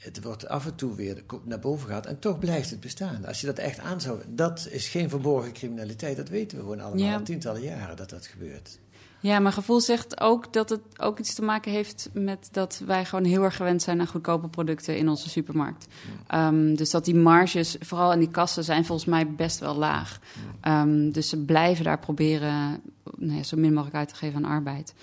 Het 0.03 0.23
wordt 0.23 0.47
af 0.47 0.65
en 0.65 0.75
toe 0.75 0.95
weer 0.95 1.23
naar 1.43 1.59
boven 1.59 1.85
gehaald 1.85 2.05
en 2.05 2.19
toch 2.19 2.39
blijft 2.39 2.69
het 2.69 2.79
bestaan. 2.79 3.25
Als 3.25 3.41
je 3.41 3.47
dat 3.47 3.57
echt 3.57 3.79
aan 3.79 4.01
zou... 4.01 4.21
Dat 4.27 4.67
is 4.71 4.87
geen 4.87 5.09
verborgen 5.09 5.53
criminaliteit, 5.53 6.17
dat 6.17 6.29
weten 6.29 6.57
we 6.57 6.63
gewoon 6.63 6.79
allemaal 6.79 7.05
Ja. 7.05 7.15
al 7.15 7.23
tientallen 7.23 7.61
jaren 7.61 7.95
dat 7.95 8.09
dat 8.09 8.27
gebeurt. 8.27 8.79
Ja, 9.19 9.39
mijn 9.39 9.53
gevoel 9.53 9.81
zegt 9.81 10.19
ook 10.19 10.53
dat 10.53 10.69
het 10.69 10.81
ook 10.97 11.19
iets 11.19 11.33
te 11.33 11.41
maken 11.41 11.71
heeft 11.71 12.09
met 12.13 12.49
dat 12.51 12.81
wij 12.85 13.05
gewoon 13.05 13.25
heel 13.25 13.43
erg 13.43 13.55
gewend 13.55 13.81
zijn 13.81 13.99
aan 13.99 14.07
goedkope 14.07 14.47
producten 14.47 14.97
in 14.97 15.09
onze 15.09 15.29
supermarkt. 15.29 15.87
Um, 16.35 16.75
dus 16.75 16.89
dat 16.89 17.05
die 17.05 17.15
marges, 17.15 17.75
vooral 17.79 18.13
in 18.13 18.19
die 18.19 18.31
kassen, 18.31 18.63
zijn 18.63 18.85
volgens 18.85 19.07
mij 19.07 19.27
best 19.27 19.59
wel 19.59 19.75
laag. 19.75 20.19
Um, 20.67 21.11
dus 21.11 21.29
ze 21.29 21.37
blijven 21.37 21.83
daar 21.83 21.99
proberen 21.99 22.81
nou 23.17 23.37
ja, 23.37 23.43
zo 23.43 23.57
min 23.57 23.73
mogelijk 23.73 23.95
uit 23.97 24.09
te 24.09 24.15
geven 24.15 24.45
aan 24.45 24.51
arbeid. 24.51 24.93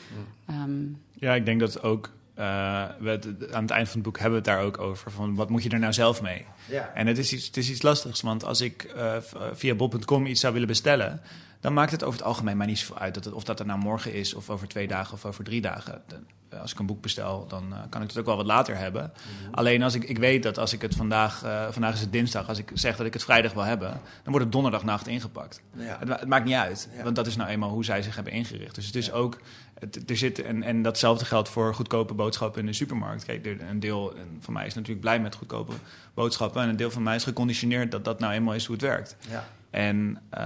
Um, 0.50 0.98
ja, 1.18 1.34
ik 1.34 1.44
denk 1.44 1.60
dat 1.60 1.82
ook 1.82 2.10
uh, 2.40 2.84
we 2.98 3.10
het, 3.10 3.52
aan 3.52 3.62
het 3.62 3.70
eind 3.70 3.88
van 3.88 3.96
het 3.96 4.02
boek 4.02 4.18
hebben 4.18 4.42
we 4.42 4.50
het 4.50 4.56
daar 4.56 4.66
ook 4.66 4.78
over. 4.78 5.10
Van 5.10 5.34
wat 5.34 5.48
moet 5.48 5.62
je 5.62 5.68
er 5.68 5.78
nou 5.78 5.92
zelf 5.92 6.22
mee? 6.22 6.44
Ja. 6.68 6.90
En 6.94 7.06
het 7.06 7.18
is, 7.18 7.32
iets, 7.32 7.46
het 7.46 7.56
is 7.56 7.70
iets 7.70 7.82
lastigs, 7.82 8.20
want 8.20 8.44
als 8.44 8.60
ik 8.60 8.92
uh, 8.96 9.16
via 9.52 9.74
bol.com 9.74 10.26
iets 10.26 10.40
zou 10.40 10.52
willen 10.52 10.68
bestellen, 10.68 11.20
dan 11.60 11.72
maakt 11.72 11.90
het 11.90 12.04
over 12.04 12.18
het 12.18 12.28
algemeen 12.28 12.56
maar 12.56 12.66
niet 12.66 12.78
zoveel 12.78 12.98
uit 12.98 13.14
dat 13.14 13.24
het, 13.24 13.34
of 13.34 13.44
dat 13.44 13.60
er 13.60 13.66
nou 13.66 13.78
morgen 13.78 14.12
is, 14.12 14.34
of 14.34 14.50
over 14.50 14.68
twee 14.68 14.88
dagen 14.88 15.14
of 15.14 15.24
over 15.24 15.44
drie 15.44 15.60
dagen. 15.60 16.02
Eh, 16.48 16.60
als 16.60 16.72
ik 16.72 16.78
een 16.78 16.86
boek 16.86 17.00
bestel, 17.00 17.46
dan 17.48 17.64
uh, 17.70 17.78
kan 17.88 18.02
ik 18.02 18.08
het 18.08 18.18
ook 18.18 18.26
wel 18.26 18.36
wat 18.36 18.46
later 18.46 18.76
hebben. 18.76 19.12
Mhm. 19.12 19.54
Alleen 19.54 19.82
als 19.82 19.94
ik, 19.94 20.04
ik 20.04 20.18
weet 20.18 20.42
dat 20.42 20.58
als 20.58 20.72
ik 20.72 20.82
het 20.82 20.96
vandaag, 20.96 21.38
vandaag 21.70 21.94
is 21.94 22.00
het 22.00 22.12
dinsdag, 22.12 22.48
als 22.48 22.58
ik 22.58 22.70
zeg 22.74 22.96
dat 22.96 23.06
ik 23.06 23.12
het 23.12 23.24
vrijdag 23.24 23.52
wil 23.52 23.62
hebben, 23.62 23.90
dan 23.90 24.00
wordt 24.24 24.44
het 24.44 24.52
donderdagnacht 24.52 25.06
ingepakt. 25.06 25.60
Ja. 25.72 25.96
Het, 25.98 26.08
het, 26.08 26.28
maakt 26.28 26.44
niet 26.44 26.54
uit, 26.54 26.88
ja. 26.96 27.02
want 27.02 27.16
dat 27.16 27.26
is 27.26 27.36
nou 27.36 27.48
eenmaal 27.48 27.70
hoe 27.70 27.84
zij 27.84 28.02
zich 28.02 28.14
hebben 28.14 28.32
ingericht. 28.32 28.74
Dus 28.74 28.86
het 28.86 28.96
is 28.96 29.12
ook, 29.12 29.40
het, 29.80 30.10
er 30.10 30.16
zit, 30.16 30.42
en, 30.42 30.62
en 30.62 30.82
datzelfde 30.82 31.24
geldt 31.24 31.48
voor 31.48 31.74
goedkope 31.74 32.14
boodschappen 32.14 32.60
in 32.60 32.66
de 32.66 32.72
supermarkt. 32.72 33.24
Kijk, 33.24 33.46
er, 33.46 33.60
een 33.68 33.80
deel 33.80 34.14
van 34.40 34.52
mij 34.52 34.66
is 34.66 34.74
natuurlijk 34.74 35.00
blij 35.00 35.20
met 35.20 35.34
goedkope 35.34 35.72
boodschappen 36.14 36.62
en 36.62 36.68
een 36.68 36.76
deel 36.76 36.90
van 36.90 37.02
mij 37.02 37.16
is 37.16 37.24
geconditioneerd 37.24 37.90
dat 37.90 38.04
dat 38.04 38.18
nou 38.18 38.32
eenmaal 38.32 38.54
is 38.54 38.66
hoe 38.66 38.74
het 38.74 38.84
werkt. 38.84 39.16
Ja. 39.30 39.48
En 39.70 40.18
uh, 40.34 40.40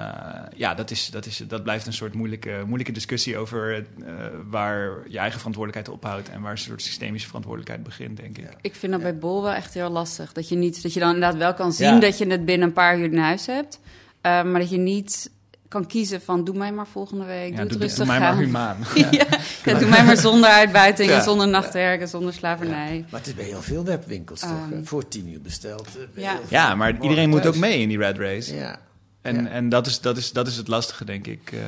ja, 0.56 0.74
dat, 0.74 0.90
is, 0.90 1.10
dat, 1.10 1.26
is, 1.26 1.42
dat 1.48 1.62
blijft 1.62 1.86
een 1.86 1.92
soort 1.92 2.14
moeilijke, 2.14 2.62
moeilijke 2.64 2.92
discussie 2.92 3.38
over 3.38 3.76
uh, 3.78 4.06
waar 4.50 5.08
je 5.08 5.18
eigen 5.18 5.38
verantwoordelijkheid 5.38 5.98
ophoudt 5.98 6.28
en 6.28 6.40
waar 6.40 6.50
een 6.50 6.58
soort 6.58 6.82
systemische 6.82 7.26
verantwoordelijkheid 7.26 7.86
begint, 7.86 8.16
denk 8.16 8.38
ik. 8.38 8.56
Ik 8.60 8.74
vind 8.74 8.92
dat 8.92 9.02
bij 9.02 9.18
Bol 9.18 9.42
wel 9.42 9.52
echt 9.52 9.74
heel 9.74 9.90
lastig. 9.90 10.32
Dat 10.32 10.48
je, 10.48 10.56
niet, 10.56 10.82
dat 10.82 10.92
je 10.92 11.00
dan 11.00 11.14
inderdaad 11.14 11.38
wel 11.38 11.54
kan 11.54 11.72
zien 11.72 11.94
ja. 11.94 12.00
dat 12.00 12.18
je 12.18 12.26
het 12.26 12.44
binnen 12.44 12.68
een 12.68 12.74
paar 12.74 12.98
uur 12.98 13.12
in 13.12 13.18
huis 13.18 13.46
hebt, 13.46 13.80
uh, 13.84 13.90
maar 14.22 14.60
dat 14.60 14.70
je 14.70 14.78
niet 14.78 15.30
kan 15.74 15.86
kiezen 15.86 16.20
van 16.20 16.44
doe 16.44 16.56
mij 16.56 16.72
maar 16.72 16.86
volgende 16.86 17.24
week, 17.24 17.50
ja, 17.50 17.56
doe 17.56 17.58
het 17.58 17.70
doe, 17.70 17.80
rustig 17.80 17.96
doe 17.96 18.06
mij 18.06 18.18
maar 18.18 18.36
humaan. 18.36 18.76
ja. 18.94 19.26
ja. 19.64 19.78
doe 19.78 19.88
mij 19.88 20.04
maar 20.04 20.16
zonder 20.16 20.50
uitbuiting 20.50 21.22
zonder 21.22 21.48
nachtwerken, 21.48 22.08
zonder 22.08 22.32
slavernij. 22.32 23.04
Maar 23.10 23.20
het 23.20 23.28
is 23.28 23.34
bij 23.34 23.44
heel 23.44 23.62
veel 23.62 23.84
webwinkels 23.84 24.40
toch, 24.40 24.70
um, 24.72 24.86
voor 24.86 25.08
tien 25.08 25.28
uur 25.28 25.40
besteld. 25.40 25.88
Ja, 26.14 26.40
ja 26.48 26.74
maar 26.74 27.02
iedereen 27.02 27.28
moet 27.28 27.46
ook 27.46 27.56
mee 27.56 27.80
in 27.80 27.88
die 27.88 27.98
red 27.98 28.18
race. 28.18 28.54
Ja. 28.54 28.78
En, 29.20 29.42
ja. 29.42 29.50
en 29.50 29.68
dat, 29.68 29.86
is, 29.86 30.00
dat, 30.00 30.16
is, 30.16 30.32
dat 30.32 30.46
is 30.46 30.56
het 30.56 30.68
lastige, 30.68 31.04
denk 31.04 31.26
ik, 31.26 31.52
uh, 31.52 31.60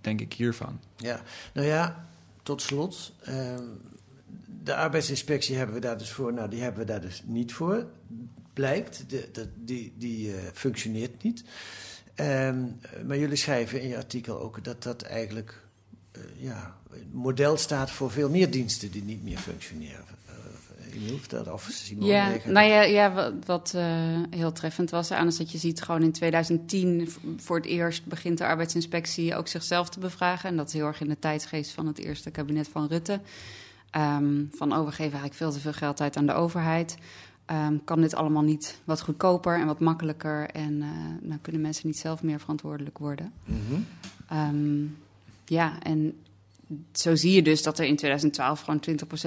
denk 0.00 0.20
ik 0.20 0.32
hiervan. 0.32 0.80
Ja, 0.96 1.20
nou 1.52 1.66
ja, 1.66 2.06
tot 2.42 2.62
slot. 2.62 3.12
Uh, 3.28 3.34
de 4.62 4.74
arbeidsinspectie 4.74 5.56
hebben 5.56 5.74
we 5.74 5.80
daar 5.80 5.98
dus 5.98 6.10
voor. 6.10 6.32
Nou, 6.32 6.50
die 6.50 6.62
hebben 6.62 6.80
we 6.80 6.86
daar 6.86 7.00
dus 7.00 7.22
niet 7.24 7.52
voor. 7.52 7.86
Blijkt, 8.52 9.04
de, 9.08 9.28
de, 9.32 9.48
die, 9.56 9.92
die 9.96 10.28
uh, 10.28 10.34
functioneert 10.52 11.22
niet. 11.22 11.44
Um, 12.16 12.80
maar 13.06 13.18
jullie 13.18 13.36
schrijven 13.36 13.82
in 13.82 13.88
je 13.88 13.96
artikel 13.96 14.40
ook 14.40 14.64
dat 14.64 14.82
dat 14.82 15.02
eigenlijk 15.02 15.60
uh, 16.16 16.22
ja, 16.36 16.76
model 17.10 17.56
staat 17.56 17.90
voor 17.90 18.10
veel 18.10 18.30
meer 18.30 18.50
diensten 18.50 18.90
die 18.90 19.02
niet 19.02 19.22
meer 19.24 19.38
functioneren. 19.38 20.18
Dat, 21.28 21.48
of 21.48 21.68
Simone 21.72 22.12
ja, 22.12 22.28
Leger. 22.28 22.52
nou 22.52 22.66
ja, 22.68 22.82
ja 22.82 23.12
wat, 23.12 23.32
wat 23.46 23.72
uh, 23.76 23.82
heel 24.30 24.52
treffend 24.52 24.90
was 24.90 25.10
aan 25.10 25.26
is 25.26 25.36
dat 25.36 25.52
je 25.52 25.58
ziet 25.58 25.82
gewoon 25.82 26.02
in 26.02 26.12
2010 26.12 27.08
voor 27.36 27.56
het 27.56 27.66
eerst 27.66 28.04
begint 28.04 28.38
de 28.38 28.44
arbeidsinspectie 28.44 29.36
ook 29.36 29.48
zichzelf 29.48 29.88
te 29.88 29.98
bevragen. 29.98 30.48
En 30.48 30.56
dat 30.56 30.66
is 30.66 30.72
heel 30.72 30.86
erg 30.86 31.00
in 31.00 31.08
de 31.08 31.18
tijdsgeest 31.18 31.70
van 31.70 31.86
het 31.86 31.98
eerste 31.98 32.30
kabinet 32.30 32.68
van 32.68 32.86
Rutte. 32.86 33.20
Um, 33.96 34.50
van 34.54 34.72
oh, 34.72 34.78
we 34.78 34.90
geven 34.90 35.02
eigenlijk 35.02 35.34
veel 35.34 35.52
te 35.52 35.60
veel 35.60 35.72
geld 35.72 36.00
uit 36.00 36.16
aan 36.16 36.26
de 36.26 36.32
overheid. 36.32 36.96
Um, 37.52 37.84
kan 37.84 38.00
dit 38.00 38.14
allemaal 38.14 38.42
niet 38.42 38.80
wat 38.84 39.00
goedkoper 39.00 39.60
en 39.60 39.66
wat 39.66 39.80
makkelijker? 39.80 40.50
En 40.50 40.72
uh, 40.72 40.88
nou 41.20 41.40
kunnen 41.40 41.60
mensen 41.60 41.86
niet 41.86 41.98
zelf 41.98 42.22
meer 42.22 42.40
verantwoordelijk 42.40 42.98
worden. 42.98 43.32
Mm 43.44 43.60
-hmm. 43.68 43.86
um, 44.38 44.96
ja, 45.44 45.82
en 45.82 46.14
zo 46.92 47.16
zie 47.16 47.32
je 47.32 47.42
dus 47.42 47.62
dat 47.62 47.78
er 47.78 47.84
in 47.84 47.96
2012 47.96 48.60
gewoon 48.60 48.80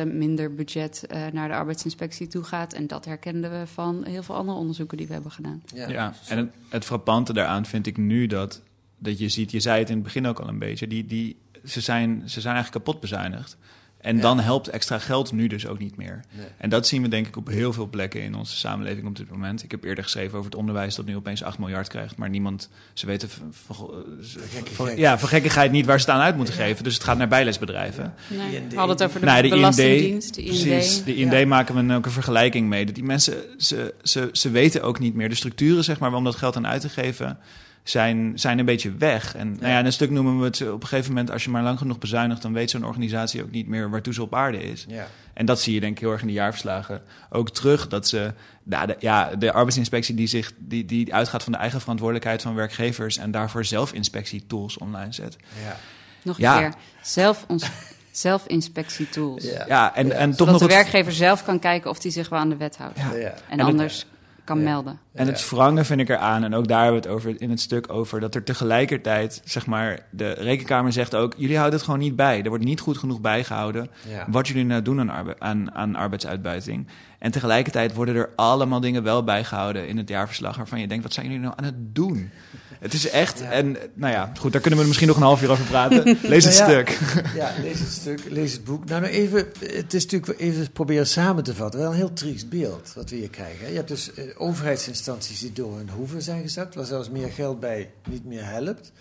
20% 0.08 0.14
minder 0.14 0.56
budget 0.56 1.06
uh, 1.12 1.28
naar 1.28 1.48
de 1.48 1.54
arbeidsinspectie 1.54 2.28
toe 2.28 2.44
gaat. 2.44 2.74
En 2.74 2.88
dat 2.88 3.06
herkenden 3.06 3.60
we 3.60 3.68
van 3.68 4.06
heel 4.06 4.24
veel 4.24 4.36
andere 4.36 4.58
onderzoeken 4.58 4.98
die 4.98 5.08
we 5.08 5.14
hebben 5.14 5.32
gedaan. 5.32 5.64
Ja, 5.74 5.90
ja 5.90 6.14
en 6.28 6.38
het, 6.38 6.50
het 6.70 6.86
frappante 6.86 7.34
daaraan 7.34 7.66
vind 7.66 7.88
ik 7.88 7.98
nu 7.98 8.28
dat, 8.28 8.62
dat 8.98 9.20
je 9.20 9.30
ziet, 9.30 9.52
je 9.52 9.60
zei 9.60 9.80
het 9.80 9.90
in 9.90 9.96
het 9.96 10.04
begin 10.04 10.28
ook 10.28 10.40
al 10.40 10.48
een 10.48 10.60
beetje, 10.60 10.88
die, 10.88 11.06
die, 11.06 11.36
ze, 11.66 11.82
zijn, 11.82 12.30
ze 12.30 12.42
zijn 12.42 12.56
eigenlijk 12.56 12.86
kapot 12.86 13.02
bezuinigd. 13.02 13.58
En 14.04 14.16
ja. 14.16 14.22
dan 14.22 14.40
helpt 14.40 14.68
extra 14.68 15.00
geld 15.00 15.32
nu 15.32 15.48
dus 15.48 15.68
ook 15.68 15.80
niet 15.80 15.98
meer. 15.98 16.24
Nee. 16.32 16.46
En 16.58 16.70
dat 16.70 16.88
zien 16.88 17.02
we 17.02 17.08
denk 17.08 17.28
ik 17.28 17.38
op 17.38 17.48
heel 17.48 17.74
veel 17.74 17.88
plekken 17.90 18.22
in 18.22 18.36
onze 18.36 18.58
samenleving 18.58 19.08
op 19.08 19.16
dit 19.16 19.30
moment. 19.30 19.64
Ik 19.64 19.72
heb 19.72 19.84
eerder 19.84 20.04
geschreven 20.04 20.38
over 20.38 20.50
het 20.50 20.60
onderwijs 20.60 20.96
dat 20.96 21.06
nu 21.06 21.16
opeens 21.16 21.44
8 21.44 21.58
miljard 21.58 21.88
krijgt. 21.88 22.18
Maar 22.18 22.30
niemand, 22.30 22.70
ze 22.94 23.06
weten 23.06 23.30
van, 23.52 24.96
ja, 24.96 25.20
van 25.20 25.30
gekkigheid 25.30 25.72
niet 25.72 25.86
waar 25.86 26.00
ze 26.00 26.06
het 26.06 26.16
aan 26.16 26.22
uit 26.22 26.36
moeten 26.36 26.56
ja. 26.56 26.64
geven. 26.64 26.84
Dus 26.84 26.94
het 26.94 27.04
gaat 27.04 27.18
naar 27.18 27.28
bijlesbedrijven. 27.28 28.14
Nee. 28.28 28.64
We 28.70 28.76
hadden 28.76 28.96
het 28.96 29.06
over 29.06 29.20
de, 29.20 29.26
nee, 29.26 29.42
de 29.42 29.50
belastingdienst. 29.50 30.36
De 30.36 30.44
IND. 30.44 30.62
Precies, 30.62 31.04
de 31.04 31.16
IND 31.16 31.32
ja. 31.32 31.46
maken 31.46 31.88
we 31.88 31.94
ook 31.94 32.06
een 32.06 32.12
vergelijking 32.12 32.68
mee. 32.68 32.86
Dat 32.86 32.96
die 32.96 33.04
mensen, 33.04 33.38
ze, 33.58 33.94
ze, 34.02 34.30
ze 34.32 34.50
weten 34.50 34.84
ook 34.84 35.00
niet 35.00 35.16
meer 35.16 35.30
de 35.30 35.36
structuren 35.36 35.84
zeg 35.84 36.00
maar, 36.00 36.14
om 36.14 36.24
dat 36.24 36.36
geld 36.36 36.56
aan 36.56 36.68
uit 36.68 36.82
te 36.82 36.90
geven 36.90 37.38
zijn, 37.84 38.40
zijn 38.40 38.60
een 38.60 38.66
beetje 38.66 38.96
weg. 38.96 39.36
En 39.36 39.48
ja. 39.48 39.60
Nou 39.60 39.72
ja, 39.72 39.80
in 39.80 39.86
een 39.86 39.94
stuk 39.94 40.10
noemen 40.10 40.40
we 40.40 40.46
het 40.46 40.62
op 40.62 40.82
een 40.82 40.88
gegeven 40.88 41.12
moment... 41.12 41.32
als 41.32 41.44
je 41.44 41.50
maar 41.50 41.64
lang 41.64 41.78
genoeg 41.78 41.98
bezuinigt... 41.98 42.42
dan 42.42 42.54
weet 42.54 42.70
zo'n 42.70 42.86
organisatie 42.86 43.44
ook 43.44 43.52
niet 43.52 43.68
meer 43.68 43.90
waartoe 43.90 44.14
ze 44.14 44.22
op 44.22 44.36
aarde 44.36 44.64
is. 44.64 44.86
Ja. 44.88 45.08
En 45.34 45.46
dat 45.46 45.62
zie 45.62 45.74
je 45.74 45.80
denk 45.80 45.94
ik 45.94 46.00
heel 46.00 46.12
erg 46.12 46.22
in 46.22 46.28
de 46.28 46.34
jaarverslagen 46.34 47.02
ook 47.30 47.50
terug. 47.50 47.88
Dat 47.88 48.08
ze, 48.08 48.34
nou, 48.64 48.88
de, 48.88 48.96
ja, 49.00 49.36
de 49.36 49.52
arbeidsinspectie 49.52 50.16
die, 50.16 50.28
zich, 50.28 50.52
die, 50.58 50.86
die 50.86 51.14
uitgaat 51.14 51.44
van 51.44 51.52
de 51.52 51.58
eigen 51.58 51.80
verantwoordelijkheid 51.80 52.42
van 52.42 52.56
werkgevers... 52.56 53.18
en 53.18 53.32
daarvoor 53.32 53.66
zelfinspectietools 53.66 54.78
online 54.78 55.14
zet. 55.14 55.38
Ja. 55.64 55.76
Nog 56.22 56.38
een 56.38 56.44
ja. 56.44 56.58
keer, 56.58 56.74
zelf 57.02 57.46
ons... 57.48 57.70
Zelfinspectietools. 58.12 59.44
Ja, 59.44 59.66
ja 59.68 59.96
en, 59.96 60.12
en 60.12 60.30
toch 60.30 60.38
Zodat 60.38 60.54
nog 60.54 60.70
de 60.70 60.76
werkgever 60.76 61.08
het... 61.08 61.16
zelf 61.16 61.44
kan 61.44 61.60
kijken 61.60 61.90
of 61.90 62.02
hij 62.02 62.12
zich 62.12 62.30
wel 62.30 62.40
aan 62.40 62.50
de 62.50 62.58
wet 62.58 62.78
houdt. 62.78 62.98
Ja. 62.98 63.12
En, 63.14 63.34
en, 63.48 63.60
anders 63.60 64.00
het, 64.00 64.08
kan 64.44 64.58
ja. 64.58 64.64
melden. 64.64 65.00
En 65.14 65.28
het 65.28 65.50
wrangen 65.50 65.86
vind 65.86 66.00
ik 66.00 66.10
eraan, 66.10 66.44
en 66.44 66.54
ook 66.54 66.68
daar 66.68 66.84
hebben 66.84 67.02
we 67.02 67.08
het 67.08 67.18
over, 67.18 67.42
in 67.42 67.50
het 67.50 67.62
stuk 67.62 67.92
over, 67.92 68.20
dat 68.20 68.36
er 68.36 68.44
tegelijkertijd, 68.44 69.42
zeg 69.44 69.66
maar, 69.66 70.00
de 70.12 70.32
rekenkamer 70.32 70.92
zegt 70.92 71.16
ook, 71.16 71.34
jullie 71.38 71.58
houden 71.58 71.76
het 71.76 71.86
gewoon 71.86 72.00
niet 72.00 72.16
bij. 72.16 72.42
Er 72.42 72.50
wordt 72.50 72.64
niet 72.64 72.80
goed 72.80 72.98
genoeg 72.98 73.22
bijgehouden 73.22 73.90
ja. 74.08 74.26
wat 74.30 74.48
jullie 74.48 74.66
nou 74.66 74.82
doen 74.82 75.00
aan, 75.00 75.10
arbe 75.10 75.36
aan, 75.40 75.76
aan 75.76 75.96
arbeidsuitbuiting. 75.96 76.88
En 77.24 77.32
tegelijkertijd 77.32 77.94
worden 77.94 78.16
er 78.16 78.30
allemaal 78.36 78.80
dingen 78.80 79.04
wel 79.04 79.24
bijgehouden 79.24 79.88
in 79.88 79.98
het 79.98 80.10
jaarverslag 80.10 80.58
waarvan 80.58 80.80
je 80.80 80.88
denkt, 80.88 81.04
wat 81.04 81.14
zijn 81.14 81.26
jullie 81.26 81.42
nou 81.42 81.54
aan 81.56 81.64
het 81.64 81.96
doen? 81.96 82.32
Het 82.80 82.94
is 82.94 83.10
echt, 83.10 83.40
ja. 83.40 83.52
en 83.52 83.78
nou 83.94 84.14
ja, 84.14 84.32
goed, 84.40 84.52
daar 84.52 84.62
kunnen 84.62 84.80
we 84.80 84.86
misschien 84.86 85.08
nog 85.08 85.18
een 85.18 85.24
half 85.24 85.42
uur 85.42 85.50
over 85.50 85.66
praten. 85.66 86.04
Lees 86.22 86.46
het 86.46 86.58
nou 86.58 86.72
stuk. 86.72 87.00
Ja, 87.36 87.52
lees 87.62 87.80
het 87.80 87.92
stuk, 87.92 88.20
lees 88.30 88.52
het 88.52 88.64
boek. 88.64 88.86
Nou, 88.86 89.02
nou 89.02 89.14
even, 89.14 89.48
het 89.60 89.94
is 89.94 90.04
natuurlijk 90.06 90.40
even 90.40 90.72
proberen 90.72 91.08
samen 91.08 91.44
te 91.44 91.56
vatten. 91.56 91.80
Wel 91.80 91.90
een 91.90 91.96
heel 91.96 92.14
triest 92.14 92.50
beeld 92.50 92.92
wat 92.96 93.10
we 93.10 93.16
hier 93.16 93.30
krijgen. 93.30 93.70
Je 93.70 93.76
hebt 93.76 93.88
dus 93.88 94.12
uh, 94.16 94.26
overheidsinstanties 94.38 95.40
die 95.40 95.54
door 95.54 95.78
hun 95.78 95.90
hoeven 95.90 96.22
zijn 96.22 96.42
gezakt, 96.42 96.76
waar 96.76 96.86
zelfs 96.86 97.10
meer 97.10 97.30
geld 97.30 97.60
bij 97.60 97.92
niet 98.10 98.26
meer 98.26 98.46
helpt. 98.46 98.92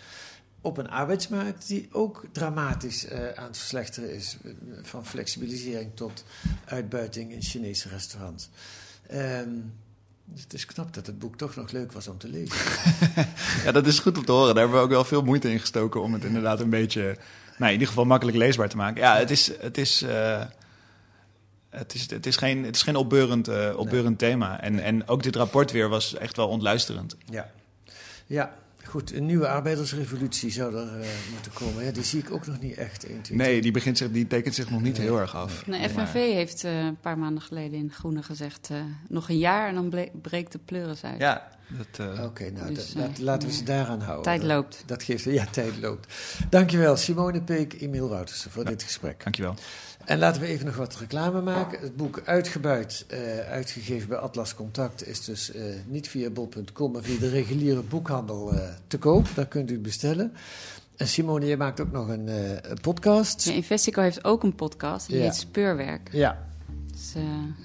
Op 0.64 0.78
een 0.78 0.90
arbeidsmarkt 0.90 1.66
die 1.66 1.88
ook 1.92 2.24
dramatisch 2.32 3.12
uh, 3.12 3.32
aan 3.32 3.46
het 3.46 3.58
verslechteren 3.58 4.14
is. 4.14 4.36
Van 4.82 5.06
flexibilisering 5.06 5.90
tot 5.94 6.24
uitbuiting 6.64 7.32
in 7.32 7.42
Chinese 7.42 7.88
restaurants. 7.88 8.48
Um, 9.12 9.72
dus 10.24 10.42
het 10.42 10.52
is 10.52 10.66
knap 10.66 10.94
dat 10.94 11.06
het 11.06 11.18
boek 11.18 11.36
toch 11.36 11.56
nog 11.56 11.70
leuk 11.70 11.92
was 11.92 12.08
om 12.08 12.18
te 12.18 12.28
lezen. 12.28 12.56
ja, 13.64 13.72
dat 13.72 13.86
is 13.86 13.98
goed 13.98 14.18
om 14.18 14.24
te 14.24 14.32
horen. 14.32 14.54
Daar 14.54 14.62
hebben 14.62 14.78
we 14.78 14.84
ook 14.84 14.90
wel 14.90 15.04
veel 15.04 15.22
moeite 15.22 15.50
in 15.50 15.60
gestoken 15.60 16.02
om 16.02 16.12
het 16.12 16.24
inderdaad 16.24 16.60
een 16.60 16.70
beetje, 16.70 17.02
nou, 17.56 17.66
in 17.66 17.72
ieder 17.72 17.88
geval 17.88 18.04
makkelijk 18.04 18.36
leesbaar 18.36 18.68
te 18.68 18.76
maken. 18.76 19.00
Ja, 19.00 19.16
het 19.16 19.30
is, 19.30 19.58
het 19.58 19.78
is, 19.78 20.02
uh, 20.02 20.42
het 21.70 21.94
is, 21.94 22.10
het 22.10 22.26
is 22.26 22.36
geen, 22.36 22.64
het 22.64 22.76
is 22.76 22.82
geen 22.82 22.96
opbeurend, 22.96 23.48
uh, 23.48 23.72
opbeurend 23.76 24.20
nee. 24.20 24.30
thema. 24.30 24.60
En, 24.60 24.78
en 24.78 25.08
ook 25.08 25.22
dit 25.22 25.36
rapport 25.36 25.70
weer 25.70 25.88
was 25.88 26.14
echt 26.14 26.36
wel 26.36 26.48
ontluisterend. 26.48 27.16
Ja, 27.24 27.50
ja. 28.26 28.54
Goed, 28.92 29.12
een 29.12 29.26
nieuwe 29.26 29.48
arbeidersrevolutie 29.48 30.50
zou 30.50 30.76
er 30.76 31.00
uh, 31.00 31.06
moeten 31.32 31.52
komen. 31.52 31.84
Ja, 31.84 31.90
die 31.90 32.02
zie 32.02 32.20
ik 32.20 32.30
ook 32.30 32.46
nog 32.46 32.60
niet 32.60 32.76
echt. 32.76 33.06
1, 33.06 33.22
2, 33.22 33.38
nee, 33.38 33.60
die, 33.60 33.70
begint 33.70 33.98
zich, 33.98 34.10
die 34.10 34.26
tekent 34.26 34.54
zich 34.54 34.70
nog 34.70 34.82
niet 34.82 34.96
nee. 34.96 35.06
heel 35.06 35.18
erg 35.18 35.36
af. 35.36 35.66
Nee, 35.66 35.88
FNV 35.88 35.96
maar... 35.96 36.12
heeft 36.14 36.64
uh, 36.64 36.84
een 36.84 37.00
paar 37.00 37.18
maanden 37.18 37.42
geleden 37.42 37.78
in 37.78 37.92
Groene 37.92 38.22
gezegd... 38.22 38.68
Uh, 38.72 38.78
nog 39.08 39.28
een 39.28 39.38
jaar 39.38 39.68
en 39.68 39.74
dan 39.74 40.10
breekt 40.22 40.52
de 40.52 40.58
pleuris 40.58 41.04
uit. 41.04 41.20
Ja. 41.20 41.48
Oké, 41.80 42.22
okay, 42.22 42.48
nou, 42.48 42.74
dus, 42.74 42.92
dat, 42.92 43.18
laten 43.18 43.48
we 43.48 43.54
ze 43.54 43.64
daaraan 43.64 44.00
houden. 44.00 44.22
Tijd 44.22 44.42
loopt. 44.42 44.76
Dat, 44.78 44.88
dat 44.88 45.02
geeft, 45.02 45.24
ja, 45.24 45.46
tijd 45.50 45.78
loopt. 45.80 46.14
Dankjewel, 46.50 46.96
Simone 46.96 47.42
Peek, 47.42 47.80
Emiel 47.80 48.08
Woutersen, 48.08 48.50
voor 48.50 48.62
ja, 48.62 48.68
dit 48.70 48.82
gesprek. 48.82 49.22
Dankjewel. 49.22 49.54
En 50.04 50.18
laten 50.18 50.40
we 50.40 50.46
even 50.46 50.66
nog 50.66 50.76
wat 50.76 50.96
reclame 50.96 51.40
maken. 51.40 51.80
Het 51.80 51.96
boek 51.96 52.22
Uitgebuit, 52.24 53.06
uh, 53.12 53.38
uitgegeven 53.38 54.08
bij 54.08 54.18
Atlas 54.18 54.54
Contact, 54.54 55.06
is 55.06 55.24
dus 55.24 55.54
uh, 55.54 55.62
niet 55.86 56.08
via 56.08 56.30
bol.com, 56.30 56.92
maar 56.92 57.02
via 57.02 57.18
de 57.18 57.28
reguliere 57.28 57.82
boekhandel 57.82 58.54
uh, 58.54 58.60
te 58.86 58.98
koop. 58.98 59.26
Daar 59.34 59.46
kunt 59.46 59.70
u 59.70 59.72
het 59.72 59.82
bestellen. 59.82 60.32
En 60.96 61.08
Simone, 61.08 61.46
je 61.46 61.56
maakt 61.56 61.80
ook 61.80 61.92
nog 61.92 62.08
een, 62.08 62.26
uh, 62.28 62.50
een 62.50 62.80
podcast. 62.82 63.44
Ja, 63.44 63.52
Investico 63.52 64.02
heeft 64.02 64.24
ook 64.24 64.42
een 64.42 64.54
podcast, 64.54 65.06
die 65.08 65.16
Ja. 65.16 65.22
heet 65.22 65.34
Speurwerk. 65.36 66.08
Ja, 66.12 66.46
Dus, 66.92 67.14
eh, 67.14 67.22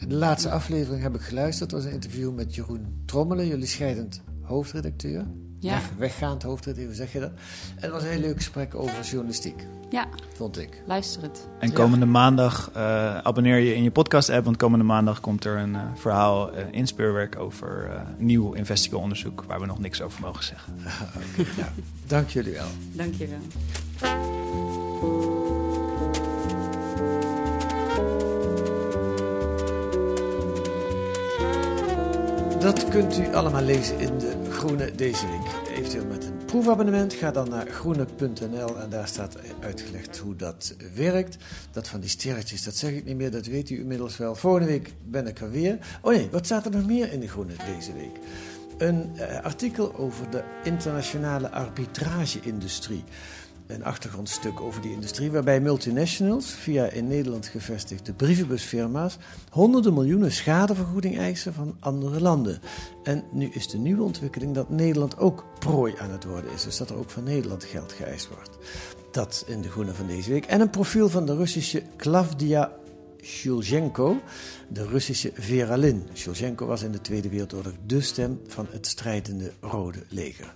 de 0.07 0.15
laatste 0.15 0.49
aflevering 0.49 1.03
heb 1.03 1.15
ik 1.15 1.21
geluisterd. 1.21 1.69
Dat 1.69 1.79
was 1.79 1.87
een 1.89 1.95
interview 1.95 2.33
met 2.35 2.55
Jeroen 2.55 3.01
Trommelen, 3.05 3.47
jullie 3.47 3.65
scheidend 3.67 4.21
hoofdredacteur. 4.41 5.25
Ja. 5.59 5.73
Weg- 5.73 5.89
weggaand 5.97 6.43
hoofdredacteur, 6.43 6.87
hoe 6.87 6.95
zeg 6.97 7.13
je 7.13 7.19
dat? 7.19 7.31
En 7.75 7.81
het 7.81 7.91
was 7.91 8.03
een 8.03 8.09
heel 8.09 8.19
leuk 8.19 8.35
gesprek 8.37 8.75
over 8.75 9.03
journalistiek, 9.03 9.65
ja, 9.89 10.07
vond 10.35 10.59
ik. 10.59 10.81
luister 10.85 11.21
het. 11.21 11.47
En 11.59 11.73
komende 11.73 12.05
maandag 12.05 12.71
eh, 12.73 13.17
abonneer 13.17 13.57
je 13.57 13.75
in 13.75 13.83
je 13.83 13.91
podcast-app, 13.91 14.45
want 14.45 14.57
komende 14.57 14.85
maandag 14.85 15.19
komt 15.19 15.45
er 15.45 15.57
een 15.57 15.75
eh, 15.75 15.81
verhaal 15.95 16.49
in 16.71 16.87
Speurwerk 16.87 17.39
over 17.39 17.89
eh, 17.91 18.01
nieuw 18.17 18.53
Investico-onderzoek 18.53 19.43
waar 19.47 19.59
we 19.59 19.65
nog 19.65 19.79
niks 19.79 20.01
over 20.01 20.21
mogen 20.21 20.43
zeggen. 20.43 20.73
Oké, 21.39 21.49
nou, 21.57 21.69
dank 22.07 22.29
jullie 22.29 22.53
wel. 22.53 22.67
Dank 22.93 23.13
je 23.13 23.27
wel. 23.27 23.39
Dat 32.67 32.89
kunt 32.89 33.17
u 33.17 33.33
allemaal 33.33 33.61
lezen 33.61 33.99
in 33.99 34.17
de 34.17 34.33
Groene 34.49 34.91
deze 34.95 35.27
week. 35.27 35.77
Eventueel 35.77 36.05
met 36.05 36.25
een 36.25 36.45
proefabonnement. 36.45 37.13
Ga 37.13 37.31
dan 37.31 37.49
naar 37.49 37.67
groene.nl 37.67 38.77
en 38.79 38.89
daar 38.89 39.07
staat 39.07 39.37
uitgelegd 39.59 40.17
hoe 40.17 40.35
dat 40.35 40.75
werkt. 40.95 41.37
Dat 41.71 41.87
van 41.87 41.99
die 41.99 42.09
sterretjes, 42.09 42.63
dat 42.63 42.75
zeg 42.75 42.91
ik 42.91 43.05
niet 43.05 43.15
meer, 43.15 43.31
dat 43.31 43.45
weet 43.45 43.69
u 43.69 43.79
inmiddels 43.79 44.17
wel. 44.17 44.35
Volgende 44.35 44.67
week 44.67 44.93
ben 45.03 45.27
ik 45.27 45.39
er 45.39 45.51
weer. 45.51 45.77
Oh 46.01 46.13
nee, 46.13 46.29
wat 46.31 46.45
staat 46.45 46.65
er 46.65 46.71
nog 46.71 46.85
meer 46.85 47.11
in 47.11 47.19
de 47.19 47.27
Groene 47.27 47.53
deze 47.75 47.93
week? 47.93 48.19
Een 48.77 49.17
eh, 49.17 49.43
artikel 49.43 49.95
over 49.95 50.29
de 50.29 50.43
internationale 50.63 51.51
arbitrage-industrie. 51.51 53.03
Een 53.67 53.83
achtergrondstuk 53.83 54.61
over 54.61 54.81
die 54.81 54.91
industrie, 54.91 55.31
waarbij 55.31 55.61
multinationals 55.61 56.51
via 56.51 56.85
in 56.85 57.07
Nederland 57.07 57.47
gevestigde 57.47 58.13
brievenbusfirma's 58.13 59.17
honderden 59.49 59.93
miljoenen 59.93 60.31
schadevergoeding 60.31 61.17
eisen 61.17 61.53
van 61.53 61.75
andere 61.79 62.21
landen. 62.21 62.59
En 63.03 63.23
nu 63.31 63.49
is 63.51 63.67
de 63.67 63.77
nieuwe 63.77 64.03
ontwikkeling 64.03 64.53
dat 64.53 64.69
Nederland 64.69 65.17
ook 65.17 65.45
prooi 65.59 65.93
aan 65.97 66.11
het 66.11 66.23
worden 66.23 66.51
is, 66.51 66.63
dus 66.63 66.77
dat 66.77 66.89
er 66.89 66.97
ook 66.97 67.09
van 67.09 67.23
Nederland 67.23 67.63
geld 67.63 67.93
geëist 67.93 68.27
wordt. 68.27 68.57
Dat 69.11 69.43
in 69.47 69.61
de 69.61 69.69
groene 69.69 69.93
van 69.93 70.07
deze 70.07 70.31
week. 70.31 70.45
En 70.45 70.61
een 70.61 70.69
profiel 70.69 71.09
van 71.09 71.25
de 71.25 71.35
Russische 71.35 71.83
Klavdia 71.95 72.71
Shulzhenko, 73.23 74.21
de 74.69 74.87
Russische 74.87 75.31
Vera. 75.33 75.93
Shulzhenko 76.13 76.65
was 76.65 76.83
in 76.83 76.91
de 76.91 77.01
Tweede 77.01 77.29
Wereldoorlog 77.29 77.73
de 77.85 78.01
stem 78.01 78.41
van 78.47 78.67
het 78.69 78.87
strijdende 78.87 79.51
Rode 79.61 80.03
Leger. 80.09 80.53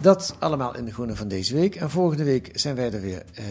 Dat 0.00 0.36
allemaal 0.38 0.76
in 0.76 0.84
de 0.84 0.92
groene 0.92 1.16
van 1.16 1.28
deze 1.28 1.54
week. 1.54 1.76
En 1.76 1.90
volgende 1.90 2.24
week 2.24 2.50
zijn 2.52 2.74
wij 2.74 2.92
er 2.92 3.00
weer 3.00 3.22
eh, 3.34 3.44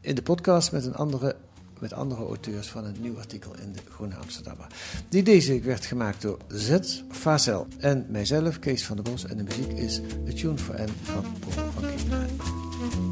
in 0.00 0.14
de 0.14 0.22
podcast 0.22 0.72
met, 0.72 0.84
een 0.84 0.94
andere, 0.94 1.36
met 1.78 1.92
andere 1.92 2.24
auteurs 2.24 2.68
van 2.68 2.84
een 2.84 2.96
nieuw 3.00 3.18
artikel 3.18 3.52
in 3.62 3.72
de 3.72 3.80
Groene 3.90 4.14
Amsterdammer. 4.14 4.66
Die 5.08 5.22
deze 5.22 5.52
week 5.52 5.64
werd 5.64 5.86
gemaakt 5.86 6.22
door 6.22 6.38
Z. 6.48 6.78
Vazel 7.08 7.66
en 7.78 8.06
mijzelf, 8.08 8.58
Kees 8.58 8.84
van 8.84 8.96
der 8.96 9.04
Bos. 9.04 9.24
En 9.24 9.36
de 9.36 9.42
muziek 9.42 9.72
is 9.72 10.00
A 10.28 10.32
Tune 10.34 10.58
for 10.58 10.74
N 10.74 10.90
van 11.02 11.24
Paul 11.54 11.70
van 11.70 11.88
Kinderen. 11.88 13.07